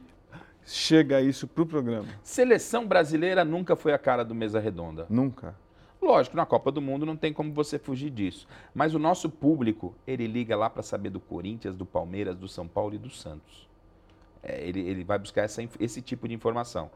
[0.66, 2.08] chega isso para o programa?
[2.24, 5.06] Seleção brasileira nunca foi a cara do Mesa Redonda.
[5.10, 5.54] Nunca.
[6.02, 8.48] Lógico, na Copa do Mundo não tem como você fugir disso.
[8.74, 12.68] Mas o nosso público, ele liga lá para saber do Corinthians, do Palmeiras, do São
[12.68, 13.68] Paulo e do Santos
[14.48, 16.90] ele, ele vai buscar essa, esse tipo de informação.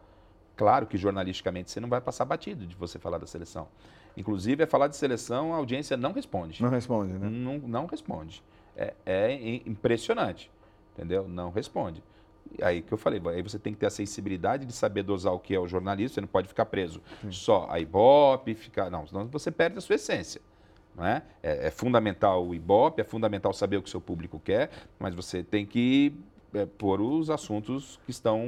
[0.56, 3.68] Claro que jornalisticamente você não vai passar batido de você falar da seleção.
[4.16, 6.62] Inclusive, é falar de seleção, a audiência não responde.
[6.62, 7.30] Não responde, né?
[7.30, 8.44] Não, não responde.
[8.76, 9.34] É, é
[9.66, 10.52] impressionante,
[10.94, 11.28] entendeu?
[11.28, 12.04] Não responde.
[12.62, 15.40] Aí que eu falei, aí você tem que ter a sensibilidade de saber dosar o
[15.40, 17.32] que é o jornalismo, você não pode ficar preso Sim.
[17.32, 18.90] só a Ibope, ficar.
[18.90, 20.42] Não, senão você perde a sua essência.
[20.96, 21.24] Não é?
[21.42, 25.16] É, é fundamental o Ibope, é fundamental saber o que o seu público quer, mas
[25.16, 26.14] você tem que
[26.54, 28.42] é, por os assuntos que estão.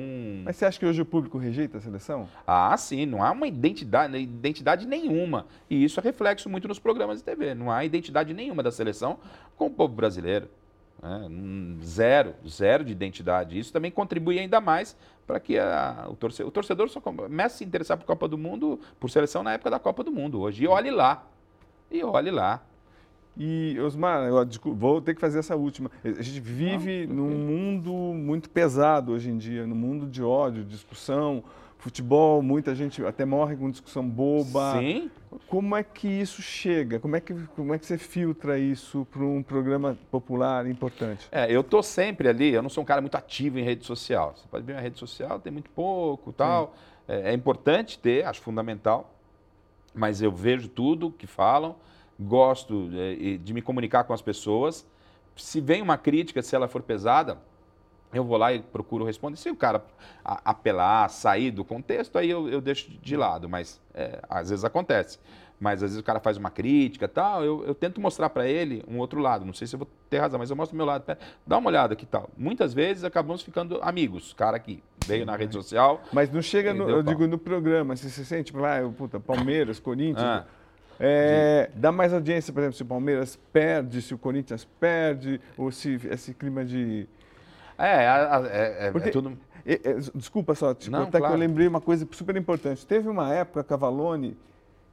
[0.43, 2.27] Mas você acha que hoje o público rejeita a seleção?
[2.45, 5.45] Ah, sim, não há uma identidade, identidade nenhuma.
[5.69, 7.53] E isso é reflexo muito nos programas de TV.
[7.53, 9.19] Não há identidade nenhuma da seleção
[9.55, 10.49] com o povo brasileiro.
[11.01, 11.29] Né?
[11.83, 13.57] Zero, zero de identidade.
[13.57, 14.95] Isso também contribui ainda mais
[15.25, 18.37] para que a, o, torcedor, o torcedor só comece a se interessar por Copa do
[18.37, 20.63] Mundo, por seleção na época da Copa do Mundo hoje.
[20.63, 21.25] E olhe lá.
[21.89, 22.61] E olhe lá.
[23.35, 25.89] E, Osmar, eu, desculpa, vou ter que fazer essa última.
[26.03, 30.63] A gente vive Não, num mundo muito pesado hoje em dia, num mundo de ódio,
[30.63, 31.43] discussão,
[31.83, 34.79] futebol, muita gente até morre com discussão boba.
[34.79, 35.09] Sim.
[35.47, 36.99] Como é que isso chega?
[36.99, 41.27] Como é que, como é que você filtra isso para um programa popular importante?
[41.31, 44.33] É, eu estou sempre ali, eu não sou um cara muito ativo em rede social.
[44.35, 46.75] Você pode ver, a rede social tem muito pouco tal.
[47.07, 49.11] É, é importante ter, acho fundamental,
[49.93, 51.75] mas eu vejo tudo que falam
[52.23, 54.85] gosto é, de me comunicar com as pessoas.
[55.35, 57.37] Se vem uma crítica, se ela for pesada,
[58.13, 59.37] eu vou lá e procuro responder.
[59.37, 59.83] Se o cara
[60.23, 65.19] apelar, sair do contexto, aí eu, eu deixo de lado, mas é, às vezes acontece.
[65.59, 68.83] Mas às vezes o cara faz uma crítica tal, eu, eu tento mostrar para ele
[68.87, 69.45] um outro lado.
[69.45, 71.05] Não sei se eu vou ter razão, mas eu mostro o meu lado.
[71.47, 72.29] Dá uma olhada aqui tal.
[72.37, 74.33] Muitas vezes acabamos ficando amigos.
[74.33, 76.01] O cara que veio na rede social.
[76.11, 77.13] Mas não chega, no, eu pau.
[77.13, 77.95] digo, no programa.
[77.95, 80.21] Se você sente, tipo, ah, puta, Palmeiras, Corinthians.
[80.21, 80.45] Ah.
[81.05, 85.69] É, dá mais audiência, por exemplo, se o Palmeiras perde, se o Corinthians perde, ou
[85.69, 87.07] se esse clima de
[87.77, 89.37] é, é, é, é, Porque, é tudo.
[90.15, 91.33] Desculpa só, tipo, Não, até claro.
[91.33, 92.85] que eu lembrei uma coisa super importante.
[92.85, 94.37] Teve uma época que a Valone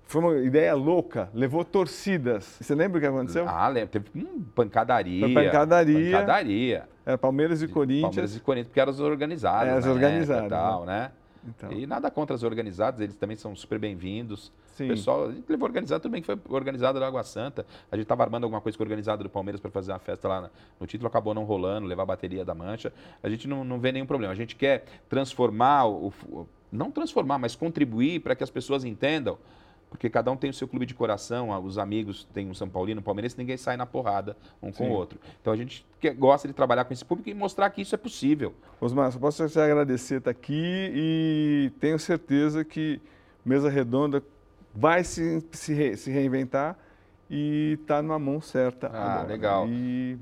[0.07, 2.57] foi uma ideia louca, levou torcidas.
[2.61, 3.49] Você lembra o que aconteceu?
[3.49, 3.91] Ah, lembro.
[3.91, 5.21] Teve hum, pancadaria.
[5.21, 6.19] Foi pancadaria.
[6.19, 6.89] Pancadaria.
[7.07, 8.03] Era Palmeiras e Corinthians.
[8.03, 9.69] Palmeiras e Corinthians, porque eram as organizadas.
[9.69, 10.49] É, as organizadas.
[10.49, 11.13] Tal, né?
[11.47, 11.73] Então.
[11.73, 14.53] E nada contra as organizadas, eles também são super bem-vindos.
[14.79, 17.67] O pessoal, a gente levou organizado, tudo bem que foi organizado da Água Santa.
[17.91, 20.51] A gente estava armando alguma coisa com organizado do Palmeiras para fazer uma festa lá
[20.79, 22.93] no título, acabou não rolando, levar a bateria da mancha.
[23.23, 24.33] A gente não, não vê nenhum problema.
[24.33, 26.13] A gente quer transformar, o,
[26.73, 29.39] não transformar, mas contribuir para que as pessoas entendam
[29.91, 33.01] porque cada um tem o seu clube de coração, os amigos têm um São Paulino,
[33.01, 35.19] um Palmeirense, ninguém sai na porrada um com o outro.
[35.41, 35.85] Então a gente
[36.17, 38.55] gosta de trabalhar com esse público e mostrar que isso é possível.
[38.81, 43.01] Osmar, só posso te agradecer estar aqui e tenho certeza que
[43.45, 44.23] Mesa Redonda
[44.73, 46.79] vai se, se, re, se reinventar
[47.29, 48.89] e está numa mão certa.
[48.89, 49.29] Ah, agora.
[49.29, 49.69] legal.
[49.69, 50.19] E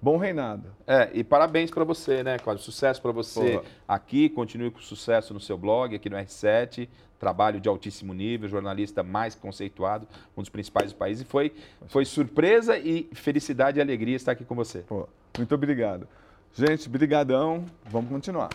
[0.00, 0.72] bom reinado.
[0.86, 2.64] É, e parabéns para você, né, Cláudio?
[2.64, 3.64] Sucesso para você Porra.
[3.86, 6.88] aqui, continue com sucesso no seu blog, aqui no R7
[7.20, 11.20] trabalho de altíssimo nível, jornalista mais conceituado, um dos principais do país.
[11.20, 11.52] E foi,
[11.86, 14.78] foi surpresa e felicidade e alegria estar aqui com você.
[14.78, 15.06] Pô,
[15.36, 16.08] muito obrigado.
[16.54, 17.66] Gente, brigadão.
[17.84, 18.48] Vamos continuar.